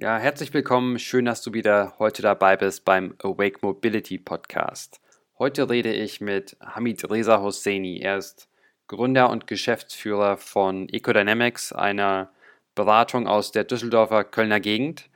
Ja, 0.00 0.16
herzlich 0.16 0.54
willkommen. 0.54 0.98
Schön, 0.98 1.26
dass 1.26 1.42
du 1.42 1.52
wieder 1.52 1.92
heute 1.98 2.22
dabei 2.22 2.56
bist 2.56 2.86
beim 2.86 3.14
Awake 3.22 3.58
Mobility 3.60 4.16
Podcast. 4.16 4.98
Heute 5.38 5.68
rede 5.68 5.92
ich 5.92 6.22
mit 6.22 6.56
Hamid 6.58 7.10
Reza 7.10 7.42
Hosseini. 7.42 7.98
Er 7.98 8.16
ist 8.16 8.48
Gründer 8.86 9.28
und 9.28 9.46
Geschäftsführer 9.46 10.38
von 10.38 10.88
Ecodynamics, 10.88 11.74
einer 11.74 12.30
Beratung 12.74 13.26
aus 13.26 13.52
der 13.52 13.64
Düsseldorfer 13.64 14.24
Kölner 14.24 14.58
Gegend. 14.58 15.10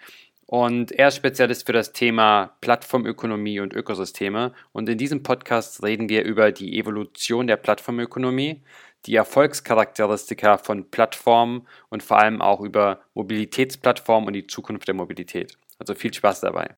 Und 0.44 0.93
er 0.93 1.09
ist 1.09 1.16
Spezialist 1.16 1.64
für 1.64 1.73
das 1.73 1.95
Thema 1.95 2.55
Plattformökonomie 2.61 3.61
und 3.61 3.73
Ökosysteme. 3.73 4.53
Und 4.73 4.87
in 4.91 4.98
diesem 4.98 5.23
Podcast 5.23 5.82
reden 5.82 6.11
wir 6.11 6.25
über 6.25 6.53
die 6.53 6.79
Evolution 6.79 7.46
der 7.46 7.57
Plattformökonomie, 7.57 8.61
die 9.07 9.16
Erfolgscharakteristika 9.16 10.57
von 10.57 10.91
Plattformen 10.91 11.66
und 11.91 12.02
vor 12.02 12.18
allem 12.18 12.41
auch 12.41 12.61
über 12.61 13.00
Mobilitätsplattformen 13.14 14.29
und 14.29 14.32
die 14.32 14.46
Zukunft 14.46 14.88
der 14.88 14.95
Mobilität. 14.95 15.59
Also 15.79 15.95
viel 15.95 16.14
Spaß 16.14 16.41
dabei. 16.41 16.74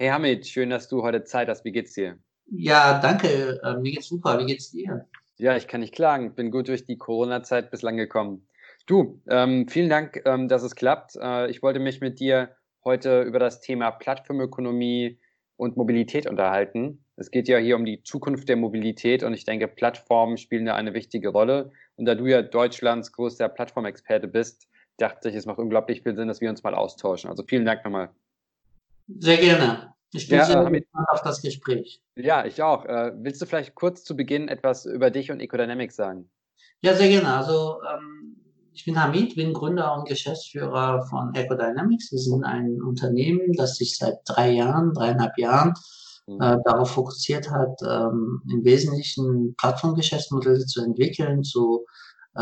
Hey 0.00 0.08
Hamid, 0.08 0.46
schön, 0.46 0.70
dass 0.70 0.88
du 0.88 1.02
heute 1.02 1.24
Zeit 1.24 1.48
hast. 1.48 1.64
Wie 1.64 1.72
geht's 1.72 1.92
dir? 1.92 2.18
Ja, 2.50 2.98
danke. 2.98 3.60
Äh, 3.62 3.74
mir 3.76 3.92
geht's 3.92 4.08
super. 4.08 4.38
Wie 4.38 4.46
geht's 4.46 4.70
dir? 4.70 5.06
Ja, 5.38 5.56
ich 5.56 5.68
kann 5.68 5.80
nicht 5.80 5.94
klagen. 5.94 6.34
Bin 6.34 6.50
gut 6.50 6.68
durch 6.68 6.84
die 6.84 6.98
Corona-Zeit 6.98 7.70
bislang 7.70 7.96
gekommen. 7.96 8.48
Du, 8.86 9.22
ähm, 9.28 9.68
vielen 9.68 9.88
Dank, 9.88 10.22
ähm, 10.24 10.48
dass 10.48 10.62
es 10.62 10.74
klappt. 10.74 11.16
Äh, 11.16 11.50
ich 11.50 11.62
wollte 11.62 11.78
mich 11.78 12.00
mit 12.00 12.18
dir 12.18 12.56
heute 12.84 13.22
über 13.22 13.38
das 13.38 13.60
Thema 13.60 13.90
Plattformökonomie 13.92 15.20
und 15.56 15.76
Mobilität 15.76 16.26
unterhalten. 16.26 17.04
Es 17.16 17.30
geht 17.30 17.48
ja 17.48 17.58
hier 17.58 17.76
um 17.76 17.84
die 17.84 18.02
Zukunft 18.02 18.48
der 18.48 18.56
Mobilität 18.56 19.22
und 19.22 19.34
ich 19.34 19.44
denke, 19.44 19.68
Plattformen 19.68 20.38
spielen 20.38 20.66
da 20.66 20.74
eine 20.74 20.94
wichtige 20.94 21.28
Rolle. 21.28 21.70
Und 21.96 22.06
da 22.06 22.14
du 22.14 22.26
ja 22.26 22.42
Deutschlands 22.42 23.12
größter 23.12 23.48
Plattformexperte 23.48 24.28
bist, 24.28 24.68
dachte 24.96 25.28
ich, 25.28 25.34
es 25.34 25.46
macht 25.46 25.58
unglaublich 25.58 26.02
viel 26.02 26.16
Sinn, 26.16 26.28
dass 26.28 26.40
wir 26.40 26.50
uns 26.50 26.62
mal 26.62 26.74
austauschen. 26.74 27.30
Also 27.30 27.44
vielen 27.46 27.64
Dank 27.64 27.84
nochmal. 27.84 28.10
Sehr 29.06 29.36
gerne. 29.36 29.94
Ich 30.12 30.28
bin 30.28 30.38
ja, 30.38 30.44
sehr 30.44 30.64
gespannt 30.64 31.08
auf 31.10 31.22
das 31.22 31.42
Gespräch. 31.42 32.00
Ja, 32.16 32.44
ich 32.46 32.62
auch. 32.62 32.84
Äh, 32.86 33.12
willst 33.16 33.42
du 33.42 33.46
vielleicht 33.46 33.74
kurz 33.74 34.04
zu 34.04 34.16
Beginn 34.16 34.48
etwas 34.48 34.86
über 34.86 35.10
dich 35.10 35.30
und 35.30 35.40
Ecodynamics 35.40 35.96
sagen? 35.96 36.30
Ja, 36.80 36.94
sehr 36.94 37.08
gerne. 37.08 37.28
Also 37.28 37.80
ähm, 37.82 38.36
ich 38.72 38.84
bin 38.84 39.02
Hamid, 39.02 39.34
bin 39.34 39.52
Gründer 39.52 39.94
und 39.96 40.08
Geschäftsführer 40.08 41.04
von 41.10 41.34
Ecodynamics. 41.34 42.12
Wir 42.12 42.20
sind 42.20 42.44
ein 42.44 42.80
Unternehmen, 42.80 43.52
das 43.54 43.76
sich 43.76 43.98
seit 43.98 44.18
drei 44.24 44.52
Jahren, 44.52 44.94
dreieinhalb 44.94 45.36
Jahren 45.36 45.74
mhm. 46.26 46.40
äh, 46.40 46.56
darauf 46.64 46.92
fokussiert 46.92 47.50
hat, 47.50 47.76
ähm, 47.82 48.40
im 48.50 48.64
Wesentlichen 48.64 49.54
Plattformgeschäftsmodelle 49.56 50.64
zu 50.64 50.82
entwickeln, 50.82 51.42
zu 51.42 51.84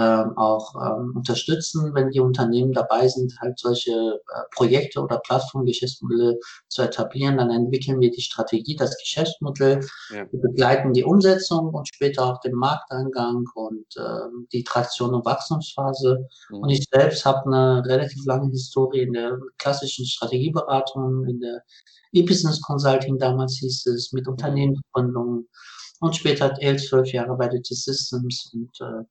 auch 0.01 0.75
ähm, 0.75 1.13
unterstützen, 1.17 1.95
wenn 1.95 2.11
die 2.11 2.21
Unternehmen 2.21 2.73
dabei 2.73 3.09
sind, 3.09 3.35
halt 3.41 3.59
solche 3.59 3.93
äh, 3.93 4.41
Projekte 4.55 5.01
oder 5.01 5.19
Plattformgeschäftsmodelle 5.19 6.39
zu 6.69 6.83
etablieren. 6.83 7.39
Dann 7.39 7.51
entwickeln 7.51 8.01
wir 8.01 8.11
die 8.11 8.21
Strategie, 8.21 8.77
das 8.77 8.99
Geschäftsmodell, 8.99 9.81
ja. 10.11 10.27
wir 10.31 10.41
begleiten 10.41 10.93
die 10.93 11.05
Umsetzung 11.05 11.73
und 11.73 11.89
später 11.89 12.27
auch 12.27 12.41
den 12.41 12.55
Markteingang 12.55 13.45
und 13.55 13.87
äh, 13.97 14.29
die 14.53 14.65
Traktion 14.65 15.15
und 15.15 15.25
Wachstumsphase. 15.25 16.27
Mhm. 16.51 16.57
Und 16.59 16.69
ich 16.69 16.85
selbst 16.93 17.25
habe 17.25 17.47
eine 17.47 17.83
relativ 17.87 18.25
lange 18.27 18.51
Historie 18.51 19.01
in 19.01 19.15
der 19.15 19.39
klassischen 19.59 20.05
Strategieberatung, 20.05 21.25
in 21.27 21.41
der 21.41 21.63
E-Business 22.13 22.61
Consulting 22.61 23.19
damals 23.19 23.57
hieß 23.59 23.87
es, 23.87 24.13
mit 24.13 24.27
mhm. 24.27 24.33
Unternehmensgründungen 24.33 25.49
und 26.01 26.17
später 26.17 26.55
elf, 26.61 26.87
zwölf 26.87 27.13
Jahre 27.13 27.37
bei 27.37 27.49
DT 27.49 27.75
Systems 27.75 28.51
und 28.53 28.71
äh, 28.81 29.05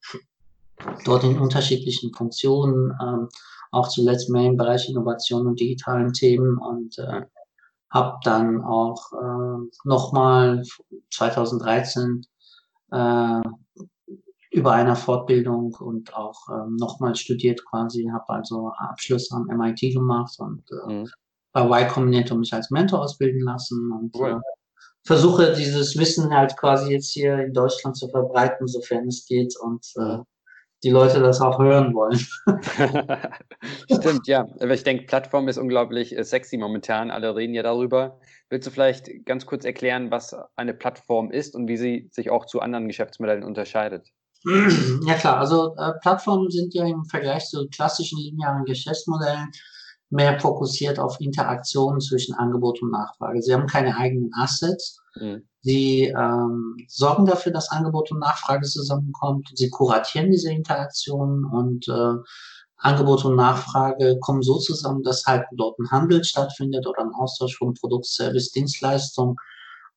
dort 1.06 1.24
in 1.24 1.40
unterschiedlichen 1.40 2.14
Funktionen, 2.14 2.92
ähm, 3.02 3.30
auch 3.72 3.88
zuletzt 3.88 4.30
mehr 4.30 4.46
im 4.46 4.58
Bereich 4.58 4.90
Innovation 4.90 5.48
und 5.48 5.60
digitalen 5.60 6.14
Themen 6.14 6.58
und 6.58 6.98
äh, 6.98 7.24
habe 7.90 8.18
dann 8.24 8.62
auch 8.62 9.12
äh, 9.14 9.70
nochmal 9.84 10.64
2013 11.12 12.26
äh, 12.92 13.42
über 14.52 14.72
einer 14.72 14.96
Fortbildung 14.96 15.76
und 15.80 16.16
auch 16.16 16.48
ähm, 16.50 16.78
nochmal 16.78 17.16
studiert 17.16 17.64
quasi, 17.66 18.10
habe 18.12 18.30
also 18.30 18.72
Abschluss 18.78 19.32
am 19.32 19.48
MIT 19.48 19.94
gemacht 19.94 20.36
und 20.40 20.64
äh, 20.72 20.94
mhm. 20.94 21.10
bei 21.52 21.66
Y 21.66 21.88
Combinator 21.90 22.38
mich 22.38 22.54
als 22.54 22.72
Mentor 22.72 23.02
ausbilden 23.02 23.42
lassen 23.42 23.92
und 23.92 24.16
cool. 24.16 24.30
äh, 24.30 24.36
versuche 25.04 25.54
dieses 25.54 25.98
Wissen 25.98 26.34
halt 26.34 26.56
quasi 26.58 26.94
jetzt 26.94 27.12
hier 27.12 27.38
in 27.40 27.54
Deutschland 27.54 27.98
zu 27.98 28.08
verbreiten, 28.08 28.68
sofern 28.68 29.08
es 29.08 29.26
geht 29.26 29.56
und 29.60 29.86
äh, 29.98 30.20
die 30.86 30.92
Leute 30.92 31.20
das 31.20 31.42
auch 31.42 31.58
hören 31.58 31.96
wollen. 31.96 32.20
Stimmt, 33.92 34.28
ja. 34.28 34.48
Aber 34.60 34.74
ich 34.76 34.84
denke, 34.84 35.06
Plattform 35.06 35.48
ist 35.48 35.58
unglaublich 35.58 36.16
äh, 36.16 36.24
sexy 36.24 36.58
momentan. 36.58 37.10
Alle 37.10 37.36
reden 37.36 37.56
ja 37.56 37.64
darüber. 37.64 38.20
Willst 38.50 38.68
du 38.68 38.72
vielleicht 38.72 39.10
ganz 39.26 39.48
kurz 39.48 39.66
erklären, 39.66 40.12
was 40.12 40.36
eine 40.56 40.76
Plattform 40.76 41.32
ist 41.32 41.56
und 41.56 41.68
wie 41.68 41.78
sie 41.78 42.08
sich 42.12 42.30
auch 42.30 42.46
zu 42.46 42.62
anderen 42.62 42.88
Geschäftsmodellen 42.88 43.44
unterscheidet? 43.44 44.12
Ja 45.08 45.16
klar, 45.16 45.40
also 45.40 45.76
äh, 45.76 45.94
Plattformen 46.04 46.52
sind 46.52 46.76
ja 46.76 46.86
im 46.86 47.04
Vergleich 47.06 47.46
zu 47.46 47.68
klassischen 47.70 48.20
linearen 48.20 48.64
Geschäftsmodellen 48.66 49.50
mehr 50.10 50.40
fokussiert 50.40 51.00
auf 51.00 51.20
Interaktionen 51.20 52.00
zwischen 52.00 52.36
Angebot 52.36 52.82
und 52.82 52.92
Nachfrage. 52.92 53.42
Sie 53.42 53.54
haben 53.54 53.68
keine 53.68 53.98
eigenen 53.98 54.32
Assets, 54.36 55.02
Mhm. 55.16 55.48
Sie 55.62 56.04
ähm, 56.08 56.78
sorgen 56.88 57.26
dafür, 57.26 57.52
dass 57.52 57.72
Angebot 57.72 58.12
und 58.12 58.20
Nachfrage 58.20 58.68
zusammenkommt. 58.68 59.50
Sie 59.54 59.70
kuratieren 59.70 60.32
diese 60.32 60.52
Interaktionen 60.52 61.46
und 61.46 61.88
äh, 61.88 62.14
Angebot 62.78 63.26
und 63.26 63.36
Nachfrage 63.36 64.20
kommen 64.20 64.44
so 64.44 64.58
zusammen, 64.60 65.02
dass 65.04 65.26
halt 65.26 65.46
dort 65.54 65.80
ein 65.80 65.90
Handel 65.90 66.24
stattfindet 66.24 66.86
oder 66.86 67.02
ein 67.02 67.14
Austausch 67.14 67.58
von 67.58 67.74
Produkt, 67.74 68.06
Service, 68.06 68.52
Dienstleistung. 68.52 69.38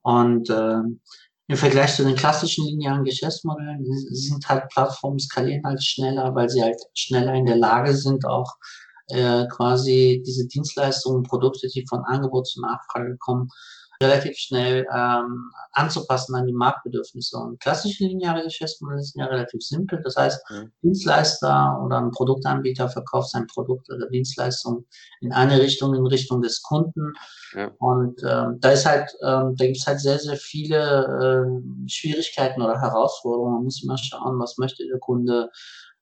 Und 0.03 0.49
äh, 0.49 0.81
im 1.49 1.57
Vergleich 1.57 1.97
zu 1.97 2.05
den 2.05 2.15
klassischen 2.15 2.67
linearen 2.67 3.05
Geschäftsmodellen 3.05 3.85
sind 4.11 4.49
halt 4.49 4.69
Plattformen 4.69 5.19
skalieren 5.19 5.65
halt 5.65 5.83
schneller, 5.83 6.35
weil 6.35 6.49
sie 6.49 6.63
halt 6.63 6.79
schneller 6.95 7.35
in 7.35 7.47
der 7.47 7.57
Lage 7.57 7.95
sind, 7.95 8.25
auch 8.25 8.55
äh, 9.09 9.47
quasi 9.49 10.23
diese 10.27 10.47
Dienstleistungen, 10.47 11.23
Produkte, 11.23 11.69
die 11.69 11.87
von 11.89 12.05
Angebot 12.05 12.47
zu 12.47 12.61
Nachfrage 12.61 13.17
kommen, 13.19 13.51
relativ 14.01 14.37
schnell 14.37 14.87
ähm, 14.95 15.51
anzupassen 15.73 16.35
an 16.37 16.47
die 16.47 16.53
Marktbedürfnisse. 16.53 17.37
Und 17.37 17.61
klassische 17.61 18.05
lineare 18.05 18.45
Geschäftsmodelle 18.45 19.03
sind 19.03 19.21
ja 19.21 19.27
relativ 19.27 19.61
simpel. 19.63 20.01
Das 20.03 20.17
heißt, 20.17 20.41
mhm. 20.51 20.73
Dienstleister 20.83 21.81
oder 21.85 21.99
ein 21.99 22.13
Produktanbieter 22.13 22.89
verkauft 22.89 23.31
sein 23.31 23.47
Produkt 23.49 23.91
oder 23.91 24.09
Dienstleistung 24.09 24.87
in 25.21 25.33
eine 25.33 25.61
Richtung, 25.61 25.95
in 25.95 26.07
Richtung 26.07 26.43
des 26.43 26.63
Kunden. 26.63 27.13
Ja. 27.55 27.71
Und 27.79 28.23
ähm, 28.23 28.59
da 28.61 28.71
ist 28.71 28.87
halt, 28.87 29.11
ähm, 29.23 29.57
da 29.57 29.65
gibt 29.65 29.79
es 29.79 29.87
halt 29.87 30.01
sehr, 30.01 30.19
sehr 30.19 30.37
viele 30.37 31.49
äh, 31.49 31.89
Schwierigkeiten 31.89 32.63
oder 32.63 32.81
Herausforderungen. 32.81 33.55
Man 33.55 33.65
muss 33.65 33.83
immer 33.83 33.99
schauen, 33.99 34.39
was 34.39 34.59
möchte 34.59 34.87
der 34.87 35.01
Kunde 35.01 35.51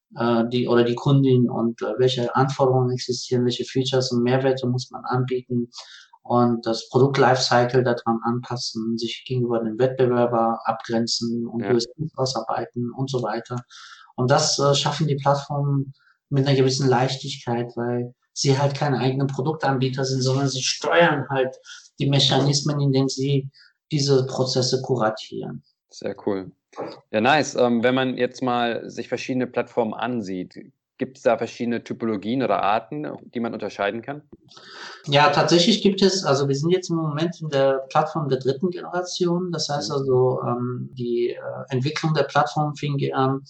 die 0.09 0.67
oder 0.67 0.83
die 0.83 0.95
Kundin 0.95 1.49
und 1.49 1.81
äh, 1.81 1.93
welche 1.97 2.35
Anforderungen 2.35 2.91
existieren, 2.91 3.43
welche 3.43 3.65
Features 3.65 4.11
und 4.11 4.23
Mehrwerte 4.23 4.67
muss 4.67 4.89
man 4.89 5.03
anbieten 5.05 5.69
und 6.27 6.65
das 6.65 6.89
Produkt-Lifecycle 6.89 7.83
daran 7.83 8.19
anpassen, 8.23 8.97
sich 8.97 9.23
gegenüber 9.25 9.59
dem 9.59 9.79
Wettbewerber 9.79 10.59
abgrenzen 10.65 11.47
und 11.47 11.61
ja. 11.61 11.71
Lösungen 11.71 12.11
ausarbeiten 12.15 12.91
und 12.91 13.09
so 13.09 13.23
weiter. 13.23 13.63
Und 14.15 14.29
das 14.29 14.59
äh, 14.59 14.75
schaffen 14.75 15.07
die 15.07 15.15
Plattformen 15.15 15.93
mit 16.29 16.45
einer 16.45 16.57
gewissen 16.57 16.89
Leichtigkeit, 16.89 17.71
weil 17.75 18.13
sie 18.33 18.57
halt 18.57 18.75
keine 18.75 18.99
eigenen 18.99 19.27
Produktanbieter 19.27 20.03
sind, 20.03 20.21
sondern 20.21 20.49
sie 20.49 20.61
steuern 20.61 21.27
halt 21.29 21.55
die 21.99 22.09
Mechanismen, 22.09 22.79
in 22.81 22.91
denen 22.91 23.09
sie 23.09 23.49
diese 23.91 24.25
Prozesse 24.25 24.81
kuratieren. 24.81 25.63
Sehr 25.89 26.15
cool. 26.25 26.51
Ja, 27.11 27.21
nice. 27.21 27.55
Ähm, 27.55 27.83
wenn 27.83 27.95
man 27.95 28.17
jetzt 28.17 28.41
mal 28.41 28.89
sich 28.89 29.07
verschiedene 29.07 29.47
Plattformen 29.47 29.93
ansieht, 29.93 30.71
Gibt 30.97 31.17
es 31.17 31.23
da 31.23 31.37
verschiedene 31.37 31.83
Typologien 31.83 32.41
oder 32.41 32.63
Arten, 32.63 33.07
die 33.33 33.39
man 33.39 33.53
unterscheiden 33.53 34.01
kann? 34.01 34.23
Ja, 35.05 35.29
tatsächlich 35.29 35.83
gibt 35.83 36.01
es, 36.01 36.23
also 36.23 36.47
wir 36.47 36.55
sind 36.55 36.71
jetzt 36.71 36.89
im 36.89 36.95
Moment 36.95 37.39
in 37.39 37.49
der 37.49 37.85
Plattform 37.89 38.27
der 38.29 38.39
dritten 38.39 38.71
Generation. 38.71 39.51
Das 39.51 39.69
heißt 39.69 39.89
mhm. 39.89 39.95
also, 39.95 40.41
ähm, 40.41 40.89
die 40.93 41.29
äh, 41.29 41.39
Entwicklung 41.69 42.15
der 42.15 42.23
Plattform 42.23 42.75
fing 42.75 42.97
an 43.13 43.43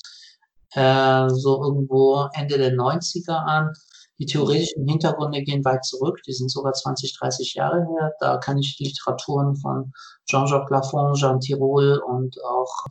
äh, 0.74 1.30
so 1.30 1.64
irgendwo 1.64 2.28
Ende 2.34 2.58
der 2.58 2.74
90er 2.74 3.46
an. 3.46 3.74
Die 4.20 4.26
theoretischen 4.26 4.86
Hintergründe 4.88 5.44
gehen 5.44 5.64
weit 5.64 5.86
zurück, 5.86 6.20
die 6.26 6.34
sind 6.34 6.52
sogar 6.52 6.74
20, 6.74 7.18
30 7.18 7.54
Jahre 7.54 7.86
her. 7.86 8.14
Da 8.20 8.38
kann 8.38 8.58
ich 8.58 8.78
Literaturen 8.80 9.56
von 9.56 9.94
Jean-Jacques 10.26 10.72
Lafont, 10.72 11.18
Jean 11.18 11.40
Tirole 11.40 12.04
und 12.04 12.36
auch 12.44 12.88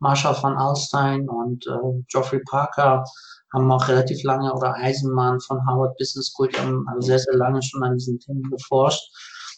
Marshall 0.00 0.36
van 0.42 0.56
Alstein 0.56 1.28
und 1.28 1.66
äh, 1.66 2.02
Geoffrey 2.08 2.40
Parker 2.48 3.04
haben 3.52 3.70
auch 3.72 3.88
relativ 3.88 4.22
lange, 4.22 4.52
oder 4.52 4.74
Eisenmann 4.74 5.40
von 5.40 5.64
Harvard 5.66 5.96
Business 5.98 6.28
School, 6.28 6.48
die 6.48 6.58
haben 6.58 6.86
also 6.88 7.06
sehr, 7.06 7.18
sehr 7.18 7.36
lange 7.36 7.62
schon 7.62 7.82
an 7.82 7.94
diesen 7.94 8.18
Themen 8.18 8.42
geforscht. 8.50 9.02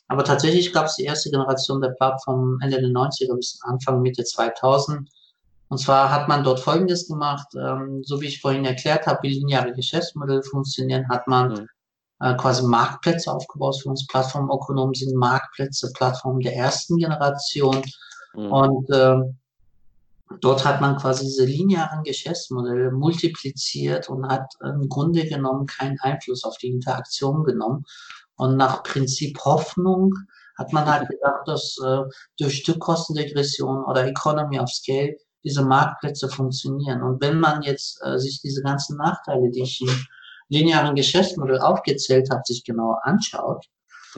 Aber 0.09 0.25
tatsächlich 0.25 0.73
gab 0.73 0.87
es 0.87 0.97
die 0.97 1.05
erste 1.05 1.31
Generation 1.31 1.81
der 1.81 1.91
Plattform 1.91 2.59
Ende 2.61 2.81
der 2.81 2.91
90er 2.91 3.35
bis 3.37 3.59
Anfang 3.63 4.03
Mitte 4.03 4.25
2000. 4.25 5.09
Und 5.69 5.79
zwar 5.79 6.11
hat 6.11 6.29
man 6.29 6.45
dort 6.45 6.61
Folgendes 6.61 7.09
gemacht, 7.09 7.47
ähm, 7.55 8.03
so 8.05 8.21
wie 8.21 8.27
ich 8.27 8.41
vorhin 8.41 8.65
erklärt 8.65 9.07
habe, 9.07 9.21
wie 9.23 9.39
lineare 9.39 9.73
Geschäftsmodelle 9.73 10.43
funktionieren, 10.43 11.09
hat 11.09 11.27
man 11.29 11.53
mhm. 11.53 11.69
äh, 12.21 12.35
quasi 12.37 12.63
Marktplätze 12.63 13.33
aufgebaut. 13.33 13.81
Für 13.81 13.89
uns 13.89 14.07
Plattformökonomen 14.07 14.95
sind 14.95 15.15
Marktplätze 15.15 15.91
Plattformen 15.95 16.41
der 16.41 16.57
ersten 16.57 16.99
Generation. 16.99 17.83
Mhm. 18.35 18.53
Und 18.53 18.91
äh, 18.91 19.17
dort 20.41 20.65
hat 20.65 20.81
man 20.81 20.97
quasi 20.97 21.25
diese 21.25 21.45
linearen 21.45 22.03
Geschäftsmodelle 22.05 22.91
multipliziert 22.91 24.09
und 24.09 24.27
hat 24.29 24.53
im 24.63 24.89
Grunde 24.89 25.27
genommen 25.27 25.67
keinen 25.67 25.99
Einfluss 26.01 26.45
auf 26.45 26.57
die 26.59 26.69
Interaktion 26.69 27.45
genommen. 27.45 27.85
Und 28.37 28.57
nach 28.57 28.83
Prinzip 28.83 29.39
Hoffnung 29.45 30.15
hat 30.57 30.73
man 30.73 30.87
halt 30.87 31.09
gedacht, 31.09 31.47
dass 31.47 31.77
äh, 31.85 32.03
durch 32.39 32.59
Stückkostendegression 32.59 33.85
oder 33.85 34.07
Economy 34.07 34.59
of 34.59 34.71
Scale 34.71 35.17
diese 35.45 35.63
Marktplätze 35.63 36.29
funktionieren. 36.29 37.03
Und 37.03 37.21
wenn 37.21 37.41
man 37.41 37.63
jetzt 37.63 38.01
äh, 38.05 38.19
sich 38.19 38.41
diese 38.41 38.63
ganzen 38.63 38.97
Nachteile, 38.97 39.51
die 39.51 39.63
ich 39.63 39.81
im 39.81 40.07
linearen 40.49 40.95
Geschäftsmodell 40.95 41.61
aufgezählt 41.61 42.31
habe, 42.31 42.43
sich 42.45 42.65
genau 42.65 42.99
anschaut, 43.03 43.67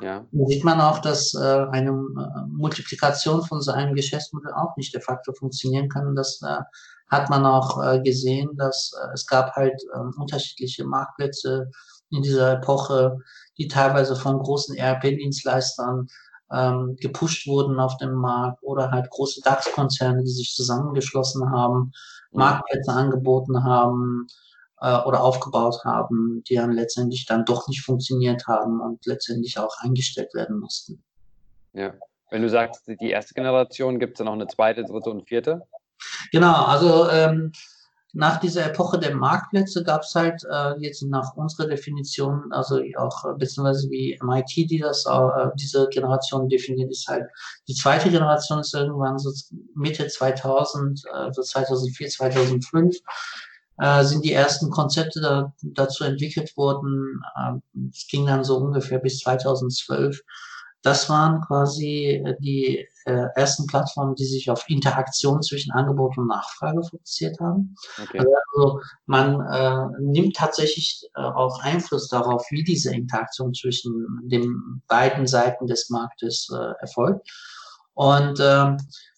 ja. 0.01 0.25
sieht 0.47 0.65
man 0.65 0.81
auch, 0.81 0.99
dass 0.99 1.35
äh, 1.35 1.67
eine 1.71 1.91
äh, 1.91 2.47
Multiplikation 2.49 3.43
von 3.43 3.61
so 3.61 3.73
einem 3.73 3.95
Geschäftsmodell 3.95 4.53
auch 4.53 4.77
nicht 4.77 4.95
de 4.95 5.01
facto 5.01 5.33
funktionieren 5.33 5.89
kann. 5.89 6.15
Das 6.15 6.41
äh, 6.43 6.63
hat 7.09 7.31
man 7.31 7.47
auch 7.47 7.83
äh, 7.83 8.01
gesehen, 8.01 8.57
dass 8.57 8.93
äh, 9.01 9.13
es 9.13 9.27
gab 9.27 9.55
halt 9.55 9.81
äh, 9.95 9.99
unterschiedliche 10.21 10.85
Marktplätze 10.85 11.71
in 12.11 12.23
dieser 12.23 12.55
Epoche, 12.55 13.19
die 13.59 13.69
teilweise 13.69 14.17
von 14.17 14.39
großen 14.39 14.77
ERP-Dienstleistern 14.77 16.09
ähm, 16.53 16.97
gepusht 17.01 17.47
wurden 17.47 17.81
auf 17.81 17.97
dem 17.99 18.15
Markt 18.15 18.63
oder 18.63 18.91
halt 18.91 19.11
große 19.11 19.41
DAX-Konzerne, 19.43 20.23
die 20.23 20.31
sich 20.31 20.55
zusammengeschlossen 20.55 21.51
haben, 21.51 21.93
mhm. 22.31 22.39
Marktplätze 22.39 22.93
angeboten 22.93 23.65
haben 23.65 24.27
äh, 24.85 25.03
oder 25.07 25.23
aufgebaut 25.23 25.83
haben, 25.85 26.45
die 26.49 26.57
dann 26.57 26.73
letztendlich 26.73 27.25
dann 27.25 27.45
doch 27.45 27.67
nicht 27.69 27.83
funktioniert 27.83 28.47
haben 28.47 28.81
und 28.81 29.05
letztendlich 29.07 29.59
auch 29.59 29.75
eingestellt 29.81 30.35
werden 30.35 30.59
mussten. 30.61 31.03
Ja. 31.73 31.95
Wenn 32.31 32.43
du 32.43 32.51
sagst, 32.51 32.87
die 33.01 33.11
erste 33.11 33.35
Generation, 33.35 33.99
gibt 33.99 34.15
es 34.15 34.19
da 34.19 34.25
noch 34.25 34.33
eine 34.33 34.47
zweite, 34.47 34.85
dritte 34.85 35.11
und 35.11 35.29
vierte? 35.29 35.63
Genau, 36.33 36.65
also 36.65 37.09
ähm, 37.11 37.53
nach 38.13 38.39
dieser 38.41 38.67
Epoche 38.67 38.99
der 38.99 39.15
Marktplätze 39.15 39.83
gab 39.85 40.03
es 40.03 40.15
halt 40.15 40.43
äh, 40.51 40.75
jetzt 40.79 41.03
nach 41.03 41.35
unserer 41.37 41.69
Definition, 41.69 42.53
also 42.53 42.81
auch 42.97 43.25
äh, 43.25 43.35
beziehungsweise 43.39 43.89
wie 43.91 44.19
MIT, 44.23 44.71
die 44.71 44.79
das 44.79 45.05
äh, 45.07 45.49
diese 45.57 45.89
Generation 45.89 46.49
definiert, 46.49 46.91
ist 46.91 47.09
halt 47.09 47.25
die 47.69 47.75
zweite 47.75 48.11
Generation 48.11 48.61
ist 48.61 48.75
irgendwann 48.75 49.19
so 49.19 49.31
Mitte 49.75 50.07
2000, 50.07 51.03
äh, 51.13 51.33
so 51.33 51.43
2004, 51.43 52.09
2005 52.09 52.97
äh, 53.79 54.05
sind 54.05 54.25
die 54.25 54.33
ersten 54.33 54.71
Konzepte 54.71 55.21
da, 55.21 55.53
dazu 55.63 56.05
entwickelt 56.05 56.57
worden. 56.57 57.21
Äh, 57.37 57.87
es 57.91 58.07
ging 58.09 58.27
dann 58.27 58.45
so 58.45 58.57
ungefähr 58.59 58.99
bis 58.99 59.21
2012 59.21 60.21
das 60.85 61.09
waren 61.09 61.41
quasi 61.41 62.23
äh, 62.25 62.37
die 62.41 62.87
äh, 63.07 63.27
ersten 63.35 63.67
Plattformen, 63.67 64.15
die 64.15 64.27
sich 64.27 64.51
auf 64.51 64.69
Interaktion 64.69 65.43
zwischen 65.43 65.73
Angebot 65.73 66.17
und 66.19 66.29
Nachfrage 66.29 66.83
fokussiert 66.83 67.41
haben. 67.41 67.75
Okay. 68.01 68.19
Also 68.19 68.81
man 69.07 69.41
äh, 69.41 69.87
nimmt 69.99 70.37
tatsächlich 70.37 71.09
äh, 71.17 71.23
auch 71.23 71.59
Einfluss 71.63 72.09
darauf, 72.09 72.47
wie 72.51 72.63
diese 72.63 72.95
Interaktion 72.95 73.55
zwischen 73.55 74.21
den 74.25 74.83
beiden 74.87 75.27
Seiten 75.27 75.67
des 75.67 75.89
Marktes 75.89 76.49
äh, 76.55 76.75
erfolgt. 76.81 77.31
Und 77.95 78.39
äh, 78.41 78.77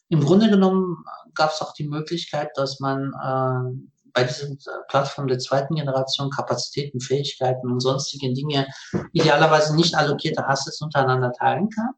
im 0.08 0.20
Grunde 0.20 0.48
genommen 0.48 1.04
gab 1.34 1.50
es 1.50 1.60
auch 1.60 1.74
die 1.74 1.88
Möglichkeit, 1.88 2.50
dass 2.54 2.78
man 2.78 3.12
äh, 3.12 3.95
bei 4.16 4.24
diesen 4.24 4.58
Plattformen 4.88 5.28
der 5.28 5.38
zweiten 5.38 5.74
Generation 5.74 6.30
Kapazitäten, 6.30 7.00
Fähigkeiten 7.00 7.70
und 7.70 7.80
sonstige 7.80 8.32
Dinge 8.32 8.66
idealerweise 9.12 9.76
nicht 9.76 9.94
allokierte 9.94 10.48
Assets 10.48 10.80
untereinander 10.80 11.32
teilen 11.32 11.68
kann. 11.68 11.90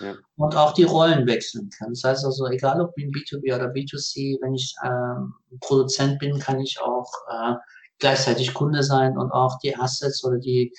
Ja. 0.00 0.14
Und 0.36 0.54
auch 0.54 0.74
die 0.74 0.84
Rollen 0.84 1.26
wechseln 1.26 1.70
kann. 1.76 1.88
Das 1.94 2.04
heißt 2.04 2.24
also, 2.26 2.46
egal 2.46 2.80
ob 2.82 2.96
in 2.98 3.10
B2B 3.10 3.54
oder 3.54 3.72
B2C, 3.72 4.38
wenn 4.42 4.54
ich 4.54 4.74
äh, 4.82 5.56
Produzent 5.60 6.18
bin, 6.18 6.38
kann 6.38 6.60
ich 6.60 6.78
auch 6.80 7.10
äh, 7.30 7.54
gleichzeitig 7.98 8.52
Kunde 8.52 8.82
sein 8.82 9.16
und 9.16 9.32
auch 9.32 9.58
die 9.60 9.74
Assets 9.74 10.22
oder 10.24 10.38
die 10.38 10.72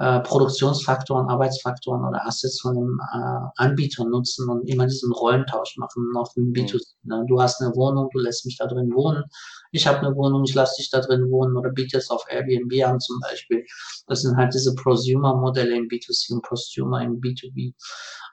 äh, 0.00 0.20
Produktionsfaktoren, 0.20 1.28
Arbeitsfaktoren 1.28 2.02
oder 2.02 2.26
Assets 2.26 2.62
von 2.62 2.74
einem 2.74 3.00
äh, 3.12 3.48
Anbieter 3.56 4.06
nutzen 4.06 4.48
und 4.48 4.66
immer 4.66 4.86
diesen 4.86 5.12
Rollentausch 5.12 5.76
machen, 5.76 6.10
auch 6.16 6.34
wie 6.36 6.40
im 6.40 6.54
B2C. 6.54 6.94
Ne? 7.02 7.26
Du 7.28 7.38
hast 7.38 7.60
eine 7.60 7.76
Wohnung, 7.76 8.08
du 8.10 8.18
lässt 8.18 8.46
mich 8.46 8.56
da 8.56 8.66
drin 8.66 8.94
wohnen. 8.94 9.24
Ich 9.72 9.86
habe 9.86 9.98
eine 9.98 10.16
Wohnung, 10.16 10.44
ich 10.44 10.54
lasse 10.54 10.76
dich 10.78 10.88
da 10.88 11.00
drin 11.00 11.30
wohnen 11.30 11.54
oder 11.54 11.68
biete 11.68 11.98
es 11.98 12.08
auf 12.08 12.24
Airbnb 12.30 12.72
an 12.82 12.98
zum 12.98 13.20
Beispiel. 13.20 13.62
Das 14.06 14.22
sind 14.22 14.38
halt 14.38 14.54
diese 14.54 14.74
Prosumer-Modelle 14.74 15.76
im 15.76 15.88
B2C 15.88 16.32
und 16.32 16.42
Prosumer 16.44 17.02
im 17.02 17.20
B2B. 17.20 17.74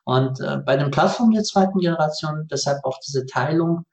Und 0.05 0.39
äh, 0.39 0.59
bei 0.65 0.77
den 0.77 0.89
Plattformen 0.89 1.33
der 1.33 1.43
zweiten 1.43 1.79
Generation, 1.79 2.47
deshalb 2.49 2.79
auch 2.85 2.97
diese 3.05 3.25
Teilung, 3.25 3.85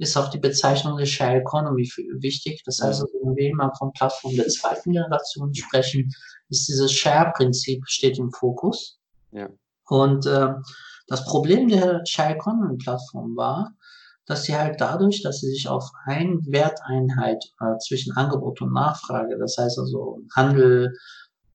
ist 0.00 0.16
auch 0.16 0.30
die 0.30 0.38
Bezeichnung 0.38 0.96
der 0.96 1.06
Share 1.06 1.36
Economy 1.36 1.88
wichtig. 2.20 2.62
Das 2.64 2.80
heißt, 2.80 3.04
wenn 3.22 3.36
wir 3.36 3.50
immer 3.50 3.70
von 3.76 3.92
Plattformen 3.92 4.36
der 4.36 4.48
zweiten 4.48 4.92
Generation 4.92 5.54
sprechen, 5.54 6.10
ist 6.48 6.68
dieses 6.68 6.90
Share-Prinzip 6.92 7.82
steht 7.86 8.18
im 8.18 8.32
Fokus. 8.32 8.98
Ja. 9.30 9.48
Und 9.88 10.24
äh, 10.24 10.54
das 11.06 11.24
Problem 11.26 11.68
der 11.68 12.00
Share 12.06 12.34
Economy 12.34 12.78
Plattform 12.78 13.36
war, 13.36 13.72
dass 14.24 14.44
sie 14.44 14.56
halt 14.56 14.80
dadurch, 14.80 15.22
dass 15.22 15.40
sie 15.40 15.50
sich 15.50 15.68
auf 15.68 15.90
ein 16.06 16.40
Werteinheit 16.46 17.44
äh, 17.60 17.76
zwischen 17.78 18.16
Angebot 18.16 18.62
und 18.62 18.72
Nachfrage, 18.72 19.36
das 19.38 19.58
heißt 19.58 19.78
also 19.78 20.20
Handel, 20.34 20.96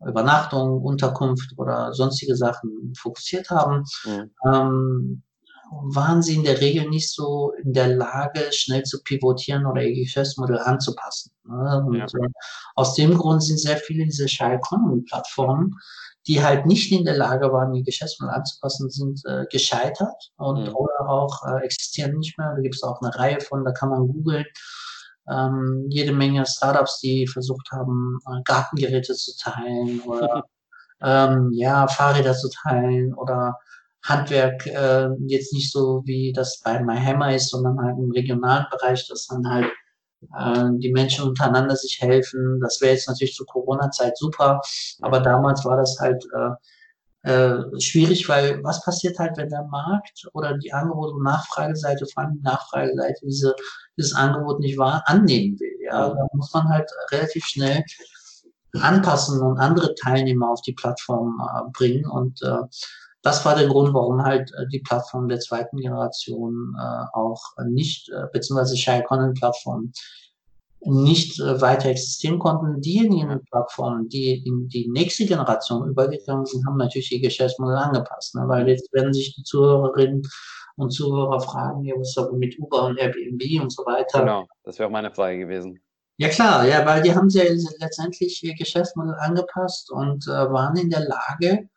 Übernachtung, 0.06 0.82
Unterkunft 0.84 1.58
oder 1.58 1.94
sonstige 1.94 2.36
Sachen 2.36 2.94
fokussiert 2.96 3.50
haben, 3.50 3.86
mhm. 4.06 4.32
ähm, 4.46 5.24
waren 5.72 6.22
sie 6.22 6.36
in 6.36 6.44
der 6.44 6.62
Regel 6.62 6.90
nicht 6.90 7.12
so 7.12 7.54
in 7.64 7.74
der 7.74 7.88
Lage, 7.88 8.52
schnell 8.52 8.84
zu 8.84 9.04
pivotieren 9.04 9.66
oder 9.66 9.84
ihr 9.84 10.04
Geschäftsmodell 10.04 10.60
anzupassen. 10.60 11.32
Ne? 11.44 11.84
Und 11.86 11.96
ja. 11.96 12.06
äh, 12.06 12.30
aus 12.76 12.94
dem 12.96 13.18
Grund 13.18 13.44
sind 13.44 13.60
sehr 13.60 13.78
viele 13.78 14.06
dieser 14.06 14.28
Share 14.28 14.56
Economy 14.56 15.02
Plattformen, 15.02 15.76
die 16.28 16.44
halt 16.44 16.66
nicht 16.66 16.92
in 16.92 17.06
der 17.06 17.18
Lage 17.18 17.52
waren, 17.52 17.74
ihr 17.74 17.84
Geschäftsmodell 17.84 18.36
anzupassen, 18.36 18.90
sind 18.90 19.22
äh, 19.26 19.46
gescheitert 19.52 20.32
und 20.38 20.68
mhm. 20.68 20.76
oder 20.76 21.10
auch 21.10 21.46
äh, 21.48 21.64
existieren 21.64 22.18
nicht 22.18 22.38
mehr. 22.38 22.54
Da 22.56 22.62
gibt 22.62 22.76
es 22.76 22.84
auch 22.84 23.02
eine 23.02 23.16
Reihe 23.16 23.40
von, 23.42 23.64
da 23.64 23.72
kann 23.72 23.90
man 23.90 24.08
googeln. 24.08 24.46
Ähm, 25.28 25.88
jede 25.90 26.14
Menge 26.14 26.46
Startups, 26.46 27.00
die 27.00 27.28
versucht 27.28 27.72
haben, 27.72 28.20
äh, 28.28 28.42
Gartengeräte 28.44 29.14
zu 29.14 29.36
teilen 29.38 30.02
oder 30.02 30.44
ähm, 31.02 31.52
ja, 31.54 31.88
Fahrräder 31.88 32.34
zu 32.34 32.50
teilen 32.50 33.14
oder 33.16 33.60
Handwerk 34.06 34.66
äh, 34.68 35.10
jetzt 35.28 35.54
nicht 35.54 35.72
so 35.72 36.02
wie 36.06 36.32
das 36.32 36.62
bei 36.64 36.80
MyHammer 36.80 37.36
ist, 37.36 37.50
sondern 37.50 37.80
halt 37.80 37.98
im 37.98 38.12
regionalen 38.12 38.66
Bereich, 38.72 39.08
dass 39.08 39.28
dann 39.28 39.48
halt 39.50 39.72
äh, 40.38 40.70
die 40.80 40.92
Menschen 40.92 41.28
untereinander 41.28 41.76
sich 41.76 42.00
helfen. 42.02 42.60
Das 42.62 42.82
wäre 42.82 42.94
jetzt 42.94 43.08
natürlich 43.08 43.34
zur 43.34 43.48
Corona-Zeit 43.48 44.18
super, 44.18 44.62
aber 45.02 45.20
damals 45.20 45.66
war 45.66 45.78
das 45.78 45.98
halt 46.00 46.24
äh, 46.34 47.32
äh, 47.32 47.82
schwierig, 47.82 48.30
weil 48.30 48.64
was 48.64 48.84
passiert 48.84 49.18
halt, 49.18 49.36
wenn 49.38 49.50
der 49.50 49.64
Markt 49.64 50.28
oder 50.34 50.56
die 50.60 50.72
Angebot- 50.72 51.14
und 51.14 51.24
Nachfrageseite, 51.24 52.06
vor 52.06 52.24
allem 52.24 52.36
die 52.36 52.44
Nachfrageseite, 52.44 53.26
diese, 53.26 53.56
dieses 53.98 54.14
Angebot 54.14 54.60
nicht 54.60 54.78
wahr 54.78 55.02
annehmen 55.08 55.60
will. 55.60 55.78
Ja, 55.84 56.10
da 56.10 56.28
muss 56.34 56.54
man 56.54 56.70
halt 56.70 56.90
relativ 57.12 57.44
schnell 57.46 57.84
anpassen 58.74 59.42
und 59.42 59.58
andere 59.58 59.96
Teilnehmer 59.96 60.52
auf 60.52 60.62
die 60.62 60.74
Plattform 60.74 61.42
äh, 61.42 61.72
bringen 61.72 62.06
und 62.06 62.42
äh, 62.44 62.62
das 63.26 63.44
war 63.44 63.56
der 63.56 63.68
Grund, 63.68 63.92
warum 63.94 64.24
halt 64.24 64.52
äh, 64.54 64.68
die 64.68 64.80
Plattformen 64.80 65.28
der 65.28 65.40
zweiten 65.40 65.78
Generation 65.78 66.76
äh, 66.80 67.06
auch 67.14 67.42
nicht, 67.66 68.08
äh, 68.10 68.28
beziehungsweise 68.32 68.78
Share 68.78 69.02
Economy 69.02 69.34
Plattformen 69.34 69.92
nicht 70.82 71.40
äh, 71.40 71.60
weiter 71.60 71.90
existieren 71.90 72.38
konnten. 72.38 72.82
Diejenigen 72.82 73.44
Plattformen, 73.46 74.08
die 74.10 74.46
in 74.46 74.70
die 74.70 74.88
nächste 74.90 75.26
Generation 75.26 75.90
übergegangen 75.90 76.46
sind, 76.46 76.68
haben 76.68 76.78
natürlich 76.78 77.12
ihr 77.12 77.20
Geschäftsmodell 77.20 77.78
angepasst, 77.78 78.36
ne? 78.36 78.44
weil 78.48 78.70
jetzt 78.70 78.94
werden 78.94 79.12
sich 79.12 79.36
die 79.36 79.44
Zuhörerinnen 79.44 80.22
und 80.76 80.92
Zuhörer 80.92 81.40
fragen, 81.40 81.84
ja, 81.84 81.96
was 81.98 82.16
ist 82.16 82.32
mit 82.34 82.60
Uber 82.60 82.86
und 82.86 83.00
Airbnb 83.00 83.42
und 83.60 83.72
so 83.72 83.84
weiter. 83.88 84.20
Genau, 84.20 84.46
das 84.64 84.78
wäre 84.78 84.88
auch 84.88 84.94
meine 84.94 85.12
Frage 85.12 85.40
gewesen. 85.40 85.80
Ja 86.18 86.30
klar, 86.30 86.68
ja, 86.68 86.86
weil 86.86 87.02
die 87.02 87.14
haben 87.16 87.30
ja 87.30 87.44
letztendlich 87.80 88.44
ihr 88.44 88.54
Geschäftsmodell 88.54 89.16
angepasst 89.20 89.92
und 89.92 90.28
äh, 90.28 90.30
waren 90.30 90.78
in 90.78 90.92
der 90.92 91.08
Lage, 91.08 91.68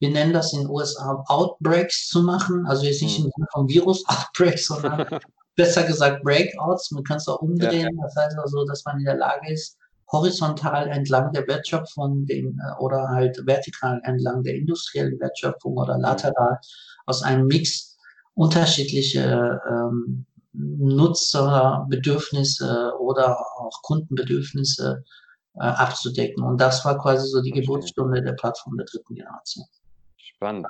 wir 0.00 0.10
nennen 0.10 0.32
das 0.32 0.52
in 0.52 0.60
den 0.60 0.70
USA 0.70 1.24
Outbreaks 1.28 2.08
zu 2.08 2.22
machen. 2.22 2.66
Also 2.66 2.84
jetzt 2.84 3.02
nicht 3.02 3.18
hm. 3.18 3.26
im 3.26 3.30
Sinne 3.34 3.46
von 3.52 3.68
Virus-Outbreaks, 3.68 4.66
sondern 4.66 5.06
besser 5.56 5.84
gesagt 5.84 6.24
Breakouts. 6.24 6.90
Man 6.90 7.04
kann 7.04 7.18
es 7.18 7.28
auch 7.28 7.40
umdrehen. 7.40 7.96
Ja. 7.96 8.04
Das 8.04 8.16
heißt 8.16 8.36
also, 8.38 8.64
dass 8.64 8.84
man 8.84 8.98
in 8.98 9.04
der 9.04 9.16
Lage 9.16 9.52
ist, 9.52 9.78
horizontal 10.12 10.88
entlang 10.88 11.32
der 11.32 11.46
Wertschöpfung 11.46 12.26
den, 12.26 12.58
äh, 12.58 12.72
oder 12.80 13.08
halt 13.08 13.40
vertikal 13.46 14.00
entlang 14.04 14.42
der 14.42 14.54
industriellen 14.54 15.18
Wertschöpfung 15.20 15.76
oder 15.76 15.98
lateral 15.98 16.58
aus 17.06 17.22
einem 17.22 17.46
Mix 17.46 17.96
unterschiedliche 18.34 19.60
ähm, 19.68 20.26
Nutzerbedürfnisse 20.52 22.92
oder 23.00 23.38
auch 23.58 23.82
Kundenbedürfnisse 23.82 25.02
äh, 25.54 25.60
abzudecken. 25.60 26.44
Und 26.44 26.60
das 26.60 26.84
war 26.84 26.98
quasi 26.98 27.26
so 27.28 27.40
die 27.42 27.52
Geburtsstunde 27.52 28.22
der 28.22 28.34
Plattform 28.34 28.76
der 28.76 28.86
dritten 28.86 29.14
Generation. 29.14 29.64
Spannend. 30.24 30.66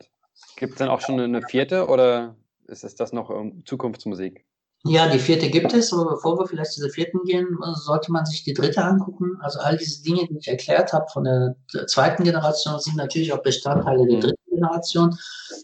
Gibt 0.56 0.72
es 0.72 0.78
denn 0.78 0.88
auch 0.88 1.00
schon 1.00 1.20
eine 1.20 1.42
vierte 1.42 1.86
oder 1.86 2.36
ist 2.66 2.84
es 2.84 2.96
das 2.96 3.12
noch 3.12 3.30
um, 3.30 3.64
Zukunftsmusik? 3.64 4.44
Ja, 4.86 5.08
die 5.08 5.18
vierte 5.18 5.48
gibt 5.48 5.72
es, 5.72 5.92
aber 5.94 6.10
bevor 6.10 6.38
wir 6.38 6.46
vielleicht 6.46 6.72
zu 6.72 6.82
der 6.82 6.90
vierten 6.90 7.22
gehen, 7.24 7.46
sollte 7.74 8.12
man 8.12 8.26
sich 8.26 8.44
die 8.44 8.52
dritte 8.52 8.84
angucken. 8.84 9.38
Also 9.40 9.60
all 9.60 9.78
diese 9.78 10.02
Dinge, 10.02 10.26
die 10.28 10.36
ich 10.36 10.48
erklärt 10.48 10.92
habe 10.92 11.06
von 11.10 11.24
der 11.24 11.56
zweiten 11.86 12.24
Generation, 12.24 12.78
sind 12.80 12.96
natürlich 12.96 13.32
auch 13.32 13.42
Bestandteile 13.42 14.06
der 14.06 14.16
mhm. 14.16 14.20
dritten 14.20 14.50
Generation. 14.50 15.16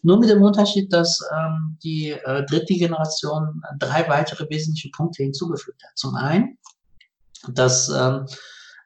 Nur 0.03 0.21
mit 0.21 0.31
dem 0.31 0.43
Unterschied, 0.43 0.91
dass 0.91 1.21
ähm, 1.37 1.77
die 1.83 2.13
äh, 2.13 2.47
dritte 2.47 2.73
Generation 2.75 3.63
drei 3.79 4.09
weitere 4.09 4.49
wesentliche 4.49 4.91
Punkte 4.97 5.23
hinzugefügt 5.23 5.83
hat. 5.85 5.99
Zum 5.99 6.15
einen, 6.15 6.57
dass 7.49 7.91
ähm, 7.91 8.27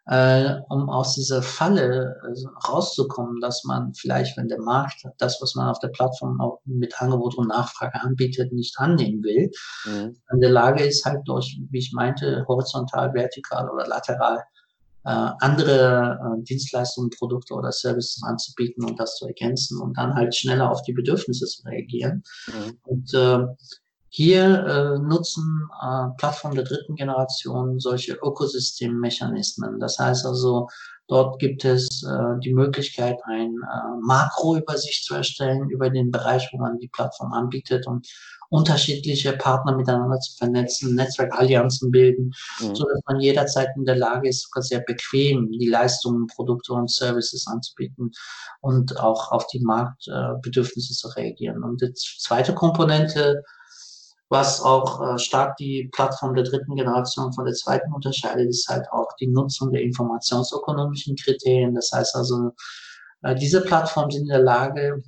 äh, 0.06 0.56
um 0.68 0.90
aus 0.90 1.14
dieser 1.14 1.42
Falle 1.42 2.16
äh, 2.22 2.68
rauszukommen, 2.68 3.40
dass 3.40 3.64
man 3.64 3.94
vielleicht, 3.94 4.36
wenn 4.36 4.48
der 4.48 4.60
Markt 4.60 5.04
das, 5.18 5.40
was 5.40 5.54
man 5.54 5.68
auf 5.68 5.78
der 5.78 5.88
Plattform 5.88 6.40
auch 6.40 6.60
mit 6.64 7.00
Angebot 7.00 7.36
und 7.36 7.48
Nachfrage 7.48 8.00
anbietet, 8.02 8.52
nicht 8.52 8.78
annehmen 8.78 9.22
will, 9.22 9.50
mhm. 9.86 10.16
in 10.32 10.40
der 10.40 10.50
Lage 10.50 10.84
ist 10.84 11.04
halt 11.04 11.22
durch, 11.26 11.58
wie 11.70 11.78
ich 11.78 11.92
meinte, 11.92 12.44
horizontal, 12.48 13.14
vertikal 13.14 13.68
oder 13.70 13.86
lateral 13.86 14.42
äh, 15.04 15.30
andere 15.40 16.18
äh, 16.18 16.42
Dienstleistungen, 16.44 17.10
Produkte 17.10 17.54
oder 17.54 17.72
Services 17.72 18.22
anzubieten 18.22 18.84
und 18.84 18.98
das 18.98 19.16
zu 19.16 19.26
ergänzen 19.26 19.80
und 19.80 19.96
dann 19.96 20.14
halt 20.14 20.34
schneller 20.34 20.70
auf 20.70 20.82
die 20.82 20.92
Bedürfnisse 20.92 21.46
zu 21.46 21.62
reagieren. 21.66 22.22
Mhm. 22.46 22.78
Und 22.84 23.14
äh, 23.14 23.46
hier 24.16 24.64
äh, 24.64 24.98
nutzen 25.00 25.68
äh, 25.82 26.06
Plattformen 26.18 26.54
der 26.54 26.64
dritten 26.64 26.94
Generation 26.94 27.80
solche 27.80 28.12
Ökosystemmechanismen. 28.12 29.80
Das 29.80 29.98
heißt 29.98 30.24
also, 30.24 30.68
dort 31.08 31.40
gibt 31.40 31.64
es 31.64 32.04
äh, 32.04 32.38
die 32.38 32.54
Möglichkeit, 32.54 33.18
ein 33.24 33.56
äh, 33.56 34.06
Makroübersicht 34.06 35.04
zu 35.04 35.16
erstellen 35.16 35.68
über 35.68 35.90
den 35.90 36.12
Bereich, 36.12 36.48
wo 36.52 36.58
man 36.58 36.78
die 36.78 36.86
Plattform 36.86 37.32
anbietet 37.32 37.88
und 37.88 38.06
unterschiedliche 38.50 39.32
Partner 39.32 39.74
miteinander 39.74 40.20
zu 40.20 40.36
vernetzen, 40.36 40.94
Netzwerkallianzen 40.94 41.90
bilden, 41.90 42.32
mhm. 42.60 42.76
so 42.76 42.84
dass 42.84 43.00
man 43.06 43.18
jederzeit 43.18 43.70
in 43.74 43.84
der 43.84 43.96
Lage 43.96 44.28
ist, 44.28 44.42
sogar 44.42 44.62
sehr 44.62 44.80
bequem 44.86 45.50
die 45.50 45.68
Leistungen, 45.68 46.28
Produkte 46.28 46.72
und 46.72 46.88
Services 46.88 47.48
anzubieten 47.48 48.12
und 48.60 48.96
auch 49.00 49.32
auf 49.32 49.48
die 49.48 49.58
Marktbedürfnisse 49.58 50.92
äh, 50.92 50.96
zu 50.96 51.08
reagieren. 51.08 51.64
Und 51.64 51.82
die 51.82 51.92
zweite 51.94 52.54
Komponente 52.54 53.42
was 54.28 54.60
auch 54.62 55.00
äh, 55.00 55.18
stark 55.18 55.56
die 55.56 55.88
Plattform 55.92 56.34
der 56.34 56.44
dritten 56.44 56.74
Generation 56.74 57.32
von 57.32 57.44
der 57.44 57.54
zweiten 57.54 57.92
unterscheidet, 57.92 58.48
ist 58.48 58.68
halt 58.68 58.86
auch 58.90 59.08
die 59.20 59.28
Nutzung 59.28 59.72
der 59.72 59.82
informationsökonomischen 59.82 61.16
Kriterien. 61.16 61.74
Das 61.74 61.92
heißt 61.92 62.16
also, 62.16 62.52
äh, 63.22 63.34
diese 63.34 63.62
Plattformen 63.62 64.10
sind 64.10 64.22
in 64.22 64.28
der 64.28 64.42
Lage, 64.42 65.02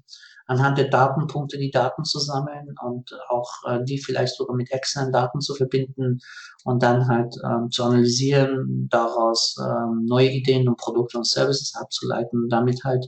anhand 0.47 0.79
der 0.79 0.89
Datenpunkte 0.89 1.59
die 1.59 1.71
Daten 1.71 2.05
zu 2.05 2.19
sammeln 2.21 2.75
und 2.83 3.13
auch 3.29 3.51
äh, 3.67 3.83
die 3.85 3.99
vielleicht 3.99 4.37
sogar 4.37 4.57
mit 4.57 4.71
externen 4.71 5.13
Daten 5.13 5.41
zu 5.41 5.55
verbinden 5.55 6.21
und 6.65 6.83
dann 6.83 7.09
halt 7.09 7.35
ähm, 7.45 7.71
zu 7.71 7.85
analysieren, 7.85 8.89
daraus 8.91 9.57
ähm, 9.61 10.05
neue 10.07 10.31
Ideen 10.31 10.69
und 10.69 10.77
Produkte 10.77 11.19
und 11.19 11.27
Services 11.27 11.75
abzuleiten 11.75 12.45
und 12.45 12.49
damit 12.51 12.85
halt 12.85 13.07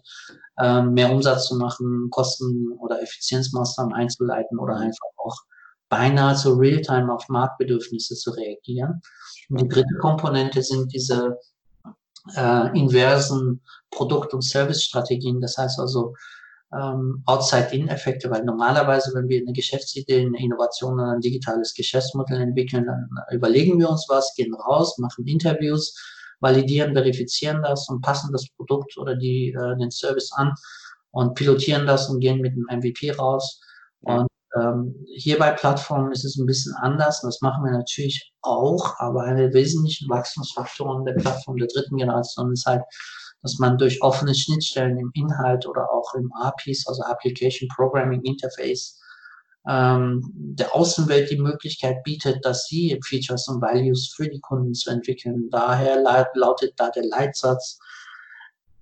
ähm, 0.58 0.94
mehr 0.94 1.12
Umsatz 1.12 1.46
zu 1.46 1.56
machen, 1.56 2.08
Kosten- 2.10 2.72
oder 2.80 3.00
Effizienzmaßnahmen 3.02 3.94
einzuleiten 3.94 4.58
oder 4.58 4.76
einfach 4.76 5.06
auch 5.16 5.36
beinahe 5.88 6.36
so 6.36 6.54
real-time 6.54 7.12
auf 7.12 7.28
Marktbedürfnisse 7.28 8.14
zu 8.14 8.30
reagieren. 8.30 9.00
Und 9.50 9.62
die 9.62 9.68
dritte 9.68 9.94
Komponente 10.00 10.62
sind 10.62 10.92
diese 10.92 11.38
äh, 12.36 12.78
inversen 12.78 13.62
Produkt- 13.90 14.34
und 14.34 14.42
Service-Strategien. 14.42 15.40
Das 15.40 15.56
heißt 15.56 15.78
also 15.80 16.14
ähm, 16.72 17.22
Outside-In-Effekte, 17.26 18.30
weil 18.30 18.44
normalerweise, 18.44 19.12
wenn 19.14 19.28
wir 19.28 19.40
eine 19.40 19.52
Geschäftsidee, 19.52 20.26
eine 20.26 20.38
Innovation 20.38 20.94
oder 20.94 21.12
ein 21.12 21.20
digitales 21.20 21.74
Geschäftsmodell 21.74 22.40
entwickeln, 22.40 22.86
dann 22.86 23.08
überlegen 23.30 23.78
wir 23.78 23.88
uns 23.88 24.06
was, 24.08 24.34
gehen 24.34 24.54
raus, 24.54 24.98
machen 24.98 25.26
Interviews, 25.26 25.94
validieren, 26.40 26.92
verifizieren 26.92 27.62
das 27.62 27.88
und 27.88 28.02
passen 28.02 28.32
das 28.32 28.48
Produkt 28.50 28.96
oder 28.98 29.16
die, 29.16 29.52
äh, 29.52 29.76
den 29.78 29.90
Service 29.90 30.30
an 30.32 30.52
und 31.10 31.34
pilotieren 31.34 31.86
das 31.86 32.08
und 32.10 32.20
gehen 32.20 32.40
mit 32.40 32.52
einem 32.52 32.80
MVP 32.80 33.12
raus. 33.12 33.60
Und 34.00 34.28
hier 35.14 35.38
bei 35.38 35.50
Plattformen 35.52 36.10
ist 36.10 36.24
es 36.24 36.36
ein 36.36 36.46
bisschen 36.46 36.74
anders. 36.80 37.20
Das 37.20 37.40
machen 37.42 37.64
wir 37.64 37.72
natürlich 37.72 38.32
auch, 38.40 38.98
aber 38.98 39.22
eine 39.24 39.42
der 39.42 39.52
wesentlichen 39.52 40.08
Wachstumsfaktoren 40.08 41.04
der 41.04 41.14
Plattform 41.14 41.58
der 41.58 41.68
dritten 41.68 41.96
Generation 41.96 42.52
ist 42.52 42.64
halt, 42.64 42.82
dass 43.42 43.58
man 43.58 43.78
durch 43.78 44.02
offene 44.02 44.34
Schnittstellen 44.34 44.98
im 44.98 45.10
Inhalt 45.14 45.66
oder 45.66 45.90
auch 45.92 46.14
im 46.14 46.32
APIs, 46.32 46.86
also 46.86 47.02
Application 47.02 47.68
Programming 47.76 48.22
Interface, 48.22 48.98
ähm, 49.68 50.22
der 50.34 50.74
Außenwelt 50.74 51.30
die 51.30 51.38
Möglichkeit 51.38 52.02
bietet, 52.02 52.44
dass 52.44 52.66
sie 52.66 52.98
Features 53.04 53.48
und 53.48 53.60
Values 53.60 54.12
für 54.16 54.28
die 54.28 54.40
Kunden 54.40 54.74
zu 54.74 54.90
entwickeln. 54.90 55.50
Daher 55.50 56.02
lautet 56.34 56.72
da 56.76 56.90
der 56.90 57.04
Leitsatz, 57.04 57.78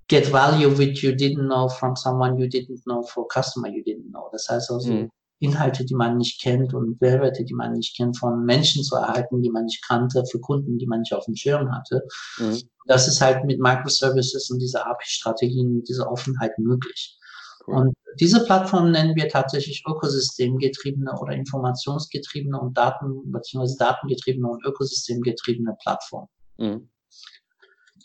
get 0.09 0.33
value 0.33 0.79
which 0.79 1.03
you 1.03 1.11
didn't 1.11 1.47
know 1.47 1.69
from 1.69 1.97
someone 1.97 2.39
you 2.39 2.47
didn't 2.47 2.83
know 2.85 3.03
for 3.03 3.27
customer 3.27 3.69
you 3.69 3.83
didn't 3.83 4.11
know. 4.11 4.29
Das 4.31 4.49
heißt 4.49 4.71
also, 4.71 4.93
mhm. 4.93 5.11
Inhalte, 5.39 5.85
die 5.85 5.95
man 5.95 6.17
nicht 6.17 6.41
kennt 6.41 6.73
und 6.73 7.01
Mehrwerte, 7.01 7.45
die 7.45 7.55
man 7.55 7.73
nicht 7.73 7.97
kennt, 7.97 8.19
von 8.19 8.45
Menschen 8.45 8.83
zu 8.83 8.97
erhalten, 8.97 9.43
die 9.43 9.51
man 9.51 9.65
nicht 9.65 9.87
kannte, 9.87 10.25
für 10.31 10.41
Kunden, 10.41 10.79
die 10.79 10.87
man 10.87 11.01
nicht 11.01 11.13
auf 11.13 11.27
dem 11.27 11.37
Schirm 11.37 11.71
hatte. 11.73 12.03
Mhm. 12.39 12.63
Das 12.87 13.07
ist 13.07 13.21
halt 13.21 13.45
mit 13.45 13.61
Microservices 13.61 14.51
und 14.51 14.61
dieser 14.61 14.87
API-Strategien, 14.87 15.77
mit 15.77 15.89
dieser 15.89 16.11
Offenheit 16.11 16.59
möglich. 16.59 17.19
Cool. 17.67 17.75
Und 17.75 17.95
diese 18.19 18.45
Plattform 18.45 18.93
nennen 18.93 19.15
wir 19.17 19.29
tatsächlich 19.29 19.85
ökosystemgetriebene 19.87 21.13
oder 21.21 21.35
informationsgetriebene 21.35 22.59
und 22.59 22.77
Daten, 22.79 23.31
beziehungsweise 23.31 23.77
datengetriebene 23.79 24.49
und 24.49 24.65
ökosystemgetriebene 24.65 25.77
Plattform. 25.83 26.29
Mhm. 26.57 26.89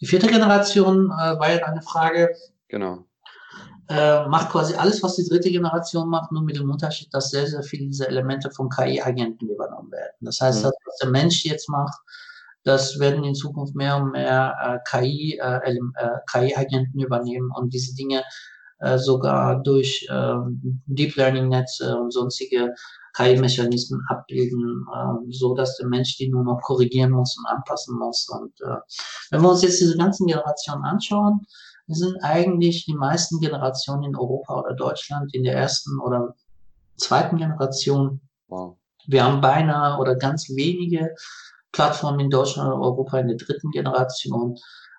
Die 0.01 0.07
vierte 0.07 0.27
Generation 0.27 1.05
äh, 1.05 1.39
war 1.39 1.53
ja 1.53 1.63
eine 1.63 1.81
Frage. 1.81 2.35
Genau 2.67 3.05
äh, 3.91 4.27
macht 4.27 4.49
quasi 4.49 4.73
alles, 4.75 5.03
was 5.03 5.17
die 5.17 5.27
dritte 5.27 5.51
Generation 5.51 6.09
macht, 6.09 6.31
nur 6.31 6.43
mit 6.43 6.57
dem 6.57 6.69
Unterschied, 6.69 7.13
dass 7.13 7.29
sehr, 7.29 7.45
sehr 7.45 7.63
viele 7.63 7.87
dieser 7.87 8.07
Elemente 8.07 8.49
von 8.49 8.69
KI-Agenten 8.69 9.49
übernommen 9.49 9.91
werden. 9.91 10.15
Das 10.21 10.39
heißt, 10.39 10.59
mhm. 10.59 10.63
das, 10.63 10.73
was 10.85 10.97
der 10.97 11.09
Mensch 11.09 11.43
jetzt 11.45 11.67
macht, 11.69 11.99
das 12.63 12.99
werden 12.99 13.23
in 13.23 13.35
Zukunft 13.35 13.75
mehr 13.75 13.97
und 13.97 14.11
mehr 14.11 14.55
äh, 14.63 14.79
KI, 14.89 15.39
äh, 15.41 15.73
äh 15.73 15.79
KI-Agenten 16.31 16.99
übernehmen 16.99 17.49
und 17.55 17.73
diese 17.73 17.93
Dinge 17.95 18.23
äh, 18.79 18.97
sogar 18.97 19.61
durch 19.61 20.07
äh, 20.09 20.35
Deep 20.85 21.15
Learning-Netze 21.15 21.97
und 21.97 22.11
sonstige 22.11 22.73
KI-Mechanismen 23.15 24.01
abbilden, 24.09 24.85
äh, 24.93 25.31
so 25.31 25.53
dass 25.53 25.77
der 25.77 25.87
Mensch 25.87 26.17
die 26.17 26.29
nur 26.29 26.43
noch 26.43 26.61
korrigieren 26.61 27.11
muss 27.11 27.37
und 27.37 27.45
anpassen 27.45 27.97
muss. 27.97 28.29
Und 28.29 28.53
äh, 28.61 28.77
wenn 29.31 29.41
wir 29.41 29.49
uns 29.49 29.63
jetzt 29.63 29.81
diese 29.81 29.97
ganzen 29.97 30.27
Generationen 30.27 30.85
anschauen, 30.85 31.41
sind 31.87 32.17
eigentlich 32.23 32.85
die 32.85 32.93
meisten 32.93 33.39
Generationen 33.39 34.03
in 34.03 34.15
Europa 34.15 34.59
oder 34.59 34.73
Deutschland 34.73 35.33
in 35.33 35.43
der 35.43 35.55
ersten 35.55 35.99
oder 35.99 36.35
zweiten 36.97 37.37
Generation. 37.37 38.21
Wow. 38.47 38.77
Wir 39.07 39.23
haben 39.23 39.41
beinahe 39.41 39.99
oder 39.99 40.15
ganz 40.15 40.49
wenige 40.49 41.15
Plattformen 41.71 42.19
in 42.19 42.29
Deutschland 42.29 42.69
oder 42.69 42.81
Europa 42.81 43.19
in 43.19 43.27
der 43.27 43.37
dritten 43.37 43.71
Generation. 43.71 44.57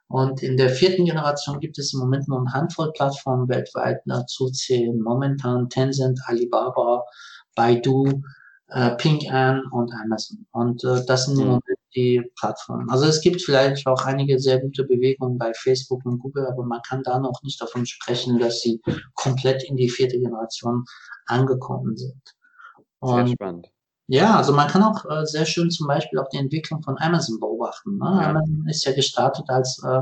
Und 0.09 0.43
in 0.43 0.57
der 0.57 0.69
vierten 0.69 1.07
Generation 1.07 1.61
gibt 1.61 1.79
es 1.79 1.95
im 1.95 2.01
Moment 2.01 2.29
nur 2.29 2.41
eine 2.41 2.53
Handvoll 2.53 2.93
Plattformen 2.93 3.49
weltweit. 3.49 4.01
Dazu 4.05 4.51
zählen 4.51 5.01
momentan 5.01 5.69
Tencent, 5.71 6.21
Alibaba, 6.27 7.05
Baidu, 7.55 8.23
äh, 8.69 8.95
Ping 8.97 9.31
An 9.31 9.63
und 9.71 9.93
Amazon. 9.95 10.47
Und 10.53 10.85
äh, 10.85 11.05
das 11.07 11.27
sind 11.27 11.39
im 11.39 11.45
mhm. 11.45 11.51
Moment 11.51 11.79
die 11.95 12.23
Plattformen. 12.39 12.89
Also 12.91 13.07
es 13.07 13.21
gibt 13.21 13.43
vielleicht 13.43 13.87
auch 13.87 14.05
einige 14.05 14.39
sehr 14.39 14.61
gute 14.61 14.85
Bewegungen 14.85 15.39
bei 15.39 15.53
Facebook 15.55 16.05
und 16.05 16.19
Google, 16.19 16.47
aber 16.47 16.65
man 16.65 16.81
kann 16.83 17.03
da 17.03 17.19
noch 17.19 17.43
nicht 17.43 17.61
davon 17.61 17.87
sprechen, 17.87 18.39
dass 18.39 18.61
sie 18.61 18.81
komplett 19.15 19.65
in 19.65 19.77
die 19.77 19.91
vierte 19.91 20.19
Generation 20.19 20.85
angekommen 21.27 21.97
sind. 21.97 22.23
Und 23.01 23.27
sehr 23.27 23.35
spannend. 23.35 23.69
Ja, 24.09 24.37
also 24.37 24.53
man 24.53 24.69
kann 24.69 24.83
auch 24.83 25.05
äh, 25.07 25.25
sehr 25.25 25.47
schön 25.47 25.71
zum 25.71 25.87
Beispiel 25.87 26.19
auch 26.19 26.29
die 26.29 26.39
Entwicklung 26.39 26.83
von 26.83 26.99
Amazon 26.99 27.39
beobachten. 27.41 27.99
Ne? 27.99 28.05
Ja. 28.05 28.31
Amazon 28.31 28.67
ist 28.69 28.85
ja 28.85 28.93
gestartet 28.93 29.49
als 29.49 29.83
äh, 29.85 30.01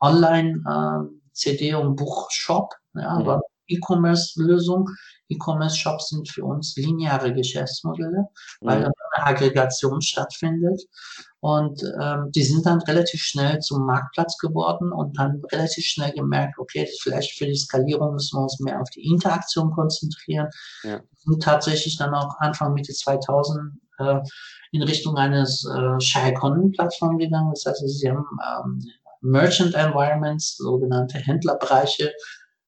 Online-CD- 0.00 1.70
äh, 1.70 1.74
und 1.74 1.96
Buchshop, 1.96 2.72
ja, 2.94 3.14
mhm. 3.14 3.20
aber 3.20 3.40
E-Commerce-Lösung. 3.66 4.88
E-Commerce-Shops 5.28 6.08
sind 6.08 6.28
für 6.28 6.44
uns 6.44 6.74
lineare 6.76 7.32
Geschäftsmodelle, 7.32 8.28
weil 8.60 8.80
mhm. 8.80 8.92
eine 9.14 9.26
Aggregation 9.26 10.00
stattfindet. 10.00 10.82
Und 11.40 11.82
ähm, 12.00 12.30
die 12.32 12.42
sind 12.42 12.66
dann 12.66 12.82
relativ 12.82 13.22
schnell 13.22 13.60
zum 13.60 13.86
Marktplatz 13.86 14.36
geworden 14.36 14.92
und 14.92 15.18
dann 15.18 15.42
relativ 15.50 15.86
schnell 15.86 16.12
gemerkt, 16.12 16.58
okay, 16.58 16.86
vielleicht 17.00 17.38
für 17.38 17.46
die 17.46 17.56
Skalierung 17.56 18.12
müssen 18.12 18.38
wir 18.38 18.42
uns 18.42 18.60
mehr 18.60 18.80
auf 18.80 18.90
die 18.90 19.06
Interaktion 19.06 19.70
konzentrieren. 19.70 20.48
Ja. 20.82 21.00
Sind 21.16 21.42
tatsächlich 21.42 21.96
dann 21.96 22.14
auch 22.14 22.38
Anfang 22.40 22.74
Mitte 22.74 22.92
2000 22.92 23.72
äh, 23.98 24.20
in 24.72 24.82
Richtung 24.82 25.16
eines 25.16 25.64
äh, 25.64 26.00
Share-Economy-Plattform 26.00 27.16
gegangen. 27.16 27.52
Das 27.54 27.64
heißt, 27.64 27.88
sie 27.88 28.10
haben 28.10 28.26
ähm, 28.46 28.84
Merchant 29.22 29.74
Environments, 29.74 30.56
sogenannte 30.56 31.18
Händlerbereiche, 31.18 32.12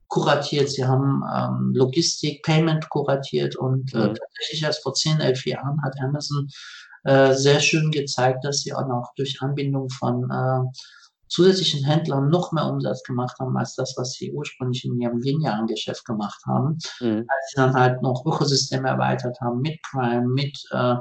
kuratiert, 0.08 0.68
sie 0.68 0.84
haben 0.84 1.22
ähm, 1.34 1.72
Logistik, 1.74 2.42
Payment 2.42 2.88
kuratiert 2.90 3.56
und 3.56 3.94
äh, 3.94 4.08
mhm. 4.08 4.14
tatsächlich 4.14 4.62
erst 4.62 4.82
vor 4.82 4.92
10, 4.92 5.20
11 5.20 5.46
Jahren 5.46 5.82
hat 5.82 5.94
Amazon 6.02 6.48
äh, 7.04 7.34
sehr 7.34 7.60
schön 7.60 7.90
gezeigt, 7.90 8.44
dass 8.44 8.60
sie 8.60 8.72
auch 8.72 8.86
noch 8.86 9.12
durch 9.16 9.40
Anbindung 9.40 9.88
von 9.90 10.30
äh, 10.30 10.70
zusätzlichen 11.32 11.84
Händlern 11.84 12.28
noch 12.28 12.52
mehr 12.52 12.66
Umsatz 12.66 13.02
gemacht 13.02 13.36
haben 13.40 13.56
als 13.56 13.74
das, 13.74 13.94
was 13.96 14.12
sie 14.12 14.32
ursprünglich 14.32 14.84
in 14.84 15.00
ihrem 15.00 15.18
linearen 15.18 15.66
Geschäft 15.66 16.04
gemacht 16.04 16.40
haben. 16.46 16.78
Mhm. 17.00 17.24
Als 17.26 17.48
sie 17.48 17.56
dann 17.56 17.74
halt 17.74 18.02
noch 18.02 18.24
Ökosysteme 18.26 18.88
erweitert 18.88 19.40
haben 19.40 19.60
mit 19.60 19.80
Prime, 19.90 20.28
mit 20.28 20.56
äh, 20.72 20.96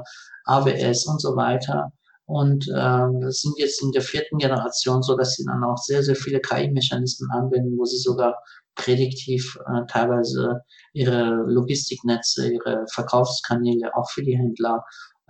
AWS 0.46 1.06
und 1.06 1.20
so 1.20 1.36
weiter. 1.36 1.92
Und 2.24 2.66
äh, 2.68 3.30
sind 3.30 3.58
jetzt 3.58 3.82
in 3.82 3.92
der 3.92 4.00
vierten 4.00 4.38
Generation 4.38 5.02
so, 5.02 5.16
dass 5.16 5.34
sie 5.34 5.44
dann 5.44 5.62
auch 5.64 5.76
sehr, 5.76 6.02
sehr 6.02 6.16
viele 6.16 6.40
KI-Mechanismen 6.40 7.30
anwenden, 7.30 7.76
wo 7.76 7.84
sie 7.84 7.98
sogar 7.98 8.38
prädiktiv 8.74 9.58
äh, 9.66 9.84
teilweise 9.86 10.62
ihre 10.94 11.44
Logistiknetze, 11.46 12.52
ihre 12.52 12.86
Verkaufskanäle 12.90 13.94
auch 13.94 14.08
für 14.10 14.22
die 14.22 14.38
Händler 14.38 14.82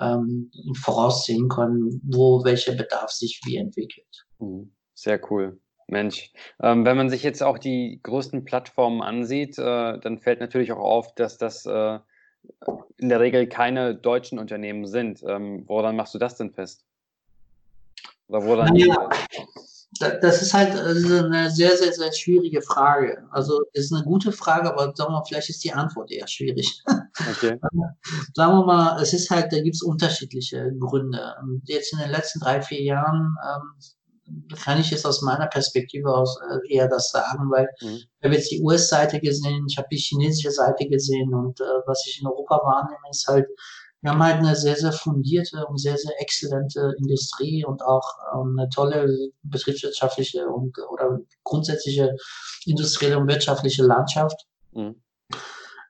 ähm, 0.03 0.51
voraussehen 0.83 1.49
können, 1.49 2.01
wo 2.05 2.45
welcher 2.45 2.75
Bedarf 2.75 3.11
sich 3.11 3.41
wie 3.45 3.57
entwickelt. 3.57 4.27
Mhm. 4.39 4.73
Sehr 4.95 5.21
cool. 5.31 5.59
Mensch, 5.89 6.33
ähm, 6.63 6.85
wenn 6.85 6.97
man 6.97 7.11
sich 7.11 7.23
jetzt 7.23 7.43
auch 7.43 7.59
die 7.59 8.01
größten 8.03 8.45
Plattformen 8.45 9.03
ansieht, 9.03 9.59
äh, 9.59 9.99
dann 9.99 10.19
fällt 10.19 10.41
natürlich 10.41 10.73
auch 10.73 10.79
auf, 10.79 11.15
dass 11.15 11.39
das 11.39 11.67
äh, 11.67 11.99
in 12.97 13.09
der 13.09 13.21
Regel 13.21 13.47
keine 13.47 13.95
deutschen 13.95 14.39
Unternehmen 14.39 14.87
sind. 14.87 15.23
Ähm, 15.27 15.65
woran 15.67 15.97
machst 15.97 16.15
du 16.15 16.19
das 16.19 16.37
denn 16.37 16.53
fest? 16.53 16.85
Oder 18.29 18.45
woran? 18.45 18.75
Ja, 18.77 19.11
das 19.99 20.41
ist 20.41 20.55
halt 20.55 20.71
eine 20.71 21.51
sehr, 21.51 21.77
sehr, 21.77 21.93
sehr 21.93 22.13
schwierige 22.13 22.63
Frage. 22.63 23.25
Also 23.31 23.61
ist 23.73 23.93
eine 23.93 24.05
gute 24.05 24.33
Frage, 24.33 24.73
aber 24.73 24.93
sagen 24.95 25.13
wir 25.13 25.19
mal, 25.19 25.25
vielleicht 25.27 25.51
ist 25.51 25.63
die 25.65 25.73
Antwort 25.73 26.11
eher 26.11 26.27
schwierig. 26.27 26.83
Okay. 27.31 27.59
sagen 28.35 28.53
wir 28.59 28.65
mal, 28.65 29.03
es 29.03 29.13
ist 29.13 29.31
halt, 29.31 29.53
da 29.53 29.61
gibt 29.61 29.77
es 29.77 29.83
unterschiedliche 29.83 30.73
Gründe. 30.79 31.35
Und 31.43 31.63
jetzt 31.67 31.93
in 31.93 31.99
den 31.99 32.11
letzten 32.11 32.41
drei, 32.41 32.63
vier 32.63 32.83
Jahren 32.83 33.37
ähm, 33.45 34.57
kann 34.63 34.81
ich 34.81 34.91
jetzt 34.91 35.05
aus 35.05 35.21
meiner 35.21 35.47
Perspektive 35.47 36.09
aus 36.09 36.39
äh, 36.41 36.75
eher 36.75 36.89
das 36.89 37.11
sagen, 37.11 37.51
weil 37.51 37.69
mhm. 37.83 37.97
ich 37.97 38.25
habe 38.25 38.35
jetzt 38.35 38.51
die 38.51 38.63
US-Seite 38.63 39.21
gesehen, 39.21 39.67
ich 39.69 39.77
habe 39.77 39.89
die 39.91 39.99
chinesische 39.99 40.51
Seite 40.51 40.89
gesehen 40.89 41.35
und 41.35 41.61
äh, 41.61 41.65
was 41.87 42.07
ich 42.07 42.21
in 42.21 42.27
Europa 42.27 42.57
wahrnehme, 42.57 43.11
ist 43.11 43.27
halt, 43.29 43.47
wir 44.03 44.11
haben 44.11 44.23
halt 44.23 44.39
eine 44.39 44.57
sehr, 44.57 44.77
sehr 44.77 44.93
fundierte 44.93 45.65
und 45.67 45.79
sehr, 45.79 45.97
sehr 45.97 46.21
exzellente 46.21 46.95
Industrie 46.99 47.65
und 47.65 47.83
auch 47.83 48.05
ähm, 48.35 48.59
eine 48.59 48.69
tolle 48.69 49.31
betriebswirtschaftliche 49.45 50.47
und 50.49 50.77
oder 50.91 51.21
grundsätzliche 51.45 52.15
industrielle 52.67 53.19
und 53.19 53.29
wirtschaftliche 53.29 53.85
Landschaft. 53.85 54.45
Mhm. 54.73 54.97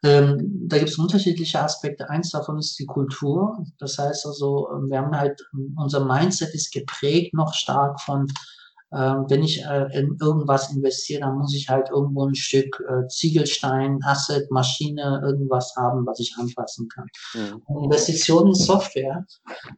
Ähm, 0.05 0.69
da 0.69 0.79
gibt 0.79 0.91
es 0.91 0.99
unterschiedliche 0.99 1.61
Aspekte. 1.61 2.11
Eins 2.11 2.31
davon 2.31 2.59
ist 2.59 2.79
die 2.79 2.87
Kultur. 2.87 3.65
Das 3.79 3.97
heißt 3.99 4.27
also, 4.27 4.69
ähm, 4.73 4.91
wir 4.91 4.99
haben 4.99 5.17
halt, 5.17 5.41
unser 5.77 6.05
Mindset 6.05 6.55
ist 6.55 6.73
geprägt 6.73 7.35
noch 7.35 7.55
stark 7.55 8.01
von 8.01 8.27
wenn 8.93 9.43
ich 9.43 9.65
äh, 9.65 9.99
in 9.99 10.19
irgendwas 10.21 10.71
investiere, 10.71 11.23
dann 11.23 11.39
muss 11.39 11.55
ich 11.55 11.69
halt 11.69 11.89
irgendwo 11.91 12.27
ein 12.27 12.35
Stück 12.35 12.83
äh, 12.87 13.09
Ziegelstein, 13.09 14.01
Asset, 14.05 14.51
Maschine, 14.51 15.23
irgendwas 15.25 15.75
haben, 15.77 16.07
was 16.07 16.21
ich 16.21 16.35
anfassen 16.39 16.89
kann. 16.89 17.07
Mhm. 17.35 17.85
Investitionen 17.85 18.49
in 18.49 18.55
Software 18.55 19.25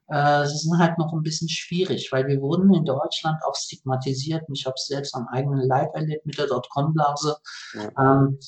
äh, 0.09 0.47
sind 0.47 0.79
halt 0.79 0.99
noch 0.99 1.13
ein 1.13 1.23
bisschen 1.23 1.49
schwierig, 1.49 2.11
weil 2.11 2.27
wir 2.27 2.41
wurden 2.41 2.75
in 2.75 2.85
Deutschland 2.85 3.39
auch 3.47 3.55
stigmatisiert 3.55 4.43
und 4.49 4.59
ich 4.59 4.67
habe 4.67 4.75
es 4.77 4.87
selbst 4.87 5.15
am 5.15 5.29
eigenen 5.29 5.67
Leib 5.69 5.95
erlebt 5.95 6.27
mit 6.27 6.37
der 6.37 6.49
Dotcom-Blase. 6.49 7.37
Mhm. 7.75 7.91
Ähm, 7.99 8.39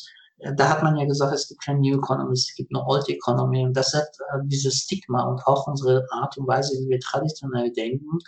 da 0.56 0.68
hat 0.68 0.82
man 0.82 0.96
ja 0.96 1.06
gesagt, 1.06 1.32
es 1.32 1.48
gibt 1.48 1.64
kein 1.64 1.80
New 1.80 1.96
Economy, 1.96 2.32
es 2.32 2.52
gibt 2.56 2.70
nur 2.70 2.86
Old 2.86 3.08
Economy. 3.08 3.64
Und 3.64 3.76
das 3.76 3.94
hat 3.94 4.08
äh, 4.32 4.40
dieses 4.44 4.74
Stigma 4.74 5.22
und 5.24 5.40
auch 5.46 5.66
unsere 5.66 6.06
Art 6.10 6.36
und 6.36 6.46
Weise, 6.46 6.74
wie 6.78 6.88
wir 6.88 7.00
traditionell 7.00 7.72
denken, 7.72 8.18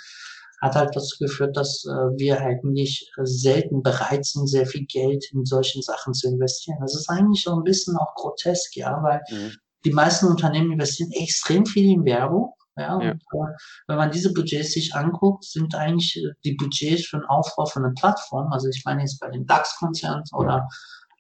hat 0.61 0.75
halt 0.75 0.95
dazu 0.95 1.17
geführt, 1.19 1.57
dass 1.57 1.85
äh, 1.85 2.19
wir 2.19 2.41
eigentlich 2.41 3.11
selten 3.23 3.83
bereit 3.83 4.25
sind, 4.25 4.49
sehr 4.49 4.67
viel 4.67 4.87
Geld 4.87 5.25
in 5.33 5.45
solchen 5.45 5.83
Sachen 5.83 6.15
zu 6.15 6.29
investieren. 6.29 6.79
Das 6.81 6.95
ist 6.95 7.09
eigentlich 7.09 7.45
so 7.45 7.55
ein 7.55 7.65
bisschen 7.65 7.97
auch 7.97 8.15
grotesk, 8.15 8.77
ja, 8.77 9.01
weil 9.03 9.21
mhm. 9.31 9.53
die 9.85 9.93
meisten 9.93 10.27
Unternehmen 10.27 10.73
investieren 10.73 11.13
extrem 11.13 11.65
viel 11.65 11.93
in 11.93 12.05
Werbung. 12.05 12.55
Ja, 12.77 13.01
ja. 13.03 13.11
Und, 13.11 13.21
äh, 13.21 13.55
wenn 13.89 13.97
man 13.97 14.11
diese 14.11 14.33
Budgets 14.33 14.73
sich 14.73 14.95
anguckt, 14.95 15.45
sind 15.45 15.75
eigentlich 15.75 16.17
äh, 16.17 16.33
die 16.45 16.55
Budgets 16.55 17.07
für 17.07 17.19
den 17.19 17.27
Aufbau 17.27 17.67
von 17.67 17.85
einer 17.85 17.95
Plattform, 17.95 18.53
also 18.53 18.69
ich 18.69 18.83
meine 18.85 19.01
jetzt 19.01 19.21
bei 19.21 19.31
den 19.31 19.47
DAX-Konzernen 19.47 20.25
oder 20.33 20.69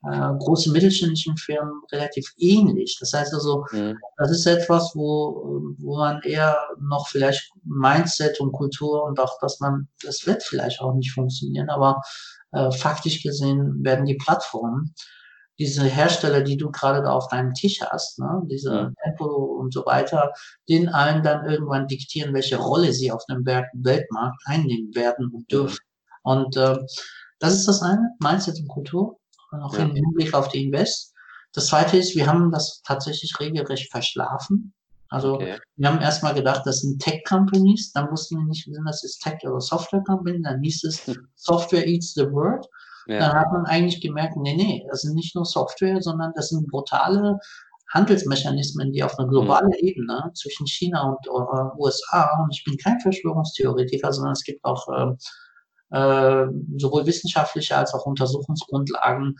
äh, 0.04 0.32
großen 0.38 0.72
mittelständischen 0.72 1.36
Firmen 1.36 1.82
relativ 1.92 2.32
ähnlich. 2.38 2.96
Das 3.00 3.12
heißt 3.12 3.34
also, 3.34 3.64
mhm. 3.72 3.98
das 4.16 4.30
ist 4.30 4.46
etwas, 4.46 4.92
wo, 4.94 5.62
wo 5.78 5.96
man 5.96 6.22
eher 6.22 6.56
noch 6.80 7.08
vielleicht 7.08 7.50
Mindset 7.64 8.38
und 8.40 8.52
Kultur 8.52 9.04
und 9.04 9.18
auch, 9.18 9.38
dass 9.40 9.58
man, 9.60 9.88
das 10.04 10.26
wird 10.26 10.42
vielleicht 10.42 10.80
auch 10.80 10.94
nicht 10.94 11.12
funktionieren, 11.12 11.68
aber 11.68 12.00
äh, 12.52 12.70
faktisch 12.70 13.22
gesehen 13.22 13.84
werden 13.84 14.06
die 14.06 14.16
Plattformen, 14.16 14.94
diese 15.58 15.82
Hersteller, 15.82 16.42
die 16.42 16.56
du 16.56 16.70
gerade 16.70 17.02
da 17.02 17.12
auf 17.12 17.26
deinem 17.28 17.52
Tisch 17.52 17.80
hast, 17.80 18.20
ne, 18.20 18.42
diese 18.46 18.84
mhm. 18.84 18.94
Tempo 19.02 19.24
und 19.24 19.74
so 19.74 19.84
weiter, 19.84 20.32
den 20.68 20.88
allen 20.88 21.24
dann 21.24 21.44
irgendwann 21.44 21.88
diktieren, 21.88 22.32
welche 22.32 22.56
Rolle 22.56 22.92
sie 22.92 23.10
auf 23.10 23.24
dem 23.26 23.44
Weltmarkt 23.44 24.40
einnehmen 24.44 24.94
werden 24.94 25.30
und 25.34 25.50
dürfen. 25.50 25.80
Mhm. 26.24 26.30
Und 26.30 26.56
äh, 26.56 26.78
das 27.40 27.54
ist 27.54 27.66
das 27.66 27.82
eine, 27.82 28.10
Mindset 28.20 28.60
und 28.60 28.68
Kultur 28.68 29.18
auch 29.52 29.74
ja. 29.74 29.84
im 29.84 29.94
Hinblick 29.94 30.34
auf 30.34 30.48
die 30.48 30.64
Invest. 30.64 31.14
Das 31.54 31.68
zweite 31.68 31.96
ist, 31.96 32.14
wir 32.14 32.26
haben 32.26 32.50
das 32.52 32.82
tatsächlich 32.84 33.38
regelrecht 33.40 33.90
verschlafen. 33.90 34.72
Also 35.10 35.34
okay. 35.34 35.58
wir 35.76 35.88
haben 35.88 36.00
erstmal 36.00 36.34
gedacht, 36.34 36.62
das 36.66 36.80
sind 36.80 37.00
Tech-Companies, 37.00 37.92
dann 37.92 38.10
wussten 38.10 38.36
wir 38.36 38.44
nicht, 38.44 38.64
sind 38.64 38.84
das 38.84 39.04
ist 39.04 39.20
Tech- 39.20 39.42
oder 39.44 39.60
Software-Company, 39.60 40.42
dann 40.42 40.60
hieß 40.62 40.84
es 40.84 41.18
Software 41.34 41.86
eats 41.86 42.12
the 42.12 42.30
world. 42.30 42.66
Ja. 43.06 43.20
Dann 43.20 43.32
hat 43.32 43.52
man 43.52 43.64
eigentlich 43.64 44.02
gemerkt, 44.02 44.36
nee, 44.36 44.54
nee, 44.54 44.86
das 44.90 45.02
sind 45.02 45.14
nicht 45.14 45.34
nur 45.34 45.46
Software, 45.46 46.02
sondern 46.02 46.32
das 46.36 46.50
sind 46.50 46.68
brutale 46.68 47.38
Handelsmechanismen, 47.94 48.92
die 48.92 49.02
auf 49.02 49.18
einer 49.18 49.28
globalen 49.28 49.68
mhm. 49.68 49.88
Ebene 49.88 50.30
zwischen 50.34 50.66
China 50.66 51.08
und 51.08 51.26
uh, 51.26 51.82
USA, 51.82 52.42
und 52.42 52.54
ich 52.54 52.62
bin 52.64 52.76
kein 52.76 53.00
Verschwörungstheoretiker, 53.00 54.12
sondern 54.12 54.32
es 54.32 54.44
gibt 54.44 54.62
auch 54.64 54.86
äh, 54.88 55.16
äh, 55.90 56.46
sowohl 56.76 57.06
wissenschaftliche 57.06 57.76
als 57.76 57.94
auch 57.94 58.06
Untersuchungsgrundlagen, 58.06 59.36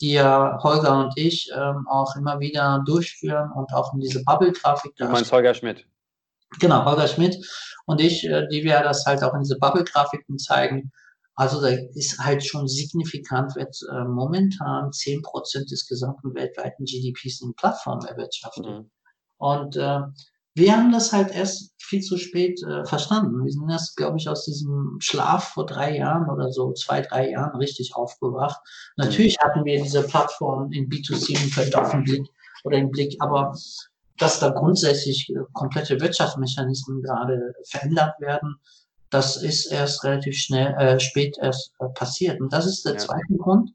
die 0.00 0.12
ja 0.12 0.58
Holger 0.62 0.98
und 0.98 1.12
ich 1.16 1.50
ähm, 1.54 1.86
auch 1.88 2.16
immer 2.16 2.40
wieder 2.40 2.82
durchführen 2.86 3.50
und 3.54 3.72
auch 3.72 3.94
in 3.94 4.00
diese 4.00 4.22
Bubble-Grafik. 4.24 4.94
Du 4.96 5.06
meinst 5.06 5.32
Holger 5.32 5.54
Schmidt? 5.54 5.86
Genau, 6.60 6.84
Holger 6.84 7.08
Schmidt 7.08 7.36
und 7.86 8.00
ich, 8.00 8.24
äh, 8.24 8.46
die 8.48 8.62
wir 8.62 8.80
das 8.82 9.04
halt 9.06 9.22
auch 9.22 9.34
in 9.34 9.40
diese 9.40 9.58
Bubble-Grafiken 9.58 10.38
zeigen. 10.38 10.92
Also 11.34 11.60
da 11.60 11.68
ist 11.68 12.18
halt 12.18 12.44
schon 12.44 12.66
signifikant, 12.66 13.56
wird 13.56 13.76
äh, 13.90 14.04
momentan 14.04 14.92
zehn 14.92 15.20
Prozent 15.22 15.70
des 15.70 15.86
gesamten 15.86 16.34
weltweiten 16.34 16.84
GDPs 16.84 17.42
in 17.42 17.54
Plattformen 17.54 18.06
erwirtschaftet. 18.06 18.64
Mhm. 18.64 18.90
Und 19.38 19.76
äh, 19.76 20.00
wir 20.56 20.74
haben 20.74 20.90
das 20.90 21.12
halt 21.12 21.32
erst 21.32 21.74
viel 21.78 22.00
zu 22.00 22.16
spät 22.16 22.62
äh, 22.62 22.84
verstanden. 22.86 23.44
Wir 23.44 23.52
sind 23.52 23.68
erst, 23.68 23.94
glaube 23.96 24.16
ich, 24.16 24.26
aus 24.28 24.46
diesem 24.46 24.96
Schlaf 25.00 25.50
vor 25.50 25.66
drei 25.66 25.98
Jahren 25.98 26.30
oder 26.30 26.50
so, 26.50 26.72
zwei, 26.72 27.02
drei 27.02 27.30
Jahren 27.30 27.56
richtig 27.58 27.94
aufgewacht. 27.94 28.58
Natürlich 28.96 29.36
hatten 29.38 29.66
wir 29.66 29.82
diese 29.82 30.02
Plattform 30.02 30.72
in 30.72 30.88
B2C-Umfeld 30.88 31.76
auf 31.76 31.90
den 31.90 32.04
Blick 32.04 32.26
oder 32.64 32.78
im 32.78 32.90
Blick, 32.90 33.16
aber 33.20 33.54
dass 34.16 34.40
da 34.40 34.48
grundsätzlich 34.48 35.28
äh, 35.28 35.40
komplette 35.52 36.00
Wirtschaftsmechanismen 36.00 37.02
gerade 37.02 37.52
verändert 37.68 38.18
werden, 38.18 38.56
das 39.10 39.36
ist 39.36 39.66
erst 39.66 40.02
relativ 40.04 40.38
schnell, 40.38 40.74
äh, 40.78 40.98
spät 40.98 41.36
erst 41.38 41.72
äh, 41.80 41.88
passiert. 41.90 42.40
Und 42.40 42.50
das 42.52 42.64
ist 42.64 42.86
der 42.86 42.94
ja. 42.94 42.98
zweite 42.98 43.34
Grund. 43.36 43.72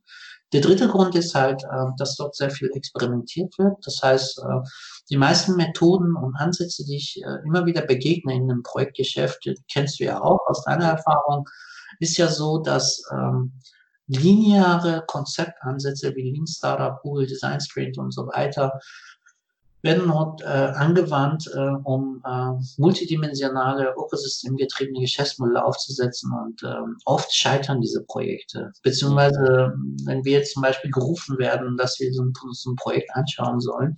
Der 0.53 0.61
dritte 0.61 0.89
Grund 0.89 1.15
ist 1.15 1.33
halt, 1.33 1.63
äh, 1.63 1.85
dass 1.97 2.17
dort 2.17 2.35
sehr 2.35 2.49
viel 2.49 2.69
experimentiert 2.73 3.57
wird. 3.57 3.77
Das 3.85 4.01
heißt, 4.03 4.39
äh, 4.39 4.67
die 5.09 5.17
meisten 5.17 5.55
Methoden 5.55 6.15
und 6.15 6.35
Ansätze, 6.35 6.85
die 6.85 6.97
ich 6.97 7.21
äh, 7.23 7.45
immer 7.45 7.65
wieder 7.65 7.81
begegne 7.81 8.35
in 8.35 8.49
einem 8.49 8.63
Projektgeschäft, 8.63 9.47
kennst 9.71 9.99
du 9.99 10.05
ja 10.05 10.21
auch 10.21 10.39
aus 10.47 10.63
deiner 10.63 10.85
Erfahrung, 10.85 11.47
ist 11.99 12.17
ja 12.17 12.27
so, 12.27 12.59
dass 12.59 13.03
ähm, 13.11 13.51
lineare 14.07 15.03
Konzeptansätze 15.07 16.15
wie 16.15 16.31
Lean 16.31 16.47
Startup, 16.47 17.01
Google 17.01 17.27
Design 17.27 17.61
Sprint 17.61 17.97
und 17.97 18.11
so 18.11 18.27
weiter 18.27 18.79
werden 19.83 20.07
dort 20.07 20.41
äh, 20.41 20.45
angewandt, 20.45 21.49
äh, 21.53 21.71
um 21.83 22.21
äh, 22.25 22.51
multidimensionale, 22.77 23.93
ökosystemgetriebene 23.97 24.99
Geschäftsmodelle 24.99 25.63
aufzusetzen 25.63 26.31
und 26.33 26.61
äh, 26.63 26.75
oft 27.05 27.33
scheitern 27.33 27.81
diese 27.81 28.03
Projekte. 28.03 28.71
Beziehungsweise, 28.83 29.73
wenn 30.05 30.23
wir 30.23 30.33
jetzt 30.33 30.53
zum 30.53 30.61
Beispiel 30.61 30.91
gerufen 30.91 31.39
werden, 31.39 31.77
dass 31.77 31.99
wir 31.99 32.13
so 32.13 32.23
ein, 32.23 32.33
so 32.51 32.71
ein 32.71 32.75
Projekt 32.75 33.09
anschauen 33.15 33.59
sollen, 33.59 33.95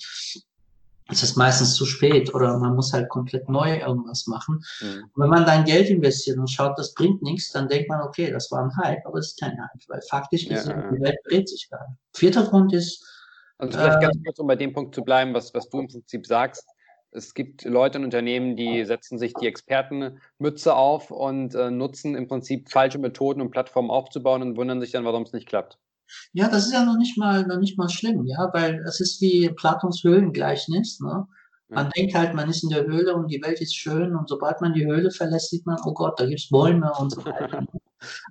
ist 1.12 1.24
es 1.24 1.36
meistens 1.36 1.76
zu 1.76 1.86
spät 1.86 2.34
oder 2.34 2.58
man 2.58 2.76
muss 2.76 2.94
halt 2.94 3.10
komplett 3.10 3.50
neu 3.50 3.78
irgendwas 3.78 4.28
machen. 4.28 4.64
Mhm. 4.82 5.10
wenn 5.16 5.30
man 5.30 5.46
dann 5.46 5.66
Geld 5.66 5.90
investiert 5.90 6.38
und 6.38 6.50
schaut, 6.50 6.78
das 6.78 6.94
bringt 6.94 7.22
nichts, 7.22 7.52
dann 7.52 7.68
denkt 7.68 7.90
man, 7.90 8.02
okay, 8.02 8.32
das 8.32 8.52
war 8.52 8.64
ein 8.64 8.76
Hype, 8.78 9.06
aber 9.06 9.20
es 9.20 9.28
ist 9.28 9.40
kein 9.40 9.58
Hype, 9.60 9.82
weil 9.88 10.02
faktisch 10.10 10.48
gesehen, 10.48 10.78
ja, 10.78 10.86
ja. 10.86 10.92
die 10.92 11.02
Welt 11.02 11.18
dreht 11.26 11.50
sich 11.50 11.70
gerade. 11.70 11.98
Vierter 12.14 12.44
Grund 12.44 12.74
ist, 12.74 13.06
also 13.58 13.78
vielleicht 13.78 14.02
ganz 14.02 14.18
kurz, 14.24 14.40
um 14.40 14.48
bei 14.48 14.56
dem 14.56 14.74
Punkt 14.74 14.96
zu 14.96 15.04
bleiben, 15.04 15.34
was, 15.34 15.54
was 15.54 15.70
du 15.70 15.80
im 15.80 15.88
Prinzip 15.88 16.26
sagst. 16.26 16.68
Es 17.12 17.36
gibt 17.36 17.64
Leute 17.64 18.00
und 18.00 18.06
Unternehmen, 18.06 18.56
die 18.56 18.84
setzen 18.86 19.20
sich 19.20 19.34
die 19.36 19.46
Expertenmütze 19.46 20.74
auf 20.74 21.12
und 21.12 21.54
äh, 21.54 21.70
nutzen 21.70 22.16
im 22.16 22.28
Prinzip 22.28 22.72
falsche 22.72 22.98
Methoden, 22.98 23.42
um 23.42 23.52
Plattformen 23.52 23.92
aufzubauen 23.92 24.42
und 24.42 24.58
wundern 24.58 24.82
sich 24.82 24.92
dann, 24.92 25.06
warum 25.06 25.24
es 25.24 25.32
nicht 25.32 25.48
klappt. 25.48 25.78
Ja, 26.34 26.50
das 26.50 26.66
ist 26.66 26.74
ja 26.74 26.84
noch 26.86 26.98
nicht 26.98 27.18
mal, 27.18 27.46
noch 27.46 27.60
nicht 27.60 27.78
mal 27.78 27.90
schlimm, 27.90 28.26
ja, 28.26 28.50
weil 28.54 28.84
es 28.88 29.00
ist 29.00 29.22
wie 29.22 29.50
Platons 29.50 30.04
Höhlengleichnis, 30.04 31.00
ne? 31.00 31.28
Man 31.70 31.86
ja. 31.86 31.92
denkt 31.92 32.16
halt, 32.16 32.34
man 32.36 32.50
ist 32.50 32.64
in 32.64 32.70
der 32.70 32.86
Höhle 32.86 33.16
und 33.16 33.32
die 33.32 33.42
Welt 33.42 33.60
ist 33.60 33.76
schön 33.76 34.16
und 34.16 34.30
sobald 34.30 34.62
man 34.62 34.74
die 34.74 34.86
Höhle 34.86 35.10
verlässt, 35.12 35.50
sieht 35.50 35.66
man, 35.66 35.78
oh 35.86 35.94
Gott, 35.94 36.20
da 36.20 36.26
gibt's 36.26 36.50
Bäume 36.50 36.92
und 37.00 37.12
so 37.12 37.26
weiter. 37.26 37.66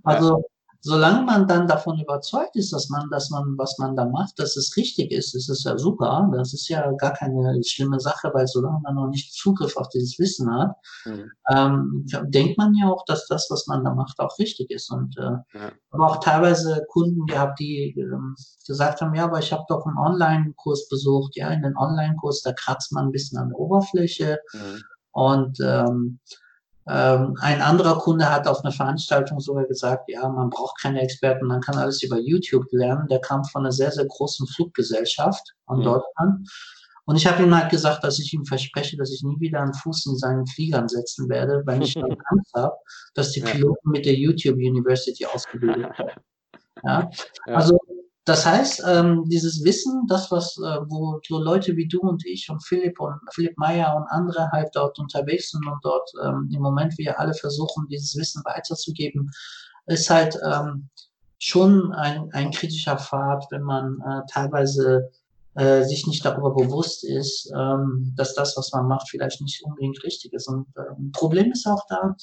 Also 0.05 0.45
solange 0.85 1.25
man 1.25 1.47
dann 1.47 1.68
davon 1.68 2.01
überzeugt 2.01 2.57
ist, 2.57 2.73
dass 2.73 2.88
man, 2.90 3.09
dass 3.09 3.31
man, 3.31 3.57
was 3.57 3.79
man 3.79 3.95
da 3.95 4.05
macht, 4.05 4.38
dass 4.40 4.57
es 4.57 4.77
richtig 4.77 5.12
ist, 5.12 5.33
ist 5.35 5.49
es 5.49 5.62
ja 5.62 5.79
super. 5.79 6.29
Das 6.35 6.53
ist 6.53 6.68
ja 6.68 6.90
gar 6.92 7.12
keine 7.12 7.62
schlimme 7.64 8.01
Sache, 8.01 8.31
weil 8.35 8.49
solange 8.49 8.81
man 8.83 8.97
noch 8.97 9.07
nicht 9.07 9.33
Zugriff 9.33 9.77
auf 9.77 9.88
dieses 9.90 10.18
Wissen 10.18 10.53
hat, 10.53 10.77
mhm. 11.05 11.31
ähm, 11.49 12.07
denkt 12.27 12.59
man 12.59 12.75
ja 12.75 12.90
auch, 12.90 13.05
dass 13.05 13.29
das, 13.29 13.47
was 13.49 13.68
man 13.68 13.85
da 13.85 13.95
macht, 13.95 14.18
auch 14.18 14.37
richtig 14.40 14.71
ist. 14.71 14.90
Und 14.90 15.16
äh, 15.18 15.23
ja. 15.23 15.73
aber 15.92 16.07
auch 16.11 16.16
teilweise 16.18 16.85
Kunden 16.88 17.27
gehabt, 17.27 17.61
die 17.61 17.95
ähm, 17.97 18.35
gesagt 18.66 19.01
haben, 19.01 19.14
ja, 19.14 19.25
aber 19.25 19.38
ich 19.38 19.53
habe 19.53 19.64
doch 19.68 19.87
einen 19.87 19.99
Online-Kurs 19.99 20.88
besucht. 20.88 21.37
Ja, 21.37 21.51
in 21.51 21.62
den 21.62 21.77
Online-Kurs, 21.77 22.42
da 22.42 22.53
kratzt 22.53 22.92
man 22.92 23.07
ein 23.07 23.12
bisschen 23.12 23.38
an 23.38 23.51
der 23.51 23.59
Oberfläche. 23.59 24.38
Mhm. 24.53 24.83
Und 25.12 25.59
ähm, 25.61 26.18
ein 26.85 27.62
anderer 27.62 27.99
Kunde 27.99 28.29
hat 28.31 28.49
auf 28.49 28.64
einer 28.64 28.73
Veranstaltung 28.73 29.38
sogar 29.38 29.64
gesagt, 29.66 30.09
ja, 30.09 30.29
man 30.29 30.51
braucht 30.51 30.81
keine 30.81 31.01
Experten, 31.01 31.47
man 31.47 31.61
kann 31.61 31.77
alles 31.77 32.03
über 32.03 32.18
YouTube 32.18 32.66
lernen. 32.73 33.07
Der 33.09 33.21
kam 33.21 33.45
von 33.45 33.62
einer 33.62 33.73
sehr, 33.73 33.92
sehr 33.92 34.07
großen 34.07 34.47
Fluggesellschaft 34.49 35.55
an 35.66 35.79
mhm. 35.79 35.85
Deutschland. 35.85 36.51
Und 37.05 37.16
ich 37.16 37.27
habe 37.27 37.42
ihm 37.42 37.55
halt 37.55 37.71
gesagt, 37.71 38.05
dass 38.05 38.18
ich 38.18 38.33
ihm 38.33 38.45
verspreche, 38.45 38.97
dass 38.97 39.12
ich 39.12 39.23
nie 39.23 39.38
wieder 39.40 39.61
einen 39.61 39.75
Fuß 39.75 40.07
in 40.07 40.16
seinen 40.16 40.47
Fliegern 40.47 40.88
setzen 40.88 41.29
werde, 41.29 41.62
weil 41.66 41.83
ich 41.83 41.95
dann 41.95 42.05
Angst 42.27 42.55
habe, 42.55 42.75
dass 43.14 43.33
die 43.33 43.40
Piloten 43.40 43.90
mit 43.90 44.07
der 44.07 44.14
YouTube 44.14 44.57
University 44.57 45.27
ausgebildet 45.27 45.99
werden. 45.99 46.21
Ja? 46.85 47.09
ja. 47.47 47.55
Also 47.55 47.79
das 48.24 48.46
heißt, 48.46 48.85
ähm, 48.87 49.24
dieses 49.26 49.64
Wissen, 49.64 50.06
das, 50.08 50.30
was, 50.30 50.56
äh, 50.58 50.78
wo 50.88 51.20
so 51.26 51.38
Leute 51.38 51.76
wie 51.76 51.88
du 51.88 52.00
und 52.00 52.24
ich 52.24 52.48
und 52.50 52.64
Philipp 52.64 53.00
und 53.00 53.18
Philipp 53.32 53.58
Meyer 53.58 53.96
und 53.96 54.06
andere 54.08 54.48
halt 54.52 54.70
dort 54.74 54.98
unterwegs 54.98 55.50
sind 55.50 55.66
und 55.66 55.78
dort 55.82 56.08
ähm, 56.24 56.48
im 56.52 56.62
Moment 56.62 56.96
wir 56.98 57.18
alle 57.18 57.35
versuchen, 57.35 57.88
dieses 57.88 58.16
Wissen 58.16 58.42
weiterzugeben, 58.44 59.28
ist 59.87 60.08
halt 60.08 60.38
ähm, 60.44 60.88
schon 61.38 61.92
ein, 61.92 62.30
ein 62.32 62.52
kritischer 62.52 62.96
Pfad, 62.96 63.44
wenn 63.50 63.62
man 63.62 63.98
äh, 64.00 64.20
teilweise 64.30 65.11
äh, 65.54 65.82
sich 65.82 66.06
nicht 66.06 66.24
darüber 66.24 66.54
bewusst 66.54 67.04
ist, 67.04 67.52
ähm, 67.54 68.14
dass 68.16 68.35
das, 68.35 68.56
was 68.56 68.72
man 68.72 68.87
macht, 68.87 69.08
vielleicht 69.11 69.40
nicht 69.40 69.62
unbedingt 69.64 70.02
richtig 70.04 70.32
ist. 70.32 70.48
Und 70.48 70.66
äh, 70.76 70.94
ein 70.96 71.11
Problem 71.11 71.50
ist 71.50 71.66
auch 71.66 71.85
da, 71.88 72.14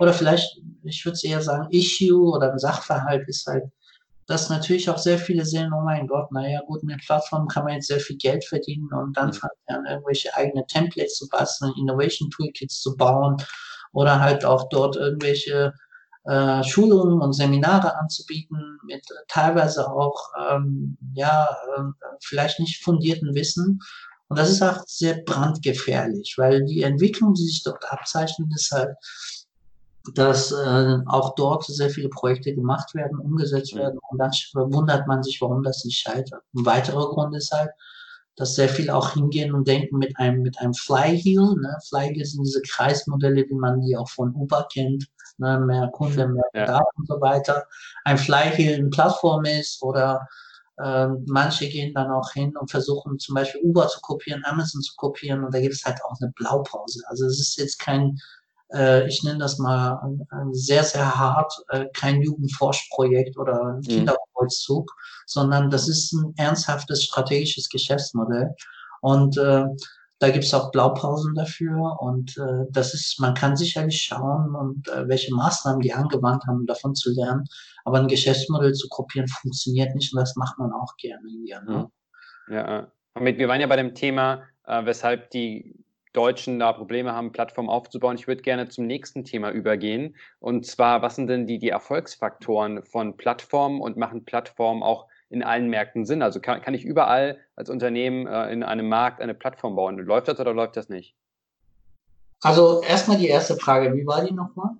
oder 0.00 0.12
vielleicht, 0.12 0.60
ich 0.82 1.04
würde 1.04 1.18
eher 1.22 1.40
sagen, 1.40 1.68
Issue 1.70 2.28
oder 2.28 2.52
ein 2.52 2.58
Sachverhalt 2.58 3.28
ist 3.28 3.46
halt, 3.46 3.64
dass 4.28 4.50
natürlich 4.50 4.90
auch 4.90 4.98
sehr 4.98 5.18
viele 5.18 5.46
sehen, 5.46 5.72
oh 5.72 5.80
mein 5.80 6.06
Gott, 6.06 6.30
naja 6.32 6.60
gut, 6.66 6.82
mit 6.82 7.00
Plattformen 7.00 7.48
kann 7.48 7.64
man 7.64 7.74
jetzt 7.74 7.88
sehr 7.88 7.98
viel 7.98 8.18
Geld 8.18 8.44
verdienen 8.44 8.92
und 8.92 9.16
dann 9.16 9.28
mhm. 9.28 9.32
fangen 9.32 9.52
an, 9.66 9.86
irgendwelche 9.86 10.34
eigene 10.36 10.66
Templates 10.66 11.14
zu 11.14 11.28
basteln, 11.28 11.72
Innovation 11.78 12.30
Toolkits 12.30 12.80
zu 12.80 12.94
bauen 12.94 13.38
oder 13.92 14.20
halt 14.20 14.44
auch 14.44 14.68
dort 14.68 14.96
irgendwelche 14.96 15.72
äh, 16.24 16.62
Schulungen 16.62 17.22
und 17.22 17.32
Seminare 17.32 17.96
anzubieten 17.96 18.78
mit 18.84 19.02
teilweise 19.28 19.90
auch 19.90 20.30
ähm, 20.50 20.98
ja 21.14 21.48
äh, 21.76 21.82
vielleicht 22.20 22.60
nicht 22.60 22.84
fundierten 22.84 23.34
Wissen 23.34 23.80
und 24.28 24.38
das 24.38 24.50
ist 24.50 24.62
auch 24.62 24.82
sehr 24.86 25.22
brandgefährlich, 25.24 26.34
weil 26.36 26.64
die 26.64 26.82
Entwicklung, 26.82 27.32
die 27.32 27.46
sich 27.46 27.62
dort 27.62 27.90
abzeichnet, 27.90 28.48
ist 28.54 28.70
halt 28.70 28.94
dass 30.14 30.52
äh, 30.52 30.98
auch 31.06 31.34
dort 31.34 31.64
sehr 31.64 31.90
viele 31.90 32.08
Projekte 32.08 32.54
gemacht 32.54 32.94
werden, 32.94 33.18
umgesetzt 33.18 33.74
werden 33.74 33.98
und 34.10 34.18
dann 34.18 34.30
wundert 34.54 35.06
man 35.06 35.22
sich, 35.22 35.40
warum 35.40 35.62
das 35.62 35.84
nicht 35.84 35.98
scheitert. 35.98 36.42
Ein 36.54 36.66
weiterer 36.66 37.08
Grund 37.10 37.36
ist 37.36 37.52
halt, 37.52 37.70
dass 38.36 38.54
sehr 38.54 38.68
viele 38.68 38.94
auch 38.94 39.14
hingehen 39.14 39.52
und 39.52 39.66
denken 39.66 39.98
mit 39.98 40.16
einem, 40.18 40.42
mit 40.42 40.58
einem 40.60 40.74
Flywheel, 40.74 41.56
ne? 41.60 41.76
Flywheel 41.88 42.24
sind 42.24 42.44
diese 42.44 42.62
Kreismodelle, 42.62 43.44
wie 43.48 43.54
man 43.54 43.80
die 43.80 43.96
auch 43.96 44.08
von 44.08 44.32
Uber 44.34 44.66
kennt, 44.72 45.06
ne? 45.38 45.58
mehr 45.58 45.88
Kunde, 45.92 46.28
mehr 46.28 46.44
Bedarf 46.52 46.80
ja. 46.80 46.98
und 46.98 47.08
so 47.08 47.20
weiter. 47.20 47.64
Ein 48.04 48.16
Flywheel 48.16 48.76
eine 48.76 48.90
Plattform 48.90 49.44
ist 49.44 49.82
oder 49.82 50.26
äh, 50.78 51.08
manche 51.26 51.68
gehen 51.68 51.92
dann 51.94 52.10
auch 52.12 52.30
hin 52.32 52.56
und 52.56 52.70
versuchen 52.70 53.18
zum 53.18 53.34
Beispiel 53.34 53.60
Uber 53.62 53.88
zu 53.88 54.00
kopieren, 54.00 54.44
Amazon 54.44 54.82
zu 54.82 54.94
kopieren 54.96 55.44
und 55.44 55.52
da 55.52 55.60
gibt 55.60 55.74
es 55.74 55.84
halt 55.84 55.98
auch 56.04 56.14
eine 56.20 56.30
Blaupause. 56.36 57.02
Also 57.08 57.26
es 57.26 57.40
ist 57.40 57.58
jetzt 57.58 57.80
kein 57.80 58.16
äh, 58.72 59.06
ich 59.06 59.22
nenne 59.22 59.38
das 59.38 59.58
mal 59.58 60.00
sehr, 60.52 60.84
sehr 60.84 61.18
hart, 61.18 61.52
äh, 61.68 61.86
kein 61.94 62.22
Jugendforschprojekt 62.22 63.38
oder 63.38 63.74
mhm. 63.74 63.82
Kinderkreuzzug, 63.82 64.90
sondern 65.26 65.70
das 65.70 65.88
ist 65.88 66.12
ein 66.12 66.34
ernsthaftes 66.36 67.04
strategisches 67.04 67.68
Geschäftsmodell. 67.68 68.54
Und 69.00 69.38
äh, 69.38 69.64
da 70.20 70.30
gibt's 70.30 70.52
auch 70.52 70.72
Blaupausen 70.72 71.34
dafür 71.34 71.96
und 72.00 72.36
äh, 72.38 72.64
das 72.70 72.92
ist, 72.92 73.20
man 73.20 73.34
kann 73.34 73.56
sicherlich 73.56 74.02
schauen 74.02 74.54
und 74.54 74.88
äh, 74.88 75.06
welche 75.06 75.32
Maßnahmen 75.32 75.80
die 75.80 75.92
angewandt 75.92 76.44
haben, 76.46 76.60
um 76.60 76.66
davon 76.66 76.94
zu 76.94 77.12
lernen. 77.14 77.44
Aber 77.84 78.00
ein 78.00 78.08
Geschäftsmodell 78.08 78.72
zu 78.72 78.88
kopieren 78.88 79.28
funktioniert 79.28 79.94
nicht 79.94 80.12
und 80.12 80.20
das 80.20 80.34
macht 80.34 80.58
man 80.58 80.72
auch 80.72 80.96
gerne 80.96 81.28
hier. 81.44 81.60
Ne? 81.62 81.88
Ja, 82.50 82.90
wir 83.14 83.48
waren 83.48 83.60
ja 83.60 83.68
bei 83.68 83.76
dem 83.76 83.94
Thema, 83.94 84.42
äh, 84.64 84.84
weshalb 84.84 85.30
die 85.30 85.84
Deutschen 86.18 86.58
da 86.58 86.72
Probleme 86.72 87.12
haben, 87.12 87.30
Plattformen 87.30 87.68
aufzubauen. 87.68 88.16
Ich 88.16 88.26
würde 88.26 88.42
gerne 88.42 88.68
zum 88.68 88.86
nächsten 88.86 89.24
Thema 89.24 89.52
übergehen. 89.52 90.16
Und 90.40 90.66
zwar, 90.66 91.00
was 91.00 91.14
sind 91.14 91.28
denn 91.28 91.46
die, 91.46 91.60
die 91.60 91.68
Erfolgsfaktoren 91.68 92.82
von 92.82 93.16
Plattformen 93.16 93.80
und 93.80 93.96
machen 93.96 94.24
Plattformen 94.24 94.82
auch 94.82 95.06
in 95.30 95.44
allen 95.44 95.68
Märkten 95.70 96.04
Sinn? 96.04 96.22
Also 96.22 96.40
kann, 96.40 96.60
kann 96.60 96.74
ich 96.74 96.84
überall 96.84 97.38
als 97.54 97.70
Unternehmen 97.70 98.26
äh, 98.26 98.52
in 98.52 98.64
einem 98.64 98.88
Markt 98.88 99.20
eine 99.20 99.32
Plattform 99.32 99.76
bauen? 99.76 99.96
Läuft 99.98 100.26
das 100.26 100.40
oder 100.40 100.52
läuft 100.52 100.76
das 100.76 100.88
nicht? 100.88 101.14
Also 102.42 102.82
erstmal 102.82 103.18
die 103.18 103.28
erste 103.28 103.54
Frage, 103.54 103.94
wie 103.94 104.04
war 104.04 104.24
die 104.24 104.34
nochmal? 104.34 104.70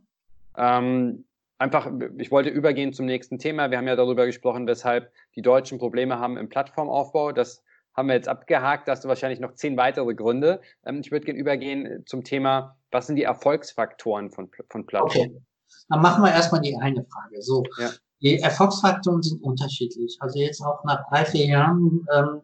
Ähm, 0.57 1.25
einfach, 1.59 1.89
ich 2.19 2.33
wollte 2.33 2.51
übergehen 2.51 2.93
zum 2.93 3.07
nächsten 3.07 3.39
Thema. 3.39 3.71
Wir 3.71 3.79
haben 3.79 3.87
ja 3.87 3.95
darüber 3.95 4.27
gesprochen, 4.27 4.67
weshalb 4.67 5.13
die 5.37 5.43
Deutschen 5.43 5.79
Probleme 5.79 6.19
haben 6.19 6.37
im 6.37 6.49
Plattformaufbau. 6.49 7.31
Das 7.31 7.63
haben 7.99 8.09
wir 8.09 8.15
jetzt 8.15 8.29
abgehakt. 8.29 8.87
Da 8.87 8.93
hast 8.93 9.05
du 9.05 9.09
wahrscheinlich 9.09 9.41
noch 9.41 9.55
zehn 9.55 9.77
weitere 9.77 10.15
Gründe. 10.15 10.61
Ähm, 10.87 11.01
ich 11.01 11.11
würde 11.11 11.27
gerne 11.27 11.41
übergehen 11.41 11.85
äh, 11.85 12.05
zum 12.07 12.23
Thema, 12.23 12.77
was 12.93 13.09
sind 13.09 13.17
die 13.17 13.25
Erfolgsfaktoren 13.25 14.31
von, 14.31 14.49
von 14.71 14.87
Plattformen? 14.87 15.31
Okay. 15.31 15.43
Dann 15.89 16.01
machen 16.01 16.23
wir 16.23 16.31
erstmal 16.31 16.61
die 16.61 16.77
eine 16.77 17.05
Frage. 17.05 17.43
So, 17.43 17.65
ja. 17.79 17.91
die 18.23 18.39
Erfolgsfaktoren 18.39 19.21
sind 19.23 19.43
unterschiedlich. 19.43 20.17
Also 20.21 20.39
jetzt 20.39 20.63
auch 20.63 20.83
nach 20.85 21.07
drei, 21.09 21.25
vier 21.25 21.47
Jahren, 21.47 22.07
ähm, 22.15 22.41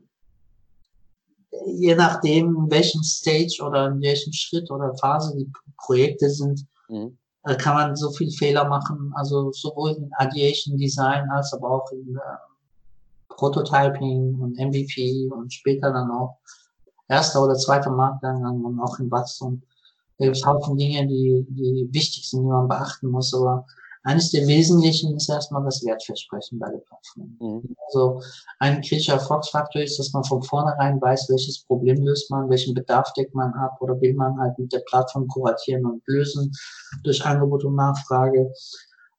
je 1.67 1.95
nachdem, 1.95 2.57
in 2.57 2.71
welchem 2.71 3.03
Stage 3.05 3.63
oder 3.65 3.87
in 3.87 4.01
welchem 4.01 4.33
Schritt 4.33 4.71
oder 4.73 4.93
Phase 4.97 5.37
die 5.37 5.51
Projekte 5.79 6.31
sind, 6.31 6.67
mhm. 6.89 7.17
äh, 7.45 7.55
kann 7.55 7.77
man 7.77 7.95
so 7.95 8.11
viel 8.11 8.33
Fehler 8.33 8.65
machen. 8.65 9.13
Also 9.15 9.53
sowohl 9.53 9.93
in 9.93 10.11
Ideation 10.21 10.77
Design 10.79 11.31
als 11.31 11.53
aber 11.53 11.71
auch 11.71 11.93
in 11.93 12.17
äh, 12.17 12.54
Prototyping 13.37 14.41
und 14.41 14.59
MVP 14.59 15.31
und 15.31 15.53
später 15.53 15.93
dann 15.93 16.11
auch 16.11 16.39
erster 17.09 17.43
oder 17.45 17.55
zweiter 17.55 17.91
Markteingang 17.91 18.65
und 18.65 18.81
auch 18.81 18.99
in 18.99 19.11
Wachstum. 19.11 19.63
Da 20.19 20.27
gibt 20.27 20.37
es 20.37 20.47
Haufen 20.47 20.77
Dinge, 20.77 21.07
die, 21.07 21.45
die 21.49 21.89
wichtig 21.93 22.29
sind, 22.29 22.43
die 22.43 22.49
man 22.49 22.69
beachten 22.69 23.09
muss. 23.09 23.35
Aber 23.35 23.67
eines 24.05 24.31
der 24.31 24.47
Wesentlichen 24.47 25.17
ist 25.17 25.29
erstmal 25.29 25.65
das 25.65 25.85
Wertversprechen 25.85 26.59
bei 26.59 26.71
der 26.71 26.79
Plattform. 26.79 27.37
Mhm. 27.41 27.77
Also 27.87 28.21
ein 28.59 28.83
kritischer 28.83 29.15
Erfolgsfaktor 29.15 29.83
ist, 29.83 29.99
dass 29.99 30.13
man 30.13 30.25
von 30.25 30.43
vornherein 30.43 31.01
weiß, 31.01 31.29
welches 31.31 31.65
Problem 31.65 32.05
löst 32.05 32.31
man, 32.31 32.51
welchen 32.51 32.75
Bedarf 32.75 33.13
deckt 33.15 33.35
man 33.35 33.53
ab 33.55 33.77
oder 33.81 33.99
will 34.01 34.15
man 34.15 34.39
halt 34.39 34.59
mit 34.59 34.73
der 34.73 34.83
Plattform 34.87 35.27
kuratieren 35.29 35.87
und 35.87 36.03
lösen 36.07 36.53
durch 37.03 37.25
Angebot 37.25 37.65
und 37.65 37.77
Nachfrage. 37.77 38.53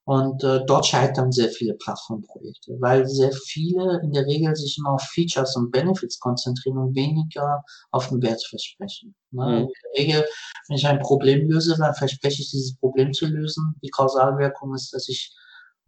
Und 0.05 0.43
äh, 0.43 0.63
dort 0.67 0.85
scheitern 0.85 1.31
sehr 1.31 1.49
viele 1.49 1.73
Plattformprojekte, 1.73 2.77
weil 2.79 3.07
sehr 3.07 3.31
viele 3.31 3.99
in 4.03 4.11
der 4.13 4.27
Regel 4.27 4.55
sich 4.55 4.77
immer 4.77 4.93
auf 4.93 5.01
Features 5.01 5.55
und 5.55 5.71
Benefits 5.71 6.19
konzentrieren 6.19 6.77
und 6.77 6.95
weniger 6.95 7.63
auf 7.89 8.09
den 8.09 8.21
Wert 8.21 8.45
versprechen. 8.45 9.15
Ne? 9.31 9.45
Mhm. 9.45 9.57
In 9.57 9.67
der 9.67 9.99
Regel, 9.99 10.25
wenn 10.67 10.77
ich 10.77 10.85
ein 10.85 10.99
Problem 10.99 11.49
löse, 11.49 11.75
dann 11.75 11.95
verspreche 11.95 12.43
ich 12.43 12.51
dieses 12.51 12.75
Problem 12.77 13.13
zu 13.13 13.25
lösen. 13.25 13.75
Die 13.83 13.89
Kausalwirkung 13.89 14.75
ist, 14.75 14.93
dass 14.93 15.09
ich 15.09 15.35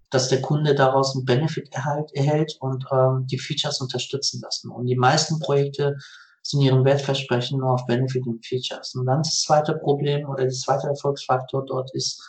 dass 0.09 0.29
der 0.29 0.41
Kunde 0.41 0.73
daraus 0.73 1.15
einen 1.15 1.25
Benefit 1.25 1.73
erhalt, 1.73 2.09
erhält 2.13 2.55
und 2.61 2.85
ähm, 2.91 3.27
die 3.27 3.37
Features 3.37 3.81
unterstützen 3.81 4.41
lassen. 4.41 4.71
Und 4.71 4.85
die 4.85 4.95
meisten 4.95 5.39
Projekte 5.39 5.97
sind 6.43 6.61
ihren 6.61 6.85
Wertversprechen 6.85 7.59
nur 7.59 7.73
auf 7.73 7.85
Benefit 7.87 8.25
und 8.25 8.45
Features. 8.45 8.95
Und 8.95 9.05
dann 9.05 9.21
das 9.21 9.41
zweite 9.41 9.75
Problem 9.75 10.27
oder 10.29 10.43
der 10.43 10.53
zweite 10.53 10.87
Erfolgsfaktor 10.87 11.65
dort 11.65 11.93
ist, 11.93 12.23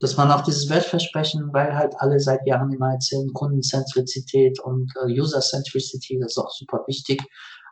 dass 0.00 0.16
man 0.16 0.30
auch 0.30 0.40
dieses 0.40 0.68
Wertversprechen, 0.70 1.52
weil 1.52 1.76
halt 1.76 1.94
alle 1.98 2.18
seit 2.18 2.46
Jahren 2.46 2.72
immer 2.72 2.92
erzählen, 2.92 3.32
Kundenzentrizität 3.34 4.58
und 4.60 4.90
äh, 4.96 5.12
User-Centricity, 5.12 6.18
das 6.18 6.32
ist 6.32 6.38
auch 6.38 6.50
super 6.50 6.82
wichtig. 6.86 7.22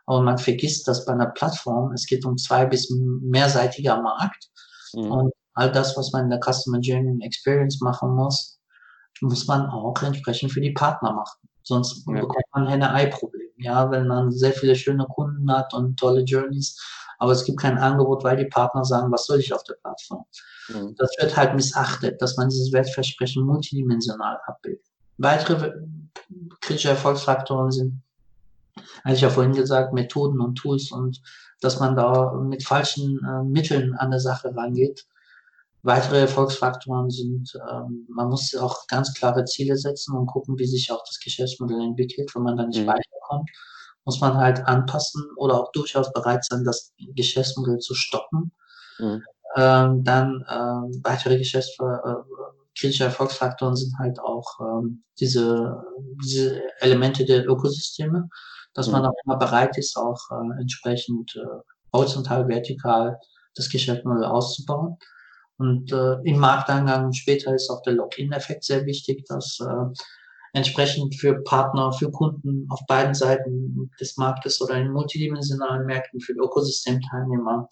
Aber 0.05 0.21
man 0.21 0.37
vergisst, 0.37 0.87
dass 0.87 1.05
bei 1.05 1.13
einer 1.13 1.31
Plattform, 1.31 1.91
es 1.91 2.05
geht 2.05 2.25
um 2.25 2.37
zwei 2.37 2.65
bis 2.65 2.89
mehrseitiger 2.91 4.01
Markt. 4.01 4.49
Mhm. 4.93 5.11
Und 5.11 5.33
all 5.53 5.71
das, 5.71 5.97
was 5.97 6.11
man 6.11 6.25
in 6.25 6.29
der 6.29 6.39
Customer 6.39 6.79
Journey 6.79 7.23
Experience 7.25 7.81
machen 7.81 8.15
muss, 8.15 8.59
muss 9.21 9.47
man 9.47 9.67
auch 9.67 10.01
entsprechend 10.01 10.51
für 10.51 10.61
die 10.61 10.71
Partner 10.71 11.13
machen. 11.13 11.49
Sonst 11.63 12.05
ja. 12.07 12.21
bekommt 12.21 12.45
man 12.53 12.67
Henne-Ei-Problem. 12.67 13.49
Ja, 13.57 13.91
wenn 13.91 14.07
man 14.07 14.31
sehr 14.31 14.53
viele 14.53 14.75
schöne 14.75 15.05
Kunden 15.05 15.51
hat 15.51 15.73
und 15.73 15.99
tolle 15.99 16.21
Journeys, 16.21 16.79
aber 17.19 17.33
es 17.33 17.43
gibt 17.43 17.59
kein 17.59 17.77
Angebot, 17.77 18.23
weil 18.23 18.37
die 18.37 18.45
Partner 18.45 18.83
sagen, 18.85 19.11
was 19.11 19.25
soll 19.25 19.39
ich 19.39 19.53
auf 19.53 19.63
der 19.63 19.75
Plattform? 19.75 20.25
Mhm. 20.69 20.95
Das 20.97 21.11
wird 21.19 21.35
halt 21.35 21.53
missachtet, 21.53 22.21
dass 22.21 22.37
man 22.37 22.49
dieses 22.49 22.71
Wertversprechen 22.71 23.45
multidimensional 23.45 24.39
abbildet. 24.47 24.85
Weitere 25.17 25.73
kritische 26.61 26.89
Erfolgsfaktoren 26.89 27.71
sind, 27.71 28.01
hatte 29.03 29.15
ich 29.15 29.21
ja 29.21 29.29
vorhin 29.29 29.53
gesagt, 29.53 29.93
Methoden 29.93 30.39
und 30.39 30.55
Tools 30.55 30.91
und 30.91 31.21
dass 31.59 31.79
man 31.79 31.95
da 31.95 32.33
mit 32.35 32.63
falschen 32.63 33.19
äh, 33.25 33.43
Mitteln 33.43 33.93
an 33.95 34.11
der 34.11 34.21
Sache 34.21 34.55
rangeht. 34.55 35.05
Weitere 35.83 36.21
Erfolgsfaktoren 36.21 37.09
sind, 37.09 37.53
ähm, 37.69 38.05
man 38.09 38.29
muss 38.29 38.55
auch 38.55 38.87
ganz 38.87 39.13
klare 39.13 39.43
Ziele 39.43 39.75
setzen 39.75 40.15
und 40.15 40.27
gucken, 40.27 40.57
wie 40.57 40.67
sich 40.67 40.91
auch 40.91 41.03
das 41.05 41.19
Geschäftsmodell 41.19 41.81
entwickelt. 41.81 42.33
Wenn 42.33 42.43
man 42.43 42.57
da 42.57 42.65
nicht 42.65 42.81
mhm. 42.81 42.87
weiterkommt, 42.87 43.49
muss 44.05 44.21
man 44.21 44.37
halt 44.37 44.65
anpassen 44.65 45.23
oder 45.35 45.59
auch 45.59 45.71
durchaus 45.71 46.11
bereit 46.13 46.45
sein, 46.45 46.63
das 46.63 46.93
Geschäftsmodell 47.15 47.79
zu 47.79 47.93
stoppen. 47.93 48.51
Mhm. 48.97 49.23
Ähm, 49.55 50.03
dann 50.03 50.45
ähm, 50.49 51.01
weitere 51.03 51.37
Geschäftsmodelle, 51.37 52.01
äh, 52.05 52.49
kritische 52.79 53.03
Erfolgsfaktoren 53.05 53.75
sind 53.75 53.97
halt 53.99 54.19
auch 54.19 54.59
ähm, 54.61 55.03
diese, 55.19 55.83
diese 56.23 56.61
Elemente 56.79 57.25
der 57.25 57.47
Ökosysteme, 57.47 58.29
dass 58.73 58.87
mhm. 58.87 58.93
man 58.93 59.05
auch 59.07 59.15
immer 59.25 59.37
bereit 59.37 59.77
ist, 59.77 59.97
auch 59.97 60.19
äh, 60.31 60.61
entsprechend 60.61 61.35
äh, 61.35 61.61
horizontal, 61.93 62.47
vertikal 62.47 63.19
das 63.55 63.69
Geschäftsmodell 63.69 64.25
auszubauen. 64.25 64.97
Und 65.57 65.91
äh, 65.91 66.13
im 66.23 66.39
Markteingang 66.39 67.11
später 67.11 67.53
ist 67.53 67.69
auch 67.69 67.81
der 67.81 67.93
Login-Effekt 67.93 68.63
sehr 68.63 68.85
wichtig, 68.85 69.25
dass 69.27 69.59
äh, 69.59 69.93
entsprechend 70.53 71.15
für 71.15 71.41
Partner, 71.43 71.91
für 71.93 72.11
Kunden 72.11 72.67
auf 72.69 72.79
beiden 72.87 73.13
Seiten 73.13 73.91
des 73.99 74.17
Marktes 74.17 74.61
oder 74.61 74.75
in 74.75 74.91
multidimensionalen 74.91 75.85
Märkten 75.85 76.19
für 76.19 76.33
Ökosystemteilnehmer 76.33 77.69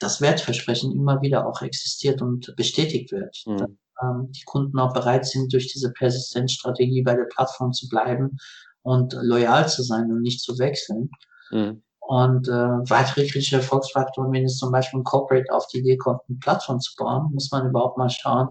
das 0.00 0.20
Wertversprechen 0.20 0.92
immer 0.92 1.20
wieder 1.22 1.46
auch 1.46 1.62
existiert 1.62 2.20
und 2.22 2.54
bestätigt 2.56 3.10
wird. 3.12 3.42
Mhm. 3.46 3.56
Dass, 3.56 3.70
ähm, 4.02 4.32
die 4.32 4.44
Kunden 4.44 4.78
auch 4.78 4.92
bereit 4.92 5.26
sind, 5.26 5.52
durch 5.52 5.72
diese 5.72 5.92
Persistenzstrategie 5.92 7.02
bei 7.02 7.14
der 7.14 7.28
Plattform 7.34 7.72
zu 7.72 7.88
bleiben 7.88 8.36
und 8.82 9.14
loyal 9.22 9.68
zu 9.68 9.82
sein 9.82 10.10
und 10.10 10.22
nicht 10.22 10.40
zu 10.40 10.58
wechseln. 10.58 11.10
Mhm. 11.50 11.82
Und 12.00 12.48
äh, 12.48 12.52
weitere 12.52 13.26
kritische 13.26 13.56
Erfolgsfaktoren, 13.56 14.30
wenn 14.32 14.44
es 14.44 14.58
zum 14.58 14.70
Beispiel 14.70 15.00
ein 15.00 15.04
Corporate 15.04 15.50
auf 15.50 15.66
die 15.68 15.78
Idee 15.78 15.96
kommt, 15.96 16.20
eine 16.28 16.38
Plattform 16.38 16.78
zu 16.78 16.92
bauen, 16.96 17.30
muss 17.32 17.50
man 17.50 17.66
überhaupt 17.66 17.96
mal 17.96 18.10
schauen, 18.10 18.48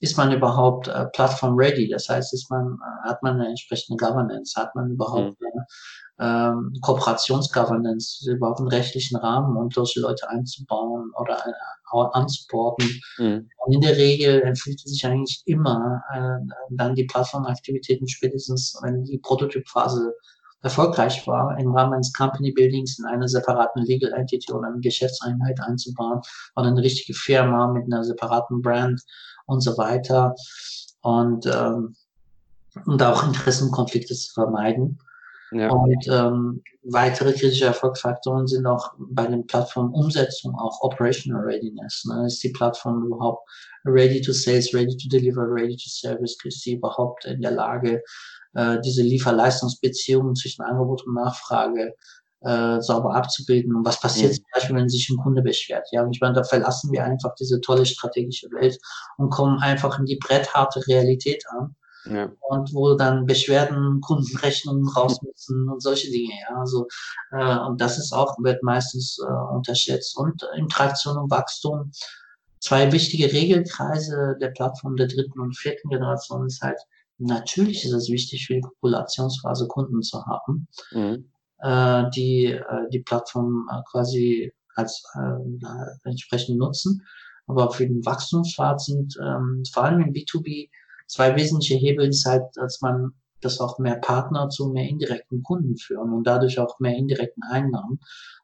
ist 0.00 0.16
man 0.16 0.32
überhaupt 0.32 0.88
äh, 0.88 1.06
Plattform-ready? 1.12 1.88
Das 1.88 2.08
heißt, 2.08 2.32
ist 2.32 2.50
man, 2.50 2.78
äh, 2.82 3.08
hat 3.08 3.22
man 3.22 3.34
eine 3.34 3.48
entsprechende 3.48 4.02
Governance? 4.02 4.58
Hat 4.58 4.74
man 4.74 4.90
überhaupt 4.90 5.38
mhm. 5.40 5.46
eine 6.18 6.50
ähm, 6.50 6.72
Kooperationsgovernance, 6.80 8.30
überhaupt 8.30 8.60
einen 8.60 8.68
rechtlichen 8.68 9.16
Rahmen, 9.16 9.56
um 9.56 9.70
solche 9.70 10.00
Leute 10.00 10.28
einzubauen 10.30 11.12
oder 11.18 11.36
äh, 11.46 11.96
anzuborden? 12.12 12.88
Mhm. 13.18 13.50
Und 13.58 13.74
in 13.74 13.80
der 13.82 13.96
Regel 13.96 14.40
empfiehlt 14.42 14.80
sich 14.80 15.04
eigentlich 15.04 15.42
immer 15.44 16.02
äh, 16.14 16.46
dann 16.70 16.94
die 16.94 17.04
Plattformaktivitäten 17.04 18.08
spätestens, 18.08 18.78
wenn 18.82 19.04
die 19.04 19.18
Prototypphase 19.18 20.14
erfolgreich 20.62 21.26
war, 21.26 21.58
im 21.58 21.74
Rahmen 21.74 21.94
eines 21.94 22.12
Company 22.12 22.52
Buildings 22.52 22.98
in 22.98 23.06
einer 23.06 23.28
separaten 23.28 23.82
Legal 23.84 24.12
Entity 24.12 24.52
oder 24.52 24.68
eine 24.68 24.80
Geschäftseinheit 24.80 25.58
einzubauen 25.60 26.20
oder 26.56 26.68
eine 26.68 26.82
richtige 26.82 27.14
Firma 27.14 27.68
mit 27.68 27.84
einer 27.84 28.04
separaten 28.04 28.60
Brand 28.60 29.00
und 29.46 29.60
so 29.62 29.76
weiter 29.78 30.34
und, 31.02 31.46
ähm, 31.46 31.94
und 32.86 33.02
auch 33.02 33.26
Interessenkonflikte 33.26 34.14
zu 34.14 34.32
vermeiden. 34.32 34.98
Ja. 35.52 35.70
Und 35.70 36.06
ähm, 36.06 36.62
weitere 36.84 37.32
kritische 37.32 37.64
Erfolgsfaktoren 37.64 38.46
sind 38.46 38.66
auch 38.66 38.92
bei 38.98 39.26
den 39.26 39.46
Plattformen 39.46 39.92
Umsetzung, 39.92 40.54
auch 40.54 40.80
Operational 40.82 41.42
Readiness. 41.42 42.04
Ne? 42.04 42.26
Ist 42.26 42.42
die 42.44 42.50
Plattform 42.50 43.06
überhaupt 43.06 43.48
ready 43.84 44.20
to 44.20 44.32
sales, 44.32 44.72
ready 44.72 44.96
to 44.96 45.08
deliver, 45.08 45.42
ready 45.50 45.74
to 45.74 45.88
service? 45.88 46.36
Ist 46.44 46.60
sie 46.60 46.74
überhaupt 46.74 47.24
in 47.24 47.42
der 47.42 47.50
Lage, 47.50 48.00
äh, 48.54 48.80
diese 48.80 49.02
Lieferleistungsbeziehungen 49.02 50.34
zwischen 50.34 50.62
Angebot 50.62 51.06
und 51.06 51.14
Nachfrage 51.14 51.94
äh, 52.42 52.80
sauber 52.80 53.14
abzubilden. 53.14 53.74
Und 53.74 53.84
was 53.84 54.00
passiert 54.00 54.32
mhm. 54.32 54.36
zum 54.36 54.44
Beispiel, 54.54 54.76
wenn 54.76 54.88
sich 54.88 55.08
ein 55.10 55.18
Kunde 55.18 55.42
beschwert? 55.42 55.86
Ja, 55.92 56.02
und 56.02 56.14
ich 56.14 56.20
meine, 56.20 56.34
da 56.34 56.44
verlassen 56.44 56.90
wir 56.92 57.04
einfach 57.04 57.34
diese 57.34 57.60
tolle 57.60 57.86
strategische 57.86 58.50
Welt 58.50 58.78
und 59.18 59.30
kommen 59.30 59.58
einfach 59.60 59.98
in 59.98 60.06
die 60.06 60.16
brettharte 60.16 60.86
Realität 60.86 61.44
an. 61.50 61.76
Ja. 62.06 62.32
Und 62.48 62.72
wo 62.72 62.94
dann 62.94 63.26
Beschwerden, 63.26 64.00
Kundenrechnungen 64.00 64.88
raus 64.88 65.20
müssen 65.20 65.68
und 65.68 65.82
solche 65.82 66.10
Dinge, 66.10 66.32
ja. 66.48 66.56
Also, 66.56 66.86
äh, 67.30 67.58
und 67.58 67.78
das 67.80 67.98
ist 67.98 68.12
auch, 68.14 68.38
wird 68.38 68.62
meistens 68.62 69.18
äh, 69.22 69.54
unterschätzt. 69.54 70.16
Und 70.16 70.42
Interaktion 70.56 71.18
und 71.18 71.30
Wachstum, 71.30 71.92
zwei 72.58 72.90
wichtige 72.90 73.30
Regelkreise 73.30 74.36
der 74.40 74.48
Plattform 74.48 74.96
der 74.96 75.08
dritten 75.08 75.40
und 75.40 75.58
vierten 75.58 75.90
Generation 75.90 76.46
ist 76.46 76.62
halt, 76.62 76.78
natürlich 77.20 77.84
ist 77.84 77.92
es 77.92 78.10
wichtig 78.10 78.46
für 78.46 78.54
die 78.54 78.60
Populationsphase 78.60 79.68
Kunden 79.68 80.02
zu 80.02 80.24
haben. 80.26 80.68
Mhm 80.92 81.30
äh, 81.62 82.10
die 82.14 82.46
äh, 82.46 82.88
die 82.92 83.00
Plattform 83.00 83.68
äh, 83.70 83.82
quasi 83.90 84.52
als 84.74 85.02
äh, 85.14 86.08
entsprechend 86.08 86.58
nutzen. 86.58 87.02
Aber 87.46 87.70
für 87.70 87.86
den 87.86 88.04
Wachstumspfad 88.04 88.80
sind 88.80 89.16
ähm, 89.22 89.62
vor 89.72 89.84
allem 89.84 90.00
im 90.02 90.12
B2B 90.12 90.70
zwei 91.06 91.34
wesentliche 91.34 91.74
Hebel 91.74 92.08
ist 92.08 92.24
halt, 92.24 92.44
dass 92.54 92.80
man 92.80 93.12
dass 93.42 93.58
auch 93.58 93.78
mehr 93.78 93.96
Partner 93.96 94.50
zu 94.50 94.68
mehr 94.68 94.86
indirekten 94.86 95.42
Kunden 95.42 95.78
führen 95.78 96.12
und 96.12 96.24
dadurch 96.24 96.58
auch 96.58 96.78
mehr 96.78 96.94
indirekten 96.94 97.42
Einnahmen 97.42 97.98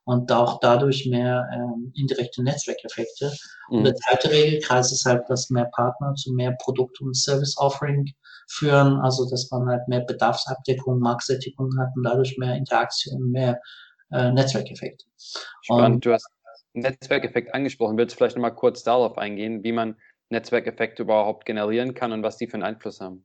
und 0.04 0.32
auch 0.32 0.58
dadurch 0.60 1.06
mehr 1.06 1.46
ähm, 1.52 1.92
indirekte 1.94 2.42
Netzwerkeffekte. 2.42 3.30
Mhm. 3.68 3.78
Und 3.78 3.84
der 3.84 3.94
zweite 3.94 4.30
Regelkreis 4.30 4.92
ist 4.92 5.04
halt, 5.04 5.24
dass 5.28 5.50
mehr 5.50 5.66
Partner 5.66 6.14
zu 6.14 6.32
mehr 6.32 6.56
Produkt- 6.62 7.00
und 7.02 7.14
Service-Offering 7.14 8.10
führen, 8.46 8.98
also 9.00 9.28
dass 9.28 9.50
man 9.50 9.68
halt 9.68 9.86
mehr 9.88 10.00
Bedarfsabdeckung, 10.00 10.98
Marktsättigung 10.98 11.70
hat 11.78 11.88
und 11.96 12.04
dadurch 12.04 12.38
mehr 12.38 12.54
Interaktion, 12.54 13.30
mehr 13.30 13.60
äh, 14.12 14.30
Netzwerkeffekte. 14.30 15.04
Spannend, 15.62 15.96
und, 15.96 16.06
du 16.06 16.12
hast 16.12 16.28
Netzwerkeffekt 16.74 17.54
angesprochen. 17.54 17.96
Willst 17.96 18.14
du 18.14 18.18
vielleicht 18.18 18.36
nochmal 18.36 18.54
kurz 18.54 18.82
darauf 18.82 19.18
eingehen, 19.18 19.64
wie 19.64 19.72
man 19.72 19.96
Netzwerkeffekte 20.30 21.02
überhaupt 21.02 21.44
generieren 21.44 21.94
kann 21.94 22.12
und 22.12 22.22
was 22.22 22.36
die 22.36 22.46
für 22.46 22.54
einen 22.54 22.62
Einfluss 22.62 23.00
haben? 23.00 23.24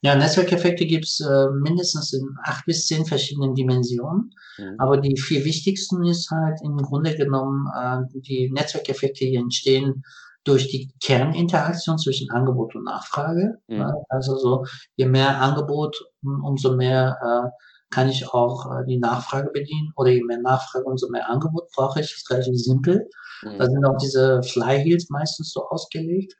Ja, 0.00 0.16
Netzwerkeffekte 0.16 0.86
gibt 0.86 1.04
es 1.04 1.20
äh, 1.20 1.46
mindestens 1.62 2.12
in 2.14 2.26
acht 2.44 2.64
bis 2.64 2.86
zehn 2.86 3.04
verschiedenen 3.04 3.54
Dimensionen. 3.54 4.30
Mhm. 4.58 4.76
Aber 4.78 4.96
die 4.96 5.16
vier 5.16 5.44
wichtigsten 5.44 6.04
ist 6.04 6.30
halt 6.30 6.58
im 6.64 6.76
Grunde 6.78 7.14
genommen 7.14 7.66
äh, 7.76 7.98
die 8.20 8.50
Netzwerkeffekte, 8.50 9.26
die 9.26 9.36
entstehen 9.36 10.02
durch 10.44 10.68
die 10.68 10.92
Kerninteraktion 11.00 11.98
zwischen 11.98 12.30
Angebot 12.30 12.74
und 12.74 12.84
Nachfrage. 12.84 13.58
Mhm. 13.68 13.92
Also 14.08 14.36
so, 14.36 14.66
je 14.96 15.06
mehr 15.06 15.40
Angebot, 15.40 15.96
umso 16.22 16.74
mehr 16.74 17.16
äh, 17.22 17.50
kann 17.90 18.08
ich 18.08 18.32
auch 18.32 18.66
äh, 18.66 18.84
die 18.86 18.98
Nachfrage 18.98 19.50
bedienen 19.52 19.92
oder 19.96 20.10
je 20.10 20.24
mehr 20.24 20.40
Nachfrage, 20.40 20.84
umso 20.84 21.08
mehr 21.10 21.28
Angebot 21.28 21.70
brauche 21.76 22.00
ich. 22.00 22.06
Das 22.06 22.16
ist 22.16 22.30
relativ 22.30 22.56
simpel. 22.56 23.08
Mhm. 23.42 23.58
Da 23.58 23.66
sind 23.66 23.84
auch 23.84 23.98
diese 23.98 24.42
Flyheels 24.42 25.10
meistens 25.10 25.52
so 25.52 25.68
ausgelegt. 25.68 26.34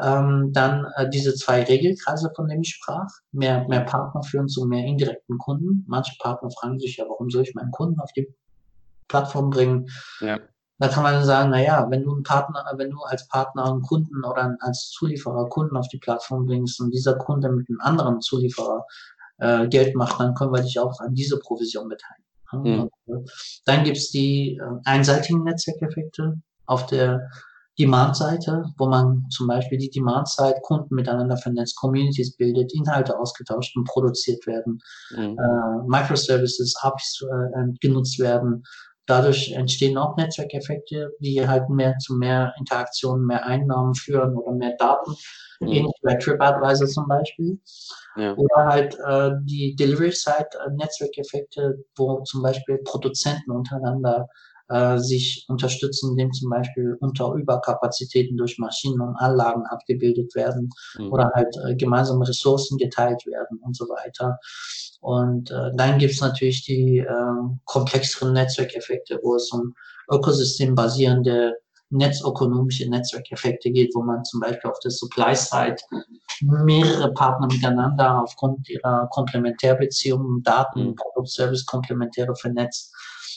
Ähm, 0.00 0.50
dann 0.52 0.86
äh, 0.96 1.08
diese 1.10 1.34
zwei 1.34 1.62
Regelkreise, 1.62 2.32
von 2.34 2.48
denen 2.48 2.62
ich 2.62 2.70
sprach. 2.70 3.08
Mehr, 3.32 3.66
mehr 3.68 3.82
Partner 3.82 4.22
führen 4.22 4.48
zu 4.48 4.64
mehr 4.64 4.84
indirekten 4.84 5.38
Kunden. 5.38 5.84
Manche 5.86 6.14
Partner 6.20 6.50
fragen 6.50 6.78
sich 6.78 6.96
ja, 6.96 7.04
warum 7.06 7.28
soll 7.28 7.42
ich 7.42 7.54
meinen 7.54 7.70
Kunden 7.72 8.00
auf 8.00 8.12
die 8.12 8.32
Plattform 9.08 9.50
bringen? 9.50 9.90
Ja. 10.20 10.38
Da 10.82 10.88
kann 10.88 11.04
man 11.04 11.24
sagen, 11.24 11.50
naja, 11.50 11.86
wenn 11.90 12.02
du 12.02 12.12
einen 12.12 12.24
Partner, 12.24 12.64
wenn 12.76 12.90
du 12.90 12.98
als 13.02 13.28
Partner 13.28 13.66
einen 13.66 13.82
Kunden 13.82 14.24
oder 14.24 14.56
als 14.58 14.90
Zulieferer 14.90 15.48
Kunden 15.48 15.76
auf 15.76 15.86
die 15.86 15.98
Plattform 15.98 16.44
bringst 16.44 16.80
und 16.80 16.90
dieser 16.90 17.14
Kunde 17.14 17.50
mit 17.50 17.68
einem 17.68 17.80
anderen 17.80 18.20
Zulieferer 18.20 18.84
äh, 19.38 19.68
Geld 19.68 19.94
macht, 19.94 20.18
dann 20.18 20.34
können 20.34 20.52
wir 20.52 20.60
dich 20.60 20.80
auch 20.80 20.98
an 20.98 21.14
diese 21.14 21.38
Provision 21.38 21.88
beteiligen. 21.88 22.90
Mhm. 23.04 23.24
Dann 23.64 23.84
gibt's 23.84 24.10
die 24.10 24.56
äh, 24.56 24.80
einseitigen 24.84 25.44
Netzwerkeffekte 25.44 26.40
auf 26.66 26.86
der 26.86 27.30
Demand-Seite, 27.78 28.64
wo 28.76 28.88
man 28.88 29.26
zum 29.30 29.46
Beispiel 29.46 29.78
die 29.78 29.90
Demand-Seite 29.90 30.62
Kunden 30.62 30.96
miteinander 30.96 31.36
vernetzt, 31.36 31.76
Communities 31.76 32.36
bildet, 32.36 32.74
Inhalte 32.74 33.16
ausgetauscht 33.16 33.76
und 33.76 33.84
produziert 33.84 34.44
werden, 34.48 34.80
mhm. 35.16 35.38
äh, 35.38 35.86
Microservices, 35.86 36.74
APIs 36.82 37.22
äh, 37.22 37.72
genutzt 37.80 38.18
werden. 38.18 38.64
Dadurch 39.06 39.52
entstehen 39.52 39.98
auch 39.98 40.16
Netzwerkeffekte, 40.16 41.12
die 41.18 41.46
halt 41.46 41.68
mehr 41.68 41.98
zu 41.98 42.14
mehr 42.14 42.54
Interaktionen, 42.58 43.26
mehr 43.26 43.44
Einnahmen 43.44 43.94
führen 43.94 44.36
oder 44.36 44.54
mehr 44.54 44.76
Daten, 44.78 45.16
mhm. 45.60 45.68
ähnlich 45.68 45.94
bei 46.02 46.14
TripAdvisor 46.14 46.86
zum 46.86 47.08
Beispiel. 47.08 47.60
Ja. 48.16 48.34
Oder 48.34 48.66
halt 48.66 48.94
äh, 49.04 49.30
die 49.42 49.74
Delivery-Side-Netzwerkeffekte, 49.74 51.60
äh, 51.60 51.84
wo 51.96 52.22
zum 52.22 52.42
Beispiel 52.42 52.78
Produzenten 52.84 53.50
untereinander 53.50 54.28
äh, 54.68 54.98
sich 54.98 55.44
unterstützen, 55.48 56.12
indem 56.12 56.32
zum 56.32 56.50
Beispiel 56.50 56.96
unter 57.00 57.32
Überkapazitäten 57.34 58.36
durch 58.36 58.58
Maschinen 58.58 59.00
und 59.00 59.16
Anlagen 59.16 59.66
abgebildet 59.66 60.34
werden 60.34 60.70
mhm. 60.98 61.12
oder 61.12 61.30
halt 61.34 61.54
äh, 61.66 61.74
gemeinsame 61.74 62.28
Ressourcen 62.28 62.78
geteilt 62.78 63.26
werden 63.26 63.58
und 63.62 63.76
so 63.76 63.86
weiter. 63.86 64.38
Und 65.02 65.50
äh, 65.50 65.72
dann 65.74 65.98
gibt 65.98 66.14
es 66.14 66.20
natürlich 66.20 66.64
die 66.64 66.98
äh, 66.98 67.56
komplexeren 67.64 68.34
Netzwerkeffekte, 68.34 69.18
wo 69.22 69.34
es 69.34 69.50
um 69.50 69.74
ökosystembasierende 70.08 71.56
netzökonomische 71.90 72.88
Netzwerkeffekte 72.88 73.72
geht, 73.72 73.94
wo 73.94 74.02
man 74.02 74.24
zum 74.24 74.40
Beispiel 74.40 74.70
auf 74.70 74.78
der 74.78 74.92
Supply-Side 74.92 75.76
mehrere 76.40 77.12
Partner 77.14 77.48
miteinander 77.48 78.22
aufgrund 78.22 78.68
ihrer 78.68 79.08
Komplementärbeziehungen, 79.10 80.44
Daten, 80.44 80.90
mhm. 80.90 80.94
Produkt, 80.94 81.30
Service, 81.30 81.66
Komplementäre 81.66 82.34
vernetzt 82.36 82.94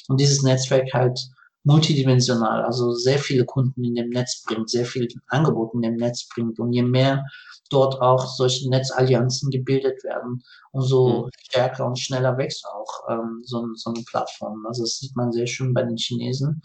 und 0.08 0.19
dieses 0.19 0.43
Netzwerk 0.43 0.93
halt 0.93 1.19
multidimensional, 1.65 2.63
also 2.63 2.93
sehr 2.93 3.17
viele 3.17 3.43
Kunden 3.43 3.84
in 3.84 3.95
dem 3.95 4.10
Netz 4.10 4.43
bringt, 4.43 4.69
sehr 4.69 4.86
viel 4.86 5.08
Angebote 5.28 5.75
in 5.75 5.82
dem 5.82 5.95
Netz 5.95 6.28
bringt. 6.28 6.60
Und 6.60 6.71
je 6.71 6.84
mehr 6.84 7.25
dort 7.71 7.99
auch 8.01 8.28
solche 8.28 8.69
Netzallianzen 8.69 9.49
gebildet 9.49 10.04
werden, 10.04 10.43
umso 10.71 11.25
mhm. 11.25 11.30
stärker 11.39 11.88
und 11.88 11.99
schneller 11.99 12.38
wächst 12.38 12.65
auch 12.67 13.10
ähm, 13.10 13.41
so, 13.43 13.67
so 13.73 13.91
eine 13.91 14.04
Plattform. 14.04 14.63
Also 14.67 14.84
das 14.84 14.99
sieht 14.99 15.15
man 15.15 15.32
sehr 15.32 15.47
schön 15.47 15.73
bei 15.73 15.82
den 15.82 15.97
Chinesen. 15.97 16.62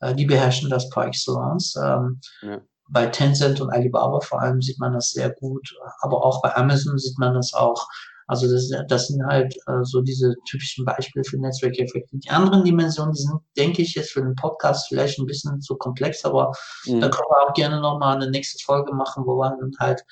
Äh, 0.00 0.16
die 0.16 0.26
beherrschen 0.26 0.68
das 0.68 0.90
par 0.90 1.06
excellence. 1.06 1.76
Ähm, 1.76 2.20
ja. 2.42 2.60
Bei 2.88 3.06
Tencent 3.06 3.60
und 3.60 3.70
Alibaba 3.70 4.20
vor 4.20 4.42
allem 4.42 4.60
sieht 4.60 4.80
man 4.80 4.92
das 4.92 5.10
sehr 5.10 5.30
gut, 5.30 5.74
aber 6.00 6.24
auch 6.24 6.42
bei 6.42 6.54
Amazon 6.54 6.98
sieht 6.98 7.18
man 7.18 7.34
das 7.34 7.54
auch. 7.54 7.86
Also 8.26 8.50
das, 8.50 8.70
das 8.88 9.08
sind 9.08 9.24
halt 9.26 9.54
äh, 9.66 9.82
so 9.82 10.00
diese 10.00 10.34
typischen 10.48 10.84
Beispiele 10.84 11.24
für 11.24 11.38
Netzwerkeffekte. 11.38 12.16
Die 12.18 12.30
anderen 12.30 12.64
Dimensionen, 12.64 13.12
die 13.12 13.22
sind, 13.22 13.40
denke 13.56 13.82
ich, 13.82 13.94
jetzt 13.94 14.12
für 14.12 14.22
den 14.22 14.34
Podcast 14.34 14.88
vielleicht 14.88 15.18
ein 15.18 15.26
bisschen 15.26 15.60
zu 15.60 15.76
komplex, 15.76 16.24
aber 16.24 16.52
mhm. 16.86 17.00
da 17.00 17.08
können 17.08 17.28
wir 17.28 17.48
auch 17.48 17.54
gerne 17.54 17.80
nochmal 17.80 18.16
eine 18.16 18.30
nächste 18.30 18.62
Folge 18.64 18.94
machen, 18.94 19.24
wo 19.26 19.36
wir 19.36 19.56
dann 19.60 19.72
halt 19.78 20.04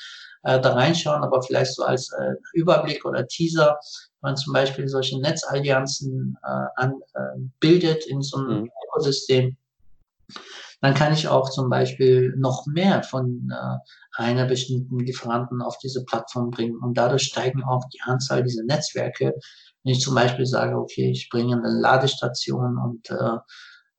äh, 0.43 0.61
da 0.61 0.75
reinschauen, 0.75 1.23
aber 1.23 1.43
vielleicht 1.43 1.75
so 1.75 1.85
als 1.85 2.11
äh, 2.13 2.35
Überblick 2.53 3.05
oder 3.05 3.27
Teaser, 3.27 3.79
wenn 4.21 4.31
man 4.31 4.37
zum 4.37 4.53
Beispiel 4.53 4.89
solche 4.89 5.21
Netzallianzen 5.21 6.37
äh, 6.43 6.67
an, 6.77 6.95
äh, 7.15 7.39
bildet 7.61 8.07
in 8.07 8.23
so 8.23 8.39
einem 8.39 8.63
mhm. 8.63 8.71
Ökosystem, 8.89 9.57
dann 10.83 10.95
kann 10.95 11.13
ich 11.13 11.29
auch 11.29 11.49
zum 11.49 11.71
Beispiel 11.71 12.35
noch 12.37 12.67
mehr 12.67 13.05
von 13.05 13.49
äh, 13.51 14.21
einer 14.21 14.47
bestimmten 14.47 14.99
Lieferanten 14.99 15.63
auf 15.63 15.79
diese 15.79 16.05
Plattform 16.05 16.51
bringen. 16.51 16.77
Und 16.77 16.99
dadurch 16.99 17.23
steigen 17.23 17.63
auch 17.63 17.85
die 17.95 18.01
Anzahl 18.03 18.43
dieser 18.43 18.65
Netzwerke. 18.65 19.33
Wenn 19.85 19.93
ich 19.93 20.01
zum 20.01 20.17
Beispiel 20.17 20.45
sage, 20.45 20.77
okay, 20.77 21.11
ich 21.13 21.31
bringe 21.31 21.57
eine 21.57 21.71
Ladestation 21.71 22.79
und 22.79 23.09
äh, 23.11 23.39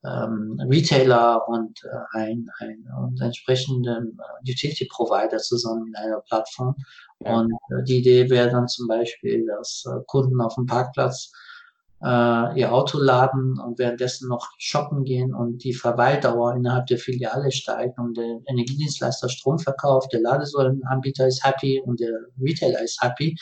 ähm, 0.05 0.59
Retailer 0.69 1.47
und 1.47 1.79
äh, 1.85 2.17
ein, 2.17 2.49
ein 2.59 2.85
und 3.01 3.21
entsprechenden 3.21 4.19
äh, 4.19 4.51
Utility 4.51 4.85
Provider 4.91 5.37
zusammen 5.37 5.87
in 5.87 5.95
einer 5.95 6.19
Plattform. 6.19 6.75
Und 7.19 7.53
äh, 7.69 7.83
die 7.87 7.99
Idee 7.99 8.29
wäre 8.29 8.49
dann 8.49 8.67
zum 8.67 8.89
Beispiel, 8.89 9.45
dass 9.45 9.85
äh, 9.87 10.03
Kunden 10.07 10.41
auf 10.41 10.55
dem 10.55 10.65
Parkplatz 10.65 11.31
äh, 12.03 12.59
ihr 12.59 12.73
Auto 12.73 12.99
laden 12.99 13.57
und 13.59 13.79
währenddessen 13.79 14.27
noch 14.27 14.49
shoppen 14.57 15.03
gehen 15.05 15.33
und 15.33 15.63
die 15.63 15.73
Verweildauer 15.73 16.53
innerhalb 16.55 16.87
der 16.87 16.97
Filiale 16.97 17.51
steigt 17.51 17.97
und 17.97 18.17
der 18.17 18.39
Energiedienstleister 18.47 19.29
Strom 19.29 19.57
verkauft, 19.57 20.11
der 20.11 20.21
Ladesäulenanbieter 20.21 21.27
ist 21.27 21.43
happy 21.43 21.81
und 21.85 21.99
der 21.99 22.11
Retailer 22.41 22.81
ist 22.81 23.01
happy, 23.01 23.37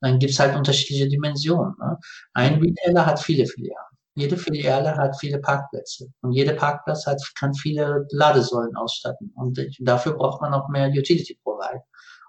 dann 0.00 0.18
gibt's 0.18 0.40
halt 0.40 0.56
unterschiedliche 0.56 1.08
Dimensionen. 1.08 1.74
Ne? 1.78 1.96
Ein 2.34 2.54
Retailer 2.60 3.06
hat 3.06 3.20
viele 3.20 3.46
Filialen. 3.46 3.86
Jede 4.14 4.36
Filiale 4.36 4.94
hat 4.96 5.18
viele 5.18 5.38
Parkplätze 5.38 6.08
und 6.20 6.32
jeder 6.32 6.52
Parkplatz 6.54 7.06
hat, 7.06 7.22
kann 7.38 7.54
viele 7.54 8.06
Ladesäulen 8.10 8.76
ausstatten 8.76 9.32
und 9.36 9.58
dafür 9.78 10.14
braucht 10.14 10.42
man 10.42 10.52
auch 10.52 10.68
mehr 10.68 10.88
Utility 10.88 11.38
Provider. 11.42 11.82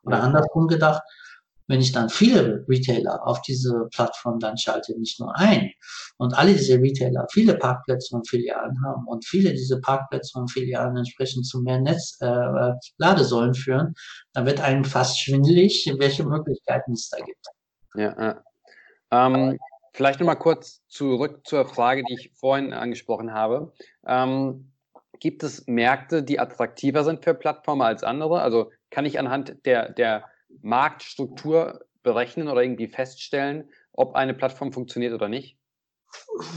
Oder 0.04 0.22
andersrum 0.22 0.68
gedacht, 0.68 1.02
wenn 1.68 1.82
ich 1.82 1.92
dann 1.92 2.10
viele 2.10 2.66
Retailer 2.68 3.26
auf 3.26 3.42
diese 3.42 3.88
Plattform 3.94 4.40
dann 4.40 4.58
schalte, 4.58 4.98
nicht 5.00 5.20
nur 5.20 5.36
ein, 5.38 5.72
und 6.18 6.34
alle 6.38 6.54
diese 6.54 6.80
Retailer 6.80 7.26
viele 7.32 7.56
Parkplätze 7.56 8.16
und 8.16 8.28
Filialen 8.28 8.78
haben 8.86 9.08
und 9.08 9.26
viele 9.26 9.52
diese 9.52 9.80
Parkplätze 9.82 10.38
und 10.38 10.52
Filialen 10.52 10.98
entsprechend 10.98 11.46
zu 11.48 11.62
mehr 11.62 11.80
Netz 11.80 12.18
äh, 12.22 13.54
führen, 13.54 13.94
dann 14.34 14.46
wird 14.46 14.62
einem 14.62 14.84
fast 14.84 15.20
schwindelig, 15.20 15.92
welche 15.98 16.24
Möglichkeiten 16.24 16.94
es 16.94 17.10
da 17.10 17.18
gibt. 17.18 17.48
Ja, 17.96 18.16
ja. 18.20 18.44
Ähm, 19.12 19.60
vielleicht 19.94 20.20
nochmal 20.20 20.40
kurz 20.40 20.82
zurück 20.88 21.42
zur 21.46 21.66
Frage, 21.66 22.04
die 22.04 22.16
ich 22.16 22.32
vorhin 22.36 22.74
angesprochen 22.74 23.34
habe. 23.34 23.74
Ähm, 24.06 24.72
gibt 25.20 25.44
es 25.44 25.68
Märkte, 25.68 26.24
die 26.24 26.40
attraktiver 26.40 27.04
sind 27.04 27.24
für 27.24 27.34
Plattformen 27.34 27.84
als 27.84 28.04
andere? 28.04 28.42
Also 28.42 28.72
kann 28.90 29.06
ich 29.06 29.20
anhand 29.20 29.66
der, 29.66 29.92
der 29.92 30.26
Marktstruktur 30.62 31.86
berechnen 32.04 32.48
oder 32.48 32.62
irgendwie 32.62 32.88
feststellen, 32.88 33.70
ob 33.94 34.16
eine 34.16 34.34
Plattform 34.34 34.72
funktioniert 34.72 35.14
oder 35.14 35.30
nicht? 35.30 35.58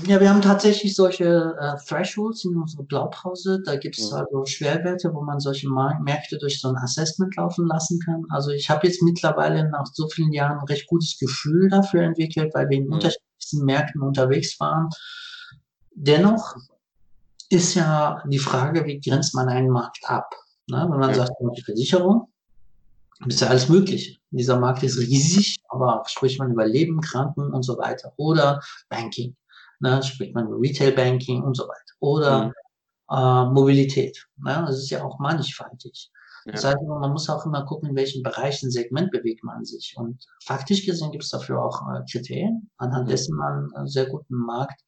Ja, 0.06 0.20
wir 0.20 0.28
haben 0.28 0.42
tatsächlich 0.42 0.94
solche 0.94 1.56
äh, 1.58 1.76
Thresholds 1.86 2.44
in 2.44 2.56
unserer 2.56 2.82
Blaupause. 2.82 3.62
Da 3.64 3.76
gibt 3.76 3.98
es 3.98 4.10
mhm. 4.10 4.18
also 4.18 4.44
Schwerwerte, 4.44 5.12
wo 5.14 5.22
man 5.22 5.40
solche 5.40 5.68
Märkte 5.68 6.38
durch 6.38 6.60
so 6.60 6.68
ein 6.68 6.76
Assessment 6.76 7.36
laufen 7.36 7.66
lassen 7.66 7.98
kann. 8.04 8.24
Also 8.30 8.50
ich 8.50 8.68
habe 8.68 8.86
jetzt 8.86 9.02
mittlerweile 9.02 9.68
nach 9.70 9.86
so 9.92 10.08
vielen 10.08 10.32
Jahren 10.32 10.58
ein 10.58 10.66
recht 10.66 10.86
gutes 10.86 11.18
Gefühl 11.18 11.68
dafür 11.70 12.02
entwickelt, 12.02 12.52
weil 12.54 12.68
wir 12.68 12.78
in 12.78 12.86
mhm. 12.86 12.94
unterschiedlichsten 12.94 13.64
Märkten 13.64 14.02
unterwegs 14.02 14.58
waren. 14.60 14.88
Dennoch 15.94 16.56
ist 17.48 17.74
ja 17.74 18.22
die 18.26 18.38
Frage, 18.38 18.84
wie 18.84 19.00
grenzt 19.00 19.34
man 19.34 19.48
einen 19.48 19.70
Markt 19.70 20.00
ab? 20.04 20.34
Na, 20.68 20.90
wenn 20.90 20.98
man 20.98 21.10
ja. 21.10 21.16
sagt, 21.16 21.32
die 21.56 21.62
Versicherung, 21.62 22.28
ist 23.26 23.40
ja 23.40 23.48
alles 23.48 23.68
möglich. 23.68 24.20
Dieser 24.30 24.58
Markt 24.58 24.82
ist 24.82 24.98
riesig, 24.98 25.56
aber 25.68 26.02
spricht 26.06 26.38
man 26.38 26.50
über 26.52 26.66
Leben, 26.66 27.00
Kranken 27.00 27.52
und 27.52 27.62
so 27.62 27.78
weiter. 27.78 28.12
Oder 28.16 28.60
Banking. 28.88 29.36
Ne, 29.80 30.02
spricht 30.02 30.34
man 30.34 30.46
über 30.46 30.58
Retail 30.58 30.92
Banking 30.92 31.42
und 31.42 31.56
so 31.56 31.64
weiter. 31.64 31.94
Oder 32.00 32.46
mhm. 32.46 32.52
äh, 33.10 33.44
Mobilität. 33.52 34.26
Ne, 34.36 34.64
das 34.66 34.78
ist 34.78 34.90
ja 34.90 35.04
auch 35.04 35.18
mannigfaltig. 35.18 36.10
Ja. 36.46 36.52
Das 36.52 36.64
heißt, 36.64 36.78
man 36.86 37.10
muss 37.10 37.28
auch 37.28 37.44
immer 37.44 37.64
gucken, 37.64 37.90
in 37.90 37.96
welchen 37.96 38.22
Bereichen, 38.22 38.70
Segment 38.70 39.10
bewegt 39.10 39.42
man 39.44 39.64
sich. 39.64 39.94
Und 39.96 40.24
faktisch 40.44 40.86
gesehen 40.86 41.10
gibt 41.10 41.24
es 41.24 41.30
dafür 41.30 41.62
auch 41.62 41.82
äh, 41.92 42.02
Kriterien, 42.10 42.70
anhand 42.78 43.06
mhm. 43.06 43.10
dessen 43.10 43.36
man 43.36 43.72
einen 43.74 43.88
sehr 43.88 44.06
guten 44.06 44.34
Markt 44.34 44.80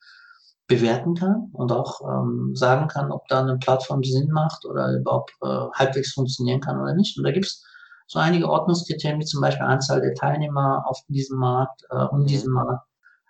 bewerten 0.69 1.15
kann 1.15 1.49
und 1.53 1.73
auch 1.73 2.01
ähm, 2.03 2.55
sagen 2.55 2.89
kann, 2.89 3.11
ob 3.11 3.27
da 3.29 3.41
eine 3.41 3.57
Plattform 3.57 4.05
Sinn 4.05 4.29
macht 4.31 4.67
oder 4.67 4.99
überhaupt 4.99 5.33
äh, 5.43 5.67
halbwegs 5.75 6.13
funktionieren 6.13 6.61
kann 6.61 6.79
oder 6.81 6.95
nicht. 6.95 7.17
Und 7.17 7.25
da 7.25 7.33
gibt 7.33 7.47
es 7.47 7.65
so 8.09 8.19
einige 8.19 8.49
Ordnungskriterien, 8.49 9.21
wie 9.21 9.25
zum 9.25 9.43
Beispiel 9.43 9.67
Anzahl 9.67 10.01
der 10.01 10.15
Teilnehmer 10.15 10.83
auf 10.87 10.99
diesem 11.09 11.39
Markt, 11.39 11.85
äh, 11.91 12.05
um 12.05 12.25
diesen 12.25 12.53
Markt, 12.53 12.85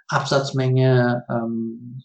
Absatzmenge, 0.09 1.25
ähm, 1.29 2.03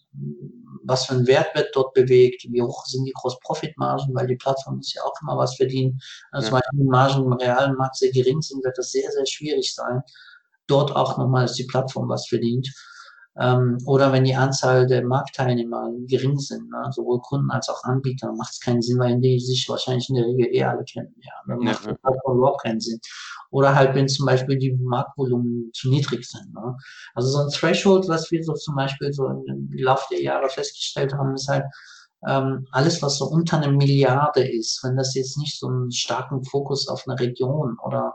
was 0.82 1.06
für 1.06 1.14
ein 1.14 1.26
Wert 1.26 1.54
wird 1.54 1.74
dort 1.74 1.94
bewegt, 1.94 2.46
wie 2.50 2.60
hoch 2.60 2.84
sind 2.84 3.06
die 3.06 3.14
Gross-Profit-Margen, 3.14 4.14
weil 4.14 4.26
die 4.26 4.36
Plattform 4.36 4.76
muss 4.76 4.92
ja 4.92 5.02
auch 5.02 5.14
immer 5.22 5.38
was 5.38 5.56
verdienen. 5.56 5.98
Also 6.30 6.48
ja. 6.48 6.54
Beispiel 6.54 6.80
die 6.80 6.90
Margen 6.90 7.24
im 7.24 7.32
realen 7.32 7.76
Markt 7.76 7.96
sehr 7.96 8.10
gering 8.10 8.42
sind, 8.42 8.62
wird 8.62 8.76
das 8.76 8.90
sehr, 8.90 9.10
sehr 9.10 9.24
schwierig 9.24 9.74
sein, 9.74 10.02
dort 10.66 10.94
auch 10.94 11.16
nochmal, 11.16 11.46
dass 11.46 11.54
die 11.54 11.64
Plattform 11.64 12.08
was 12.08 12.26
verdient. 12.26 12.68
Ähm, 13.36 13.78
oder 13.86 14.12
wenn 14.12 14.24
die 14.24 14.34
Anzahl 14.34 14.86
der 14.86 15.04
Marktteilnehmer 15.04 15.90
gering 16.06 16.38
sind, 16.38 16.70
ne, 16.70 16.88
sowohl 16.92 17.20
Kunden 17.20 17.50
als 17.50 17.68
auch 17.68 17.82
Anbieter, 17.82 18.32
macht 18.32 18.52
es 18.52 18.60
keinen 18.60 18.80
Sinn, 18.80 18.98
weil 18.98 19.20
die 19.20 19.40
sich 19.40 19.68
wahrscheinlich 19.68 20.08
in 20.08 20.14
der 20.14 20.26
Regel 20.26 20.46
eh 20.52 20.62
alle 20.62 20.84
kennen. 20.84 21.14
Ja, 21.20 21.32
dann 21.48 21.58
macht 21.58 21.84
ja, 21.84 21.96
ja. 22.04 22.32
überhaupt 22.32 22.62
keinen 22.62 22.80
Sinn. 22.80 23.00
Oder 23.50 23.74
halt, 23.74 23.94
wenn 23.94 24.08
zum 24.08 24.26
Beispiel 24.26 24.56
die 24.56 24.72
Marktvolumen 24.80 25.70
zu 25.74 25.90
niedrig 25.90 26.24
sind. 26.24 26.54
Ne? 26.54 26.76
Also 27.14 27.28
so 27.28 27.38
ein 27.38 27.50
Threshold, 27.50 28.08
was 28.08 28.30
wir 28.30 28.42
so 28.44 28.52
zum 28.54 28.76
Beispiel 28.76 29.12
so 29.12 29.26
im 29.26 29.68
Laufe 29.72 30.06
der 30.12 30.22
Jahre 30.22 30.48
festgestellt 30.48 31.12
haben, 31.14 31.34
ist 31.34 31.48
halt, 31.48 31.64
ähm, 32.26 32.66
alles, 32.72 33.02
was 33.02 33.18
so 33.18 33.26
unter 33.26 33.58
einer 33.58 33.70
Milliarde 33.70 34.48
ist, 34.48 34.82
wenn 34.82 34.96
das 34.96 35.14
jetzt 35.14 35.36
nicht 35.38 35.58
so 35.58 35.68
einen 35.68 35.92
starken 35.92 36.44
Fokus 36.44 36.88
auf 36.88 37.04
eine 37.06 37.18
Region 37.18 37.76
oder 37.84 38.14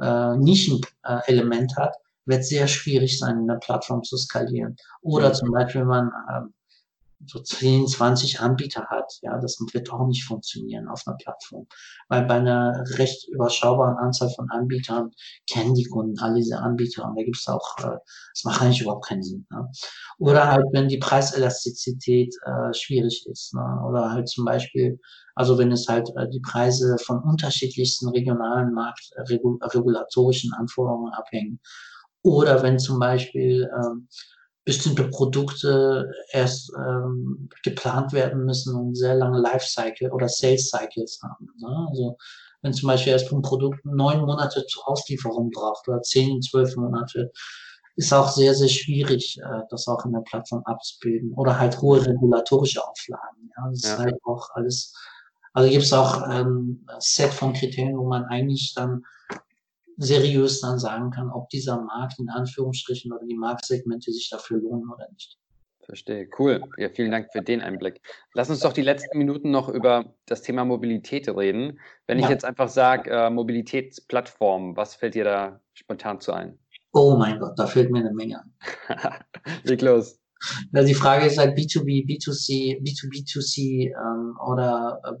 äh, 0.00 0.36
Nischenelement 0.36 1.76
hat, 1.76 1.94
wird 2.24 2.44
sehr 2.44 2.68
schwierig 2.68 3.18
sein, 3.18 3.40
in 3.40 3.46
der 3.46 3.56
Plattform 3.56 4.02
zu 4.02 4.16
skalieren. 4.16 4.76
Oder 5.00 5.30
mhm. 5.30 5.34
zum 5.34 5.50
Beispiel, 5.50 5.80
wenn 5.82 5.88
man 5.88 6.08
äh, 6.28 6.48
so 7.26 7.40
10, 7.40 7.86
20 7.86 8.40
Anbieter 8.40 8.86
hat, 8.88 9.18
ja, 9.22 9.38
das 9.38 9.58
wird 9.72 9.90
auch 9.90 10.06
nicht 10.06 10.24
funktionieren 10.24 10.88
auf 10.88 11.02
einer 11.06 11.16
Plattform. 11.16 11.66
Weil 12.08 12.24
bei 12.26 12.34
einer 12.34 12.84
recht 12.98 13.28
überschaubaren 13.28 13.96
Anzahl 13.98 14.30
von 14.30 14.50
Anbietern 14.50 15.10
kennen 15.48 15.74
die 15.74 15.84
Kunden 15.84 16.18
alle 16.18 16.36
diese 16.36 16.58
Anbieter 16.58 17.04
und 17.04 17.16
da 17.16 17.22
gibt 17.22 17.36
es 17.36 17.48
auch, 17.48 17.78
äh, 17.78 17.98
das 18.34 18.44
macht 18.44 18.62
eigentlich 18.62 18.82
überhaupt 18.82 19.06
keinen 19.06 19.22
Sinn. 19.22 19.46
Ne? 19.50 19.68
Oder 20.18 20.50
halt, 20.50 20.66
wenn 20.72 20.88
die 20.88 20.98
Preiselastizität 20.98 22.34
äh, 22.44 22.72
schwierig 22.74 23.26
ist. 23.30 23.54
Ne? 23.54 23.82
Oder 23.86 24.10
halt 24.10 24.28
zum 24.28 24.44
Beispiel, 24.44 24.98
also 25.34 25.58
wenn 25.58 25.72
es 25.72 25.86
halt 25.88 26.10
äh, 26.16 26.28
die 26.28 26.40
Preise 26.40 26.96
von 26.98 27.22
unterschiedlichsten 27.22 28.08
regionalen 28.08 28.72
marktregulatorischen 28.74 30.52
Anforderungen 30.54 31.12
abhängen. 31.12 31.60
Oder 32.22 32.62
wenn 32.62 32.78
zum 32.78 32.98
Beispiel 32.98 33.68
ähm, 33.76 34.08
bestimmte 34.64 35.08
Produkte 35.08 36.10
erst 36.30 36.72
ähm, 36.76 37.48
geplant 37.64 38.12
werden 38.12 38.44
müssen 38.44 38.76
und 38.76 38.94
sehr 38.94 39.16
lange 39.16 39.40
Lifecycle 39.40 40.12
oder 40.12 40.28
Sales 40.28 40.70
Cycles 40.70 41.20
haben. 41.22 41.48
Ne? 41.58 41.86
Also 41.90 42.16
wenn 42.62 42.72
zum 42.72 42.86
Beispiel 42.86 43.12
erst 43.12 43.32
ein 43.32 43.42
Produkt 43.42 43.84
neun 43.84 44.20
Monate 44.20 44.64
zur 44.66 44.88
Auslieferung 44.88 45.50
braucht 45.50 45.88
oder 45.88 46.00
zehn, 46.02 46.40
zwölf 46.42 46.76
Monate, 46.76 47.32
ist 47.96 48.12
auch 48.12 48.30
sehr, 48.30 48.54
sehr 48.54 48.68
schwierig, 48.68 49.38
äh, 49.38 49.62
das 49.68 49.88
auch 49.88 50.04
in 50.04 50.12
der 50.12 50.20
Plattform 50.20 50.62
abzubilden. 50.64 51.32
Oder 51.34 51.58
halt 51.58 51.80
hohe 51.80 52.04
regulatorische 52.04 52.86
Auflagen. 52.86 53.50
Ja? 53.56 53.68
Das 53.68 53.82
ja. 53.82 53.92
ist 53.94 53.98
halt 53.98 54.16
auch 54.24 54.48
alles, 54.54 54.94
also 55.52 55.68
gibt 55.68 55.84
es 55.84 55.92
auch 55.92 56.22
ähm, 56.30 56.86
ein 56.86 57.00
Set 57.00 57.32
von 57.32 57.52
Kriterien, 57.52 57.98
wo 57.98 58.06
man 58.06 58.24
eigentlich 58.26 58.74
dann 58.74 59.04
seriös 60.02 60.60
dann 60.60 60.78
sagen 60.78 61.10
kann, 61.10 61.30
ob 61.30 61.48
dieser 61.48 61.80
Markt 61.80 62.18
in 62.18 62.28
Anführungsstrichen 62.28 63.12
oder 63.12 63.24
die 63.26 63.36
Marktsegmente 63.36 64.12
sich 64.12 64.28
dafür 64.30 64.58
lohnen 64.58 64.90
oder 64.90 65.08
nicht. 65.12 65.38
Verstehe, 65.84 66.28
cool. 66.38 66.62
Ja, 66.78 66.88
vielen 66.90 67.10
Dank 67.10 67.32
für 67.32 67.42
den 67.42 67.60
Einblick. 67.60 68.00
Lass 68.34 68.50
uns 68.50 68.60
doch 68.60 68.72
die 68.72 68.82
letzten 68.82 69.18
Minuten 69.18 69.50
noch 69.50 69.68
über 69.68 70.14
das 70.26 70.42
Thema 70.42 70.64
Mobilität 70.64 71.28
reden. 71.28 71.80
Wenn 72.06 72.18
ja. 72.18 72.24
ich 72.24 72.30
jetzt 72.30 72.44
einfach 72.44 72.68
sage, 72.68 73.10
äh, 73.10 73.30
Mobilitätsplattform, 73.30 74.76
was 74.76 74.94
fällt 74.94 75.14
dir 75.14 75.24
da 75.24 75.60
spontan 75.74 76.20
zu 76.20 76.32
ein? 76.32 76.58
Oh 76.92 77.16
mein 77.16 77.38
Gott, 77.40 77.58
da 77.58 77.66
fällt 77.66 77.90
mir 77.90 78.00
eine 78.00 78.12
Menge 78.12 78.40
an. 78.40 78.52
Leg 79.64 79.82
los. 79.82 80.20
Ja, 80.72 80.82
die 80.82 80.94
Frage 80.94 81.26
ist 81.26 81.38
halt 81.38 81.56
B2B, 81.56 82.06
B2C, 82.06 82.80
B2B2C 82.82 83.90
ähm, 83.90 84.36
oder 84.46 85.00
äh, 85.04 85.14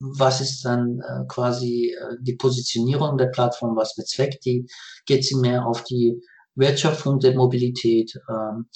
was 0.00 0.40
ist 0.40 0.64
dann 0.64 1.00
äh, 1.00 1.24
quasi 1.28 1.94
äh, 1.98 2.16
die 2.20 2.34
Positionierung 2.34 3.16
der 3.16 3.26
Plattform, 3.26 3.76
was 3.76 3.94
bezweckt 3.94 4.44
die, 4.44 4.66
geht 5.06 5.24
sie 5.24 5.36
mehr 5.36 5.66
auf 5.66 5.84
die 5.84 6.20
Wertschöpfung 6.54 7.18
der 7.18 7.34
Mobilität, 7.34 8.18
ähm, 8.28 8.68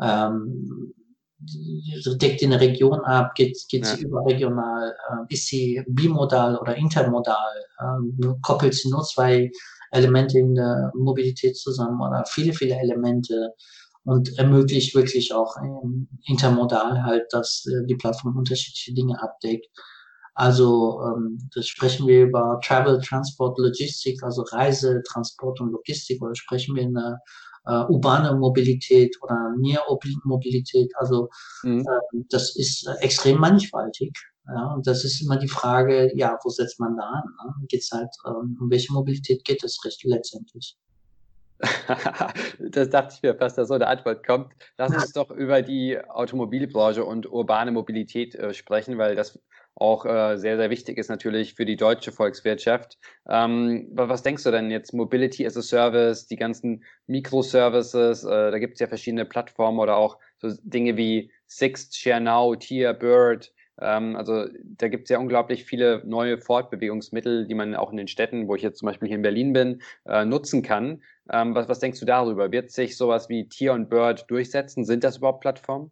ähm, 0.00 0.94
deckt 1.40 2.42
die 2.42 2.46
eine 2.46 2.60
Region 2.60 3.00
ab, 3.00 3.34
geht, 3.34 3.56
geht 3.68 3.86
ja. 3.86 3.96
sie 3.96 4.04
überregional, 4.04 4.94
äh, 5.10 5.34
ist 5.34 5.46
sie 5.46 5.82
bimodal 5.86 6.56
oder 6.56 6.76
intermodal, 6.76 7.64
äh, 7.78 8.26
koppelt 8.42 8.74
sie 8.74 8.90
nur 8.90 9.02
zwei 9.04 9.50
Elemente 9.90 10.38
in 10.38 10.54
der 10.54 10.92
Mobilität 10.94 11.56
zusammen 11.56 12.00
oder 12.00 12.24
viele, 12.26 12.52
viele 12.52 12.76
Elemente 12.76 13.54
und 14.04 14.38
ermöglicht 14.38 14.94
wirklich 14.94 15.32
auch 15.34 15.56
ähm, 15.58 16.08
intermodal 16.26 17.02
halt, 17.04 17.26
dass 17.30 17.66
äh, 17.66 17.86
die 17.86 17.96
Plattform 17.96 18.36
unterschiedliche 18.36 18.94
Dinge 18.94 19.20
abdeckt. 19.22 19.66
Also 20.40 21.02
ähm, 21.04 21.50
das 21.54 21.68
sprechen 21.68 22.06
wir 22.06 22.22
über 22.22 22.58
Travel, 22.64 22.98
Transport, 23.02 23.58
Logistik, 23.58 24.22
also 24.22 24.40
Reise, 24.52 25.02
Transport 25.06 25.60
und 25.60 25.70
Logistik 25.70 26.22
oder 26.22 26.34
sprechen 26.34 26.74
wir 26.76 26.82
in 26.82 26.94
der 26.94 27.18
äh, 27.66 27.84
urbane 27.90 28.34
Mobilität 28.34 29.14
oder 29.20 29.52
Nähr-Mobilität. 29.58 30.90
Also 30.96 31.28
mhm. 31.62 31.80
äh, 31.80 32.22
das 32.30 32.56
ist 32.56 32.88
äh, 32.88 33.04
extrem 33.04 33.38
mannigfaltig. 33.38 34.16
Ja, 34.48 34.72
und 34.72 34.86
das 34.86 35.04
ist 35.04 35.20
immer 35.20 35.36
die 35.36 35.46
Frage, 35.46 36.10
ja, 36.16 36.38
wo 36.42 36.48
setzt 36.48 36.80
man 36.80 36.96
da 36.96 37.02
an? 37.02 37.24
Ne? 37.44 37.66
Geht's 37.68 37.90
halt, 37.92 38.08
ähm, 38.26 38.56
um 38.58 38.70
welche 38.70 38.94
Mobilität 38.94 39.44
geht 39.44 39.62
es 39.62 39.78
letztendlich? 40.04 40.74
das 42.70 42.88
dachte 42.88 43.14
ich 43.14 43.22
mir 43.22 43.34
fast, 43.34 43.58
dass 43.58 43.68
so 43.68 43.74
eine 43.74 43.86
Antwort 43.86 44.26
kommt. 44.26 44.54
Lass 44.78 44.94
uns 44.94 45.12
doch 45.12 45.30
über 45.30 45.60
die 45.60 45.98
Automobilbranche 46.02 47.04
und 47.04 47.30
urbane 47.30 47.70
Mobilität 47.70 48.34
äh, 48.34 48.54
sprechen, 48.54 48.96
weil 48.96 49.14
das 49.14 49.38
auch 49.74 50.04
äh, 50.04 50.36
sehr, 50.36 50.56
sehr 50.56 50.70
wichtig 50.70 50.98
ist 50.98 51.08
natürlich 51.08 51.54
für 51.54 51.64
die 51.64 51.76
deutsche 51.76 52.12
Volkswirtschaft. 52.12 52.98
Ähm, 53.28 53.88
was 53.92 54.22
denkst 54.22 54.44
du 54.44 54.50
denn 54.50 54.70
jetzt? 54.70 54.92
Mobility 54.92 55.46
as 55.46 55.56
a 55.56 55.62
Service, 55.62 56.26
die 56.26 56.36
ganzen 56.36 56.84
Microservices, 57.06 58.24
äh, 58.24 58.50
da 58.50 58.58
gibt 58.58 58.74
es 58.74 58.80
ja 58.80 58.88
verschiedene 58.88 59.24
Plattformen 59.24 59.78
oder 59.78 59.96
auch 59.96 60.18
so 60.38 60.50
Dinge 60.62 60.96
wie 60.96 61.32
Sixt, 61.46 61.98
ShareNow, 61.98 62.58
Tier, 62.58 62.92
Bird. 62.92 63.52
Ähm, 63.80 64.16
also 64.16 64.46
da 64.62 64.88
gibt 64.88 65.04
es 65.04 65.10
ja 65.10 65.18
unglaublich 65.18 65.64
viele 65.64 66.02
neue 66.04 66.38
Fortbewegungsmittel, 66.38 67.46
die 67.46 67.54
man 67.54 67.74
auch 67.74 67.90
in 67.90 67.96
den 67.96 68.08
Städten, 68.08 68.48
wo 68.48 68.54
ich 68.54 68.62
jetzt 68.62 68.78
zum 68.78 68.86
Beispiel 68.86 69.08
hier 69.08 69.16
in 69.16 69.22
Berlin 69.22 69.52
bin, 69.52 69.82
äh, 70.06 70.24
nutzen 70.24 70.62
kann. 70.62 71.02
Ähm, 71.32 71.54
was, 71.54 71.68
was 71.68 71.78
denkst 71.78 72.00
du 72.00 72.06
darüber? 72.06 72.52
Wird 72.52 72.70
sich 72.70 72.96
sowas 72.96 73.28
wie 73.28 73.48
Tier 73.48 73.72
und 73.72 73.88
Bird 73.88 74.30
durchsetzen? 74.30 74.84
Sind 74.84 75.04
das 75.04 75.18
überhaupt 75.18 75.40
Plattformen? 75.40 75.90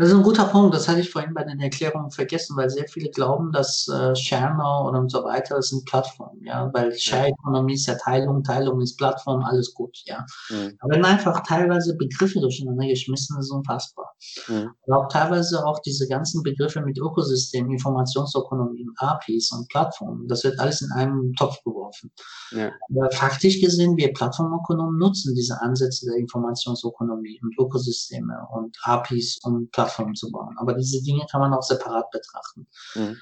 Das 0.00 0.08
ist 0.08 0.14
ein 0.14 0.22
guter 0.22 0.46
Punkt. 0.46 0.74
Das 0.74 0.88
hatte 0.88 1.00
ich 1.00 1.10
vorhin 1.10 1.34
bei 1.34 1.44
den 1.44 1.60
Erklärungen 1.60 2.10
vergessen, 2.10 2.56
weil 2.56 2.70
sehr 2.70 2.88
viele 2.88 3.10
glauben, 3.10 3.52
dass 3.52 3.86
äh, 3.86 4.16
ShareNow 4.16 4.88
und 4.88 5.10
so 5.10 5.22
weiter 5.24 5.56
das 5.56 5.68
sind 5.68 5.84
Plattformen, 5.84 6.42
ja, 6.42 6.70
weil 6.72 6.98
Share-Economy 6.98 7.74
ist 7.74 7.84
ja 7.84 7.96
Teilung, 7.96 8.42
Teilung 8.42 8.80
ist 8.80 8.96
Plattform, 8.96 9.44
alles 9.44 9.74
gut, 9.74 9.94
ja. 10.06 10.24
Mhm. 10.48 10.74
Aber 10.78 10.94
wenn 10.94 11.04
einfach 11.04 11.42
teilweise 11.46 11.98
Begriffe 11.98 12.40
durcheinander 12.40 12.86
geschmissen 12.86 13.38
ist, 13.38 13.50
unfassbar. 13.50 14.14
Mhm. 14.48 14.70
Und 14.86 14.94
auch 14.94 15.08
teilweise 15.08 15.66
auch 15.66 15.80
diese 15.80 16.08
ganzen 16.08 16.42
Begriffe 16.42 16.80
mit 16.80 16.96
Ökosystem, 16.96 17.70
Informationsökonomie, 17.70 18.86
APIs 18.96 19.52
und 19.52 19.68
Plattformen, 19.68 20.26
das 20.28 20.44
wird 20.44 20.58
alles 20.60 20.80
in 20.80 20.92
einem 20.92 21.34
Topf 21.34 21.62
geworfen. 21.62 22.10
Ja. 22.52 22.72
Aber 22.88 23.10
faktisch 23.10 23.60
gesehen, 23.60 23.98
wir 23.98 24.14
Plattformökonomen 24.14 24.98
nutzen 24.98 25.34
diese 25.34 25.60
Ansätze 25.60 26.06
der 26.06 26.16
Informationsökonomie 26.16 27.38
und 27.42 27.54
Ökosysteme 27.58 28.46
und 28.50 28.78
APIs 28.84 29.40
und 29.42 29.70
Plattformen 29.72 29.89
Plattformen 29.90 30.14
zu 30.14 30.30
bauen. 30.30 30.56
Aber 30.58 30.74
diese 30.74 31.02
Dinge 31.02 31.26
kann 31.30 31.40
man 31.40 31.52
auch 31.52 31.62
separat 31.62 32.10
betrachten. 32.10 32.66
Mhm. 32.94 33.16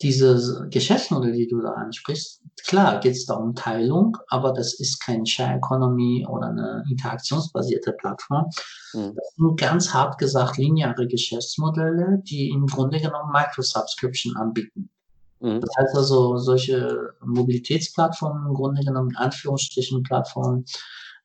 Diese 0.00 0.66
Geschäftsmodelle, 0.68 1.32
die 1.32 1.46
du 1.46 1.60
da 1.60 1.70
ansprichst, 1.74 2.42
klar 2.66 2.98
geht 2.98 3.12
es 3.12 3.24
da 3.24 3.34
um 3.34 3.54
Teilung, 3.54 4.16
aber 4.28 4.52
das 4.52 4.74
ist 4.80 5.00
kein 5.00 5.24
Share 5.24 5.58
Economy 5.58 6.26
oder 6.28 6.48
eine 6.48 6.84
interaktionsbasierte 6.90 7.92
Plattform. 7.92 8.46
Mhm. 8.94 9.14
Das 9.14 9.34
sind 9.36 9.60
ganz 9.60 9.94
hart 9.94 10.18
gesagt 10.18 10.58
lineare 10.58 11.06
Geschäftsmodelle, 11.06 12.20
die 12.24 12.50
im 12.50 12.66
Grunde 12.66 13.00
genommen 13.00 13.30
Microsubscription 13.32 14.36
anbieten. 14.36 14.90
Mhm. 15.38 15.60
Das 15.60 15.70
heißt 15.78 15.94
also, 15.94 16.36
solche 16.36 17.14
Mobilitätsplattformen, 17.24 18.48
im 18.48 18.54
Grunde 18.54 18.82
genommen 18.82 19.10
in 19.10 19.16
Anführungsstrichen 19.16 20.02
Plattformen, 20.02 20.64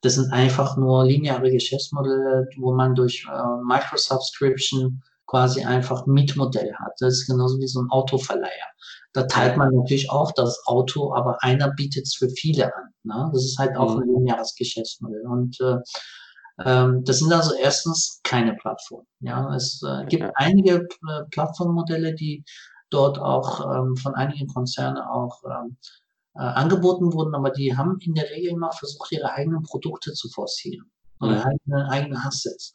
das 0.02 0.16
sind 0.16 0.32
einfach 0.32 0.78
nur 0.78 1.06
lineare 1.06 1.52
Geschäftsmodelle, 1.52 2.48
wo 2.58 2.74
man 2.74 2.96
durch 2.96 3.28
äh, 3.32 3.64
Microsubscription 3.66 5.02
quasi 5.26 5.64
einfach 5.64 6.06
Mietmodell 6.06 6.74
hat. 6.76 6.94
Das 7.00 7.14
ist 7.14 7.28
genauso 7.28 7.60
wie 7.60 7.68
so 7.68 7.82
ein 7.82 7.90
Autoverleiher. 7.90 8.72
Da 9.14 9.24
teilt 9.24 9.58
man 9.58 9.74
natürlich 9.74 10.10
auch 10.10 10.32
das 10.32 10.62
Auto, 10.66 11.14
aber 11.14 11.44
einer 11.44 11.72
bietet 11.72 12.04
es 12.06 12.16
für 12.16 12.30
viele 12.30 12.74
an. 12.74 12.94
Ne? 13.04 13.30
Das 13.34 13.44
ist 13.44 13.58
halt 13.58 13.76
auch 13.76 13.96
mhm. 13.96 14.04
ein 14.04 14.08
lineares 14.10 14.56
Geschäftsmodell. 14.56 15.26
Und 15.28 15.60
äh, 15.60 15.78
ähm, 16.66 17.04
das 17.04 17.20
sind 17.20 17.34
also 17.34 17.54
erstens 17.56 18.22
keine 18.24 18.56
Plattformen. 18.56 19.08
Ja, 19.20 19.54
es 19.54 19.82
äh, 19.84 20.06
gibt 20.06 20.24
ja. 20.24 20.32
einige 20.36 20.88
äh, 21.08 21.24
Plattformmodelle, 21.32 22.16
die 22.16 22.44
dort 22.90 23.20
auch 23.20 23.62
ähm, 23.76 23.96
von 23.98 24.16
einigen 24.16 24.48
Konzernen 24.48 24.98
auch 24.98 25.44
ähm, 25.44 25.78
äh, 26.38 26.42
angeboten 26.42 27.14
wurden, 27.14 27.34
aber 27.36 27.50
die 27.50 27.76
haben 27.76 27.98
in 28.00 28.14
der 28.14 28.30
Regel 28.30 28.52
immer 28.52 28.72
versucht, 28.72 29.12
ihre 29.12 29.32
eigenen 29.32 29.64
Produkte 29.64 30.14
zu 30.14 30.30
forcieren 30.30 30.90
oder 31.20 31.38
mhm. 31.38 31.46
eigene, 31.46 31.90
eigene 31.90 32.26
Assets. 32.26 32.74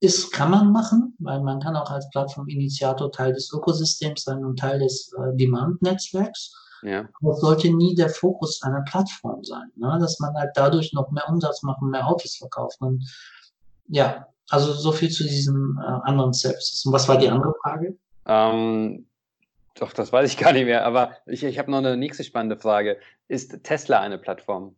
Ist, 0.00 0.30
kann 0.30 0.50
man 0.50 0.72
machen, 0.72 1.14
weil 1.18 1.40
man 1.40 1.58
kann 1.58 1.74
auch 1.74 1.90
als 1.90 2.08
Plattform-Initiator 2.10 3.10
Teil 3.10 3.32
des 3.32 3.50
Ökosystems 3.52 4.24
sein 4.24 4.44
und 4.44 4.58
Teil 4.58 4.78
des 4.78 5.10
äh, 5.18 5.36
Demand-Netzwerks. 5.36 6.52
Ja. 6.82 7.08
Aber 7.20 7.32
es 7.32 7.40
sollte 7.40 7.74
nie 7.74 7.94
der 7.94 8.10
Fokus 8.10 8.62
einer 8.62 8.82
Plattform 8.82 9.42
sein, 9.42 9.72
ne? 9.76 9.96
dass 9.98 10.20
man 10.20 10.34
halt 10.34 10.50
dadurch 10.54 10.92
noch 10.92 11.10
mehr 11.10 11.26
Umsatz 11.28 11.62
macht 11.62 11.80
und 11.80 11.90
mehr 11.90 12.06
Autos 12.06 12.36
verkauft. 12.36 12.76
Und 12.80 13.04
ja, 13.88 14.26
also 14.50 14.72
so 14.72 14.92
viel 14.92 15.10
zu 15.10 15.24
diesen 15.24 15.78
äh, 15.82 16.08
anderen 16.08 16.34
Services. 16.34 16.84
Und 16.84 16.92
was 16.92 17.08
war 17.08 17.16
die 17.16 17.30
andere 17.30 17.54
Frage? 17.62 17.98
Ähm, 18.26 19.06
doch, 19.78 19.92
das 19.92 20.12
weiß 20.12 20.30
ich 20.30 20.38
gar 20.38 20.52
nicht 20.52 20.64
mehr. 20.64 20.84
Aber 20.84 21.16
ich, 21.26 21.44
ich 21.44 21.58
habe 21.58 21.70
noch 21.70 21.78
eine 21.78 21.96
nächste 21.96 22.24
spannende 22.24 22.56
Frage. 22.56 22.98
Ist 23.28 23.62
Tesla 23.62 24.00
eine 24.00 24.18
Plattform? 24.18 24.76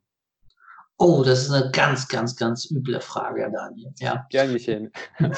Oh, 0.99 1.23
das 1.25 1.43
ist 1.43 1.53
eine 1.53 1.71
ganz, 1.71 2.09
ganz, 2.09 2.37
ganz 2.37 2.71
üble 2.71 3.01
Frage, 3.01 3.51
Daniel. 3.53 3.93
Ja. 3.99 4.27
Gern 4.31 4.53
geschehen. 4.53 4.93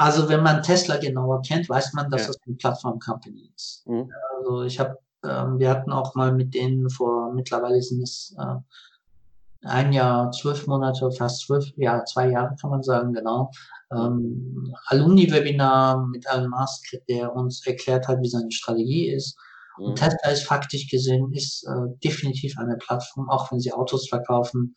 Also 0.00 0.30
wenn 0.30 0.42
man 0.42 0.62
Tesla 0.62 0.96
genauer 0.96 1.42
kennt, 1.42 1.68
weiß 1.68 1.92
man, 1.92 2.10
dass 2.10 2.22
ja. 2.22 2.26
das 2.28 2.38
eine 2.46 2.56
Plattform-Company 2.56 3.52
ist. 3.54 3.86
Mhm. 3.86 4.10
Also 4.38 4.62
ich 4.62 4.80
habe, 4.80 4.96
ähm, 5.22 5.58
wir 5.58 5.68
hatten 5.68 5.92
auch 5.92 6.14
mal 6.14 6.32
mit 6.32 6.54
denen 6.54 6.88
vor, 6.88 7.34
mittlerweile 7.34 7.82
sind 7.82 8.04
es 8.04 8.34
äh, 8.38 9.66
ein 9.66 9.92
Jahr, 9.92 10.30
zwölf 10.32 10.66
Monate, 10.66 11.10
fast 11.12 11.42
zwölf, 11.42 11.66
ja, 11.76 12.02
zwei 12.06 12.30
Jahre 12.30 12.56
kann 12.58 12.70
man 12.70 12.82
sagen, 12.82 13.12
genau, 13.12 13.50
ähm, 13.92 14.74
Alumni-Webinar 14.86 16.06
mit 16.06 16.26
Elon 16.26 16.50
Musk, 16.50 16.96
der 17.08 17.34
uns 17.34 17.66
erklärt 17.66 18.08
hat, 18.08 18.20
wie 18.22 18.28
seine 18.28 18.50
Strategie 18.50 19.10
ist. 19.10 19.36
Mhm. 19.78 19.84
Und 19.84 19.96
Tesla 19.96 20.30
ist 20.30 20.44
faktisch 20.44 20.88
gesehen, 20.88 21.32
ist 21.32 21.64
äh, 21.66 21.98
definitiv 22.04 22.56
eine 22.58 22.76
Plattform, 22.76 23.28
auch 23.28 23.50
wenn 23.50 23.60
sie 23.60 23.72
Autos 23.72 24.08
verkaufen. 24.08 24.74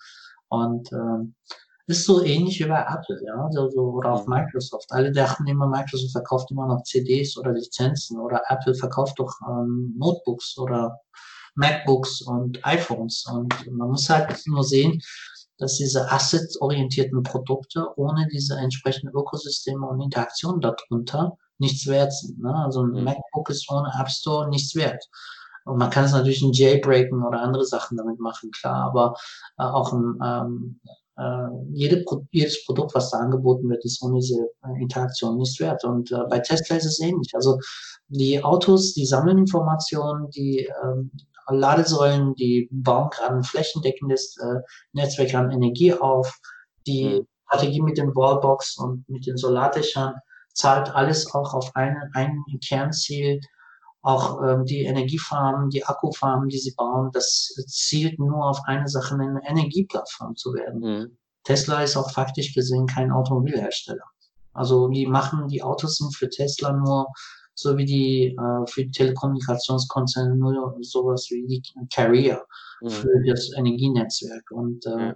Und 0.50 0.92
äh, 0.92 1.52
ist 1.88 2.06
so 2.06 2.24
ähnlich 2.24 2.60
wie 2.60 2.66
bei 2.66 2.80
Apple, 2.80 3.22
ja, 3.26 3.48
so, 3.52 3.70
so, 3.70 3.82
oder 3.82 4.14
auch 4.14 4.26
mhm. 4.26 4.36
Microsoft. 4.36 4.92
Alle 4.92 5.12
dachten 5.12 5.48
immer, 5.48 5.68
Microsoft 5.68 6.14
verkauft 6.14 6.50
immer 6.52 6.68
noch 6.68 6.84
CDs 6.84 7.38
oder 7.38 7.52
Lizenzen 7.52 8.20
oder 8.20 8.42
Apple 8.48 8.74
verkauft 8.74 9.20
doch 9.20 9.34
ähm, 9.50 9.94
Notebooks 9.98 10.58
oder 10.58 10.98
MacBooks 11.56 12.22
und 12.22 12.66
iPhones. 12.66 13.26
Und 13.32 13.54
man 13.72 13.90
muss 13.90 14.10
halt 14.10 14.36
nur 14.48 14.64
sehen, 14.64 15.02
dass 15.58 15.78
diese 15.78 16.12
asset-orientierten 16.12 17.24
Produkte 17.24 17.88
ohne 17.96 18.28
diese 18.32 18.58
entsprechenden 18.58 19.16
Ökosysteme 19.16 19.88
und 19.88 20.02
Interaktionen 20.02 20.62
darunter 20.62 21.38
nichts 21.60 21.88
wert 21.88 22.14
sind. 22.14 22.42
Ne? 22.42 22.54
Also 22.54 22.84
ein 22.84 22.92
mhm. 22.92 23.04
MacBook 23.04 23.50
ist 23.50 23.70
ohne 23.72 23.92
App 24.00 24.10
Store 24.10 24.50
nichts 24.50 24.76
wert. 24.76 25.04
Und 25.66 25.78
man 25.78 25.90
kann 25.90 26.06
es 26.06 26.12
natürlich 26.12 26.42
ein 26.42 26.52
Jailbreaken 26.52 27.24
oder 27.24 27.42
andere 27.42 27.66
Sachen 27.66 27.98
damit 27.98 28.20
machen, 28.20 28.52
klar, 28.52 28.84
aber 28.88 29.16
äh, 29.58 29.64
auch 29.64 29.94
ein 29.94 30.20
ähm, 30.22 30.80
äh, 31.18 31.48
jede, 31.72 32.04
jedes 32.32 32.66
Produkt, 32.66 32.96
was 32.96 33.12
da 33.12 33.20
angeboten 33.20 33.70
wird, 33.70 33.86
ist 33.86 34.02
ohne 34.02 34.20
diese 34.20 34.50
äh, 34.66 34.82
Interaktion 34.82 35.38
nicht 35.38 35.60
wert. 35.60 35.84
Und 35.84 36.12
äh, 36.12 36.24
bei 36.30 36.40
Tesla 36.40 36.76
ist 36.76 36.86
es 36.86 37.00
ähnlich. 37.00 37.32
Also 37.34 37.60
die 38.08 38.44
Autos, 38.44 38.94
die 38.94 39.06
sammeln 39.06 39.38
Informationen, 39.38 40.30
die 40.32 40.70
ähm, 40.84 41.12
Ladesäulen, 41.50 42.36
die 42.36 42.70
bauen 42.72 43.10
gerade 43.10 43.36
ein 43.36 43.44
flächendeckendes 43.44 44.38
äh, 44.38 44.60
Netzwerk 44.94 45.34
an 45.34 45.52
Energie 45.52 45.94
auf. 45.94 46.40
Die 46.88 47.20
mhm. 47.20 47.28
Strategie 47.48 47.82
mit 47.82 47.98
den 47.98 48.16
Wallbox 48.16 48.78
und 48.78 49.08
mit 49.10 49.26
den 49.26 49.38
Solardächern 49.38 50.16
zahlt 50.54 50.94
alles 50.94 51.34
auch 51.34 51.54
auf 51.54 51.76
eine, 51.76 52.10
ein 52.14 52.44
Kernziel, 52.66 53.40
auch 54.02 54.42
ähm, 54.44 54.66
die 54.66 54.82
Energiefarmen, 54.84 55.70
die 55.70 55.86
Akkufarmen, 55.86 56.50
die 56.50 56.58
sie 56.58 56.74
bauen, 56.76 57.10
das 57.14 57.54
zielt 57.68 58.20
nur 58.20 58.46
auf 58.50 58.60
eine 58.66 58.88
Sache, 58.88 59.16
eine 59.16 59.42
Energieplattform 59.48 60.36
zu 60.36 60.54
werden. 60.54 60.80
Mhm. 60.80 61.18
Tesla 61.44 61.84
ist 61.84 61.98
auch 61.98 62.12
faktisch 62.12 62.54
gesehen 62.54 62.86
kein 62.86 63.12
Automobilhersteller. 63.12 64.04
Also 64.54 64.88
die 64.88 65.08
machen, 65.08 65.48
die 65.48 65.64
Autos 65.64 65.98
sind 65.98 66.16
für 66.16 66.30
Tesla 66.30 66.74
nur 66.74 67.08
so 67.56 67.78
wie 67.78 67.86
die 67.86 68.36
äh, 68.38 68.68
für 68.68 68.86
die 68.86 68.92
Telekommunikationskonzerne 68.92 70.36
nur 70.36 70.78
sowas 70.82 71.28
wie 71.30 71.46
die 71.48 71.64
Carrier 71.94 72.44
mhm. 72.82 72.90
für 72.90 73.24
das 73.28 73.52
Energienetzwerk. 73.58 74.52
Und 74.52 74.86
äh. 74.86 75.14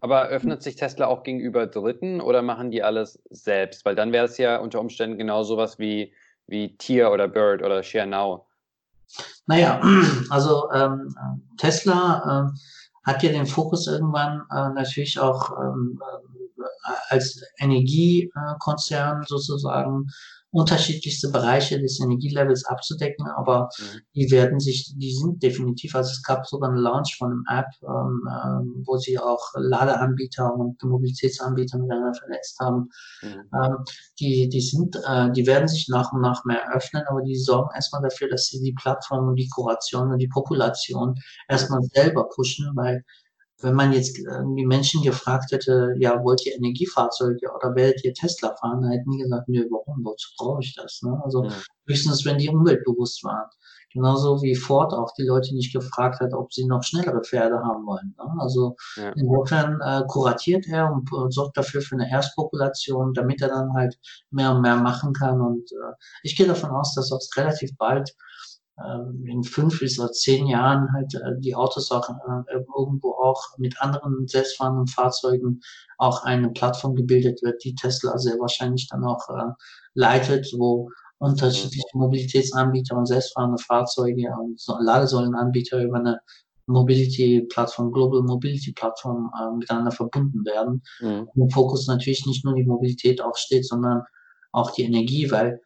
Aber 0.00 0.26
öffnet 0.28 0.62
sich 0.62 0.74
Tesla 0.76 1.06
auch 1.06 1.22
gegenüber 1.22 1.66
Dritten 1.66 2.20
oder 2.20 2.42
machen 2.42 2.70
die 2.70 2.82
alles 2.82 3.22
selbst? 3.30 3.84
Weil 3.84 3.94
dann 3.94 4.12
wäre 4.12 4.24
es 4.24 4.36
ja 4.36 4.56
unter 4.58 4.80
Umständen 4.80 5.16
genau 5.16 5.44
sowas 5.44 5.78
wie 5.78 6.12
wie 6.48 6.76
Tier 6.76 7.10
oder 7.10 7.28
Bird 7.28 7.62
oder 7.62 7.82
Share 7.82 8.06
Now? 8.06 8.46
Naja, 9.46 9.80
also 10.30 10.70
ähm, 10.72 11.14
Tesla 11.56 12.46
ähm, 12.46 12.58
hat 13.04 13.22
ja 13.22 13.30
den 13.30 13.46
Fokus 13.46 13.86
irgendwann 13.86 14.42
äh, 14.50 14.70
natürlich 14.74 15.18
auch 15.18 15.50
ähm, 15.58 16.00
äh, 16.58 16.92
als 17.08 17.42
Energiekonzern 17.58 19.24
sozusagen 19.26 20.08
unterschiedlichste 20.52 21.30
Bereiche 21.30 21.80
des 21.80 21.98
Energielevels 21.98 22.66
abzudecken, 22.66 23.26
aber 23.26 23.70
mhm. 23.78 24.00
die 24.14 24.30
werden 24.30 24.60
sich, 24.60 24.92
die 24.96 25.14
sind 25.14 25.42
definitiv, 25.42 25.94
also 25.94 26.10
es 26.10 26.22
gab 26.22 26.46
sogar 26.46 26.68
einen 26.68 26.78
Launch 26.78 27.16
von 27.16 27.32
einem 27.32 27.44
App, 27.48 27.68
ähm, 27.82 28.28
ähm, 28.28 28.82
wo 28.86 28.98
sie 28.98 29.18
auch 29.18 29.40
Ladeanbieter 29.54 30.54
und 30.54 30.82
Mobilitätsanbieter 30.82 31.78
miteinander 31.78 32.12
vernetzt 32.14 32.60
haben. 32.60 32.90
Mhm. 33.22 33.50
Ähm, 33.54 33.76
die, 34.20 34.48
die 34.50 34.60
sind, 34.60 34.96
äh, 35.06 35.32
die 35.32 35.46
werden 35.46 35.68
sich 35.68 35.88
nach 35.88 36.12
und 36.12 36.20
nach 36.20 36.44
mehr 36.44 36.70
öffnen, 36.74 37.02
aber 37.08 37.22
die 37.22 37.36
sorgen 37.36 37.70
erstmal 37.74 38.02
dafür, 38.02 38.28
dass 38.28 38.46
sie 38.46 38.60
die 38.60 38.74
Plattform 38.74 39.28
und 39.28 39.36
die 39.36 39.48
Kuration 39.48 40.12
und 40.12 40.18
die 40.18 40.28
Population 40.28 41.14
erstmal 41.48 41.82
selber 41.82 42.28
pushen, 42.28 42.70
weil 42.74 43.02
wenn 43.62 43.74
man 43.74 43.92
jetzt 43.92 44.16
die 44.16 44.66
Menschen 44.66 45.02
gefragt 45.02 45.52
hätte, 45.52 45.94
ja, 45.98 46.22
wollt 46.24 46.44
ihr 46.46 46.54
Energiefahrzeuge 46.54 47.50
oder 47.54 47.74
werdet 47.74 48.04
ihr 48.04 48.14
Tesla 48.14 48.54
fahren, 48.56 48.82
dann 48.82 48.90
hätten 48.90 49.10
die 49.10 49.18
gesagt, 49.18 49.48
nö, 49.48 49.64
warum, 49.70 50.04
wozu 50.04 50.28
brauche 50.36 50.60
ich 50.62 50.74
das? 50.74 51.00
Ne? 51.02 51.20
Also 51.24 51.44
ja. 51.44 51.50
höchstens, 51.86 52.24
wenn 52.24 52.38
die 52.38 52.48
umweltbewusst 52.48 53.22
waren. 53.24 53.48
Genauso 53.92 54.40
wie 54.42 54.54
Ford 54.54 54.94
auch 54.94 55.12
die 55.18 55.24
Leute 55.24 55.54
nicht 55.54 55.72
gefragt 55.72 56.20
hat, 56.20 56.32
ob 56.32 56.52
sie 56.52 56.64
noch 56.64 56.82
schnellere 56.82 57.22
Pferde 57.22 57.58
haben 57.58 57.84
wollen. 57.84 58.14
Ne? 58.16 58.24
Also 58.40 58.74
ja. 58.96 59.12
insofern 59.16 59.80
äh, 59.82 60.02
kuratiert 60.08 60.66
er 60.66 60.90
und, 60.90 61.12
und 61.12 61.32
sorgt 61.32 61.58
dafür 61.58 61.82
für 61.82 61.96
eine 61.96 62.10
Erstpopulation, 62.10 63.12
damit 63.12 63.42
er 63.42 63.48
dann 63.48 63.74
halt 63.74 63.98
mehr 64.30 64.52
und 64.52 64.62
mehr 64.62 64.76
machen 64.76 65.12
kann. 65.12 65.40
Und 65.40 65.70
äh, 65.72 65.94
ich 66.22 66.36
gehe 66.36 66.46
davon 66.46 66.70
aus, 66.70 66.94
dass 66.94 67.12
auch 67.12 67.20
relativ 67.36 67.76
bald 67.76 68.10
ähm, 68.10 68.16
in 69.26 69.44
fünf 69.44 69.80
bis 69.80 70.00
zehn 70.12 70.46
Jahren 70.46 70.92
halt 70.92 71.14
äh, 71.14 71.38
die 71.38 71.54
Autos 71.54 71.90
auch 71.90 72.08
äh, 72.08 72.54
irgendwo 72.76 73.12
auch 73.12 73.40
mit 73.58 73.80
anderen 73.80 74.26
selbstfahrenden 74.26 74.86
Fahrzeugen 74.86 75.60
auch 75.98 76.24
eine 76.24 76.50
Plattform 76.50 76.94
gebildet 76.94 77.42
wird, 77.42 77.62
die 77.64 77.74
Tesla 77.74 78.16
sehr 78.18 78.38
wahrscheinlich 78.38 78.88
dann 78.88 79.04
auch 79.04 79.28
äh, 79.28 79.52
leitet, 79.94 80.52
wo 80.56 80.90
unterschiedliche 81.18 81.86
Mobilitätsanbieter 81.94 82.96
und 82.96 83.06
selbstfahrende 83.06 83.62
Fahrzeuge 83.62 84.28
und 84.40 84.60
Ladesäulenanbieter 84.80 85.82
über 85.82 85.98
eine 85.98 86.20
Mobility-Plattform, 86.66 87.92
Global 87.92 88.22
Mobility-Plattform 88.22 89.30
äh, 89.38 89.56
miteinander 89.56 89.92
verbunden 89.92 90.44
werden. 90.44 90.82
Mhm. 91.00 91.28
Im 91.34 91.50
Fokus 91.50 91.86
natürlich 91.86 92.26
nicht 92.26 92.44
nur 92.44 92.54
die 92.54 92.64
Mobilität 92.64 93.20
auch 93.20 93.36
steht, 93.36 93.66
sondern 93.66 94.02
auch 94.50 94.70
die 94.72 94.82
Energie, 94.82 95.30
weil 95.30 95.60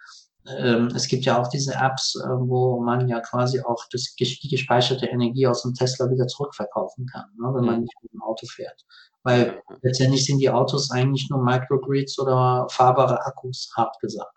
ähm, 0.58 0.88
es 0.94 1.08
gibt 1.08 1.24
ja 1.24 1.40
auch 1.40 1.48
diese 1.48 1.74
Apps, 1.74 2.16
äh, 2.16 2.28
wo 2.28 2.80
man 2.80 3.08
ja 3.08 3.20
quasi 3.20 3.60
auch 3.60 3.84
das, 3.90 4.14
die 4.14 4.48
gespeicherte 4.48 5.06
Energie 5.06 5.46
aus 5.46 5.62
dem 5.62 5.74
Tesla 5.74 6.10
wieder 6.10 6.26
zurückverkaufen 6.26 7.06
kann, 7.06 7.26
ne, 7.38 7.52
wenn 7.54 7.64
man 7.64 7.76
mhm. 7.76 7.80
nicht 7.82 7.96
mit 8.02 8.12
dem 8.12 8.22
Auto 8.22 8.46
fährt. 8.46 8.84
Weil 9.22 9.60
letztendlich 9.82 10.24
sind 10.24 10.38
die 10.38 10.50
Autos 10.50 10.90
eigentlich 10.90 11.28
nur 11.30 11.42
Microgrids 11.42 12.18
oder 12.18 12.66
fahrbare 12.70 13.24
Akkus, 13.26 13.72
hart 13.76 13.98
gesagt. 14.00 14.32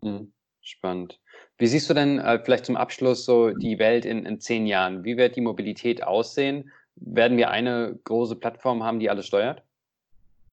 Mhm. 0.00 0.32
Spannend. 0.60 1.20
Wie 1.58 1.66
siehst 1.66 1.88
du 1.90 1.94
denn 1.94 2.18
äh, 2.18 2.42
vielleicht 2.42 2.66
zum 2.66 2.76
Abschluss 2.76 3.24
so 3.24 3.50
die 3.50 3.78
Welt 3.78 4.04
in, 4.04 4.24
in 4.24 4.40
zehn 4.40 4.66
Jahren? 4.66 5.04
Wie 5.04 5.16
wird 5.16 5.36
die 5.36 5.42
Mobilität 5.42 6.02
aussehen? 6.02 6.72
Werden 6.96 7.36
wir 7.36 7.50
eine 7.50 7.98
große 8.04 8.36
Plattform 8.36 8.82
haben, 8.82 8.98
die 8.98 9.10
alles 9.10 9.26
steuert? 9.26 9.62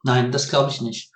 Nein, 0.04 0.32
das 0.32 0.50
glaube 0.50 0.70
ich 0.70 0.82
nicht. 0.82 1.12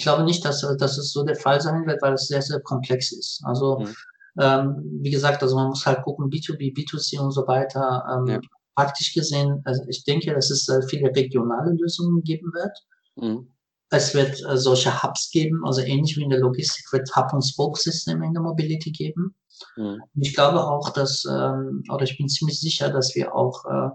Ich 0.00 0.04
glaube 0.04 0.24
nicht, 0.24 0.42
dass, 0.46 0.62
dass 0.78 0.96
es 0.96 1.12
so 1.12 1.24
der 1.24 1.36
Fall 1.36 1.60
sein 1.60 1.86
wird, 1.86 2.00
weil 2.00 2.14
es 2.14 2.26
sehr, 2.26 2.40
sehr 2.40 2.58
komplex 2.60 3.12
ist. 3.12 3.42
Also, 3.44 3.80
mhm. 3.80 3.94
ähm, 4.40 4.98
wie 5.02 5.10
gesagt, 5.10 5.42
also 5.42 5.56
man 5.56 5.68
muss 5.68 5.84
halt 5.84 6.02
gucken, 6.04 6.30
B2B, 6.30 6.74
B2C 6.74 7.20
und 7.20 7.32
so 7.32 7.46
weiter. 7.46 8.02
Ähm, 8.10 8.26
ja. 8.26 8.40
Praktisch 8.74 9.12
gesehen, 9.12 9.60
also 9.66 9.82
ich 9.88 10.02
denke, 10.04 10.32
dass 10.32 10.50
es 10.50 10.66
äh, 10.70 10.80
viele 10.88 11.14
regionale 11.14 11.72
Lösungen 11.72 12.22
geben 12.22 12.50
wird. 12.54 12.78
Mhm. 13.16 13.50
Es 13.90 14.14
wird 14.14 14.42
äh, 14.48 14.56
solche 14.56 15.02
Hubs 15.02 15.30
geben, 15.32 15.66
also 15.66 15.82
ähnlich 15.82 16.16
wie 16.16 16.22
in 16.22 16.30
der 16.30 16.40
Logistik 16.40 16.90
wird 16.92 17.14
Hub-and-Spoke-Systeme 17.14 18.24
in 18.24 18.32
der 18.32 18.42
Mobility 18.42 18.92
geben. 18.92 19.34
Mhm. 19.76 20.00
Ich 20.14 20.34
glaube 20.34 20.64
auch, 20.66 20.88
dass, 20.94 21.26
ähm, 21.30 21.82
oder 21.92 22.04
ich 22.04 22.16
bin 22.16 22.26
ziemlich 22.26 22.58
sicher, 22.58 22.88
dass 22.88 23.14
wir 23.14 23.34
auch 23.34 23.66
äh, 23.66 23.90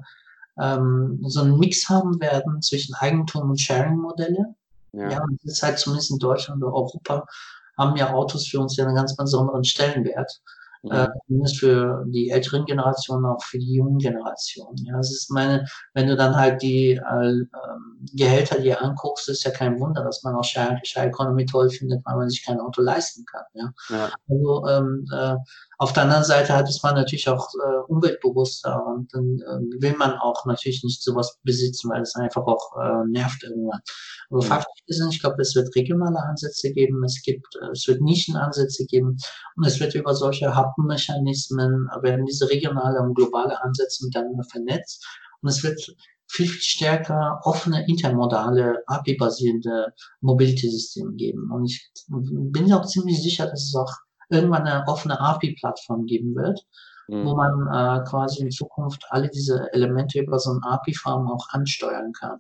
ähm, 0.61 1.17
so 1.23 1.41
einen 1.41 1.57
Mix 1.57 1.89
haben 1.89 2.21
werden 2.21 2.61
zwischen 2.61 2.93
Eigentum 2.93 3.49
und 3.49 3.59
Sharing-Modelle. 3.59 4.53
Ja, 4.95 5.09
ja 5.09 5.23
und 5.23 5.39
das 5.43 5.53
ist 5.53 5.63
halt 5.63 5.79
zumindest 5.79 6.11
in 6.11 6.19
Deutschland 6.19 6.63
oder 6.63 6.73
Europa 6.73 7.25
haben 7.77 7.97
ja 7.97 8.13
Autos 8.13 8.47
für 8.47 8.59
uns 8.59 8.77
ja 8.77 8.85
einen 8.85 8.95
ganz 8.95 9.15
besonderen 9.15 9.63
Stellenwert. 9.63 10.41
Äh, 10.91 11.07
zumindest 11.25 11.59
für 11.59 12.03
die 12.07 12.29
älteren 12.29 12.65
Generationen, 12.65 13.25
auch 13.25 13.43
für 13.43 13.57
die 13.57 13.73
jungen 13.73 13.97
Generationen. 13.97 14.77
Ja, 14.85 14.99
es 14.99 15.11
ist 15.11 15.31
meine, 15.31 15.65
wenn 15.95 16.07
du 16.07 16.15
dann 16.15 16.35
halt 16.35 16.61
die 16.61 16.91
äh, 16.91 17.45
Gehälter 18.13 18.59
dir 18.59 18.81
anguckst, 18.83 19.27
ist 19.29 19.43
ja 19.43 19.51
kein 19.51 19.79
Wunder, 19.79 20.03
dass 20.03 20.21
man 20.23 20.35
auch 20.35 20.43
Share, 20.43 20.79
Share 20.83 21.07
Economy 21.07 21.45
toll 21.45 21.69
findet, 21.69 22.05
weil 22.05 22.17
man 22.17 22.29
sich 22.29 22.45
kein 22.45 22.59
Auto 22.59 22.81
leisten 22.81 23.25
kann. 23.25 23.43
Ja, 23.53 23.73
ja. 23.89 24.09
also 24.29 24.67
ähm, 24.67 25.07
äh, 25.11 25.35
auf 25.78 25.93
der 25.93 26.03
anderen 26.03 26.23
Seite 26.23 26.53
hat 26.53 26.69
es 26.69 26.82
man 26.84 26.95
natürlich 26.95 27.28
auch 27.28 27.47
äh, 27.53 27.91
umweltbewusster 27.91 28.86
und 28.86 29.13
dann 29.13 29.39
äh, 29.39 29.82
will 29.82 29.95
man 29.97 30.13
auch 30.19 30.45
natürlich 30.45 30.84
nicht 30.84 31.03
sowas 31.03 31.38
besitzen, 31.43 31.89
weil 31.89 32.01
es 32.01 32.15
einfach 32.15 32.45
auch 32.45 32.76
äh, 32.82 33.07
nervt 33.07 33.43
irgendwann. 33.43 33.82
Aber 34.30 34.41
mhm. 34.41 34.47
faktisch 34.47 34.86
gesehen, 34.88 35.09
ich 35.09 35.19
glaube, 35.19 35.41
es 35.41 35.55
wird 35.55 35.76
regionale 35.76 36.19
Ansätze 36.19 36.71
geben, 36.71 37.03
es 37.03 37.21
gibt, 37.23 37.55
äh, 37.61 37.71
es 37.71 37.88
wird 37.88 38.01
Nischenansätze 38.01 38.86
geben 38.86 39.17
und 39.55 39.65
es 39.65 39.80
wird 39.80 39.95
über 39.95 40.15
solche 40.15 40.55
Happenmechanismen, 40.55 41.89
werden 42.01 42.26
diese 42.26 42.49
regionale 42.49 43.01
und 43.01 43.13
globale 43.13 43.61
Ansätze 43.61 44.05
miteinander 44.05 44.43
vernetzt 44.43 45.05
und 45.41 45.49
es 45.49 45.63
wird 45.63 45.80
viel, 46.28 46.47
viel 46.47 46.61
stärker 46.61 47.39
offene, 47.43 47.86
intermodale, 47.88 48.84
API-basierende 48.88 49.93
Mobility-Systeme 50.21 51.13
geben. 51.13 51.51
Und 51.51 51.65
ich 51.65 51.91
bin 52.07 52.71
auch 52.73 52.86
ziemlich 52.86 53.21
sicher, 53.21 53.45
dass 53.45 53.63
es 53.63 53.76
auch 53.76 53.91
irgendwann 54.30 54.67
eine 54.67 54.88
offene 54.88 55.19
API-Plattform 55.19 56.05
geben 56.05 56.36
wird, 56.36 56.65
mhm. 57.07 57.26
wo 57.26 57.36
man 57.36 57.67
äh, 57.67 58.03
quasi 58.03 58.43
in 58.43 58.51
Zukunft 58.51 59.03
alle 59.09 59.30
diese 59.30 59.71
Elemente 59.73 60.19
über 60.19 60.39
so 60.39 60.51
ein 60.51 60.63
API-Farm 60.63 61.30
auch 61.30 61.47
ansteuern 61.49 62.11
kann. 62.13 62.39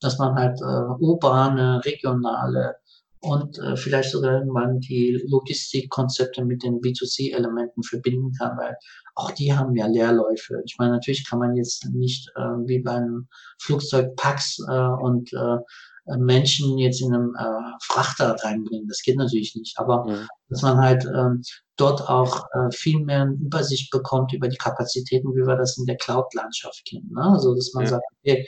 Dass 0.00 0.18
man 0.18 0.34
halt 0.34 0.60
äh, 0.60 1.04
urbane, 1.04 1.84
regionale 1.84 2.76
und 3.22 3.56
äh, 3.60 3.76
vielleicht 3.76 4.10
sogar 4.10 4.32
irgendwann 4.32 4.80
die 4.80 5.22
Logistikkonzepte 5.28 6.44
mit 6.44 6.64
den 6.64 6.80
B2C-Elementen 6.80 7.84
verbinden 7.84 8.32
kann, 8.32 8.58
weil 8.58 8.76
auch 9.14 9.30
die 9.30 9.54
haben 9.54 9.76
ja 9.76 9.86
Leerläufe. 9.86 10.60
Ich 10.64 10.76
meine, 10.78 10.92
natürlich 10.92 11.28
kann 11.28 11.38
man 11.38 11.54
jetzt 11.54 11.88
nicht 11.92 12.28
äh, 12.34 12.40
wie 12.66 12.80
beim 12.80 13.28
Flugzeug 13.60 14.16
Packs 14.16 14.58
äh, 14.68 14.72
und 14.72 15.32
äh, 15.34 15.58
Menschen 16.06 16.78
jetzt 16.78 17.00
in 17.00 17.14
einem 17.14 17.34
äh, 17.36 17.76
Frachter 17.82 18.36
reinbringen. 18.42 18.88
Das 18.88 19.02
geht 19.02 19.16
natürlich 19.16 19.54
nicht. 19.54 19.78
Aber 19.78 20.04
mhm. 20.04 20.26
dass 20.48 20.62
man 20.62 20.78
halt 20.78 21.04
ähm, 21.04 21.42
dort 21.76 22.08
auch 22.08 22.44
äh, 22.52 22.70
viel 22.72 23.04
mehr 23.04 23.22
eine 23.22 23.34
Übersicht 23.34 23.90
bekommt 23.90 24.32
über 24.32 24.48
die 24.48 24.56
Kapazitäten, 24.56 25.28
wie 25.34 25.46
wir 25.46 25.56
das 25.56 25.78
in 25.78 25.86
der 25.86 25.96
Cloud-Landschaft 25.96 26.84
kennen. 26.84 27.10
Ne? 27.14 27.22
Also 27.22 27.54
dass 27.54 27.72
man 27.74 27.84
ja. 27.84 27.90
sagt, 27.90 28.04
okay, 28.20 28.46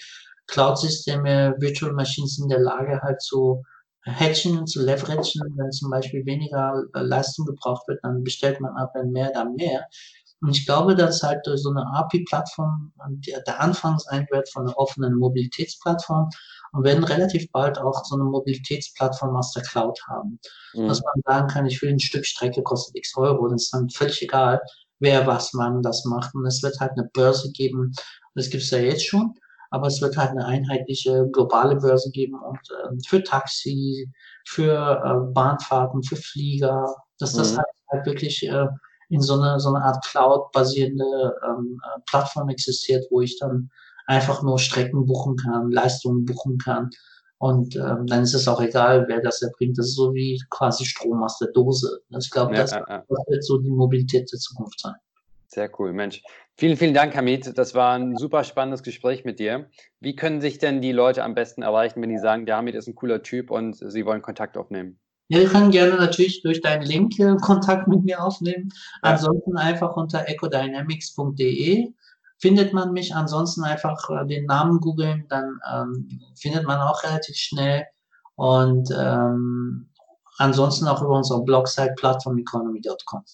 Cloud-Systeme, 0.49 1.55
Virtual 1.59 1.93
Machines 1.93 2.37
sind 2.37 2.45
in 2.45 2.51
der 2.51 2.61
Lage 2.61 3.01
halt 3.03 3.23
zu 3.23 3.63
hatchen, 4.05 4.67
zu 4.67 4.85
leveragen. 4.85 5.25
Wenn 5.57 5.73
zum 5.73 5.91
Beispiel 5.91 6.27
weniger 6.27 6.83
äh, 6.95 7.01
Leistung 7.01 7.47
gebraucht 7.47 7.87
wird, 7.89 8.01
dann 8.03 8.25
bestellt 8.25 8.61
man 8.61 8.77
ab, 8.77 8.91
wenn 8.95 9.11
mehr, 9.11 9.31
dann 9.33 9.55
mehr. 9.55 9.87
Und 10.41 10.51
ich 10.51 10.67
glaube, 10.67 10.95
dass 10.95 11.23
halt 11.23 11.47
durch 11.47 11.63
so 11.63 11.71
eine 11.71 11.87
API-Plattform 11.87 12.93
der, 13.27 13.41
der 13.43 13.61
Anfang 13.61 13.99
sein 13.99 14.27
wird 14.31 14.51
von 14.51 14.67
einer 14.67 14.77
offenen 14.77 15.15
Mobilitätsplattform 15.15 16.29
und 16.75 16.85
werden 16.85 17.05
relativ 17.05 17.51
bald 17.53 17.79
auch 17.79 18.05
so 18.05 18.17
eine 18.17 18.25
Mobilitätsplattform 18.25 19.37
aus 19.37 19.53
der 19.53 19.63
Cloud 19.63 19.99
haben. 20.09 20.41
Mhm. 20.75 20.89
Dass 20.89 21.01
man 21.03 21.23
sagen 21.25 21.49
kann, 21.49 21.67
ich 21.67 21.81
will 21.81 21.91
ein 21.91 22.01
Stück 22.01 22.27
Strecke, 22.27 22.63
kostet 22.63 22.97
x 22.97 23.17
Euro, 23.17 23.49
das 23.49 23.63
ist 23.63 23.75
dann 23.75 23.89
völlig 23.89 24.21
egal, 24.23 24.61
wer 24.99 25.27
was 25.27 25.53
man 25.53 25.83
das 25.83 26.05
macht. 26.05 26.35
Und 26.35 26.47
es 26.47 26.63
wird 26.63 26.79
halt 26.81 26.93
eine 26.93 27.09
Börse 27.13 27.53
geben, 27.53 27.93
das 28.35 28.51
gibt 28.51 28.65
es 28.65 28.71
ja 28.71 28.79
jetzt 28.79 29.07
schon, 29.07 29.35
aber 29.71 29.87
es 29.87 30.01
wird 30.03 30.17
halt 30.17 30.31
eine 30.31 30.45
einheitliche 30.47 31.29
globale 31.33 31.77
Börse 31.77 32.11
geben 32.11 32.35
und 32.35 32.59
äh, 32.71 32.97
für 33.07 33.23
Taxi, 33.23 34.11
für 34.45 35.01
äh, 35.05 35.33
Bahnfahrten, 35.33 36.03
für 36.03 36.17
Flieger, 36.17 36.93
dass 37.19 37.35
das 37.35 37.53
mhm. 37.53 37.59
halt, 37.59 37.69
halt 37.93 38.07
wirklich 38.07 38.49
äh, 38.49 38.67
in 39.11 39.21
so 39.21 39.35
eine, 39.41 39.61
so 39.61 39.69
eine 39.69 39.85
Art 39.85 40.05
Cloud-basierende 40.05 41.37
ähm, 41.47 41.81
äh, 41.85 42.01
Plattform 42.07 42.49
existiert, 42.49 43.07
wo 43.11 43.21
ich 43.21 43.39
dann 43.39 43.71
einfach 44.07 44.43
nur 44.43 44.59
Strecken 44.59 45.07
buchen 45.07 45.37
kann, 45.37 45.71
Leistungen 45.71 46.25
buchen 46.25 46.59
kann. 46.59 46.91
Und 47.39 47.77
ähm, 47.77 48.07
dann 48.07 48.23
ist 48.23 48.35
es 48.35 48.49
auch 48.49 48.61
egal, 48.61 49.05
wer 49.09 49.21
das 49.21 49.43
erbringt. 49.43 49.77
Das 49.77 49.87
ist 49.87 49.97
so 49.97 50.15
wie 50.15 50.43
quasi 50.51 50.85
Strom 50.85 51.23
aus 51.23 51.39
der 51.39 51.49
Dose. 51.49 52.01
Ich 52.19 52.31
glaube, 52.31 52.55
ja, 52.55 52.63
das, 52.63 52.71
ja, 52.71 53.05
wird 53.27 53.45
so 53.45 53.59
die 53.59 53.71
Mobilität 53.71 54.31
der 54.33 54.39
Zukunft 54.39 54.81
sein. 54.81 54.95
Sehr 55.49 55.71
cool, 55.79 55.93
Mensch. 55.93 56.23
Vielen, 56.57 56.77
vielen 56.77 56.95
Dank, 56.95 57.17
Hamid. 57.17 57.59
Das 57.59 57.75
war 57.75 57.95
ein 57.99 58.17
super 58.17 58.45
spannendes 58.45 58.83
Gespräch 58.83 59.25
mit 59.25 59.39
dir. 59.39 59.69
Wie 60.01 60.17
können 60.17 60.41
sich 60.41 60.59
denn 60.59 60.81
die 60.81 60.93
Leute 60.93 61.23
am 61.23 61.35
besten 61.35 61.63
erreichen, 61.63 62.01
wenn 62.01 62.11
die 62.11 62.19
sagen, 62.19 62.47
der 62.47 62.57
Hamid 62.57 62.77
ist 62.77 62.87
ein 62.87 62.95
cooler 62.95 63.23
Typ 63.23 63.51
und 63.51 63.75
sie 63.77 64.07
wollen 64.07 64.23
Kontakt 64.23 64.57
aufnehmen? 64.57 64.99
Ja, 65.29 65.41
wir 65.41 65.49
können 65.49 65.71
gerne 65.71 65.97
natürlich 65.97 66.43
durch 66.43 66.61
deinen 66.61 66.83
Link 66.83 67.19
äh, 67.19 67.37
Kontakt 67.41 67.89
mit 67.89 68.05
mir 68.05 68.23
aufnehmen. 68.23 68.71
Ansonsten 69.03 69.57
einfach 69.57 69.97
unter 69.97 70.29
ecodynamics.de 70.29 71.93
findet 72.45 72.75
man 72.75 72.93
mich. 72.93 73.15
Ansonsten 73.15 73.65
einfach 73.65 74.11
äh, 74.11 74.27
den 74.27 74.45
Namen 74.45 74.79
googeln, 74.79 75.25
dann 75.31 75.59
ähm, 75.73 76.21
findet 76.35 76.67
man 76.67 76.79
auch 76.79 77.03
relativ 77.03 77.37
schnell. 77.37 77.87
Und 78.35 78.91
ähm, 78.95 79.89
ansonsten 80.37 80.87
auch 80.87 81.01
über 81.01 81.17
unsere 81.17 81.43
Blogseite 81.43 81.95
platformeconomy.com. 81.95 83.25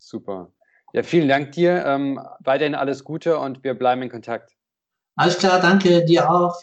Super. 0.00 0.48
Ja, 0.92 1.04
vielen 1.04 1.28
Dank 1.28 1.52
dir. 1.52 1.86
Ähm, 1.86 2.20
weiterhin 2.40 2.74
alles 2.74 3.04
Gute 3.04 3.38
und 3.38 3.62
wir 3.62 3.74
bleiben 3.74 4.02
in 4.02 4.10
Kontakt. 4.10 4.56
Alles 5.14 5.38
klar, 5.38 5.60
danke 5.60 6.04
dir 6.04 6.28
auch. 6.28 6.54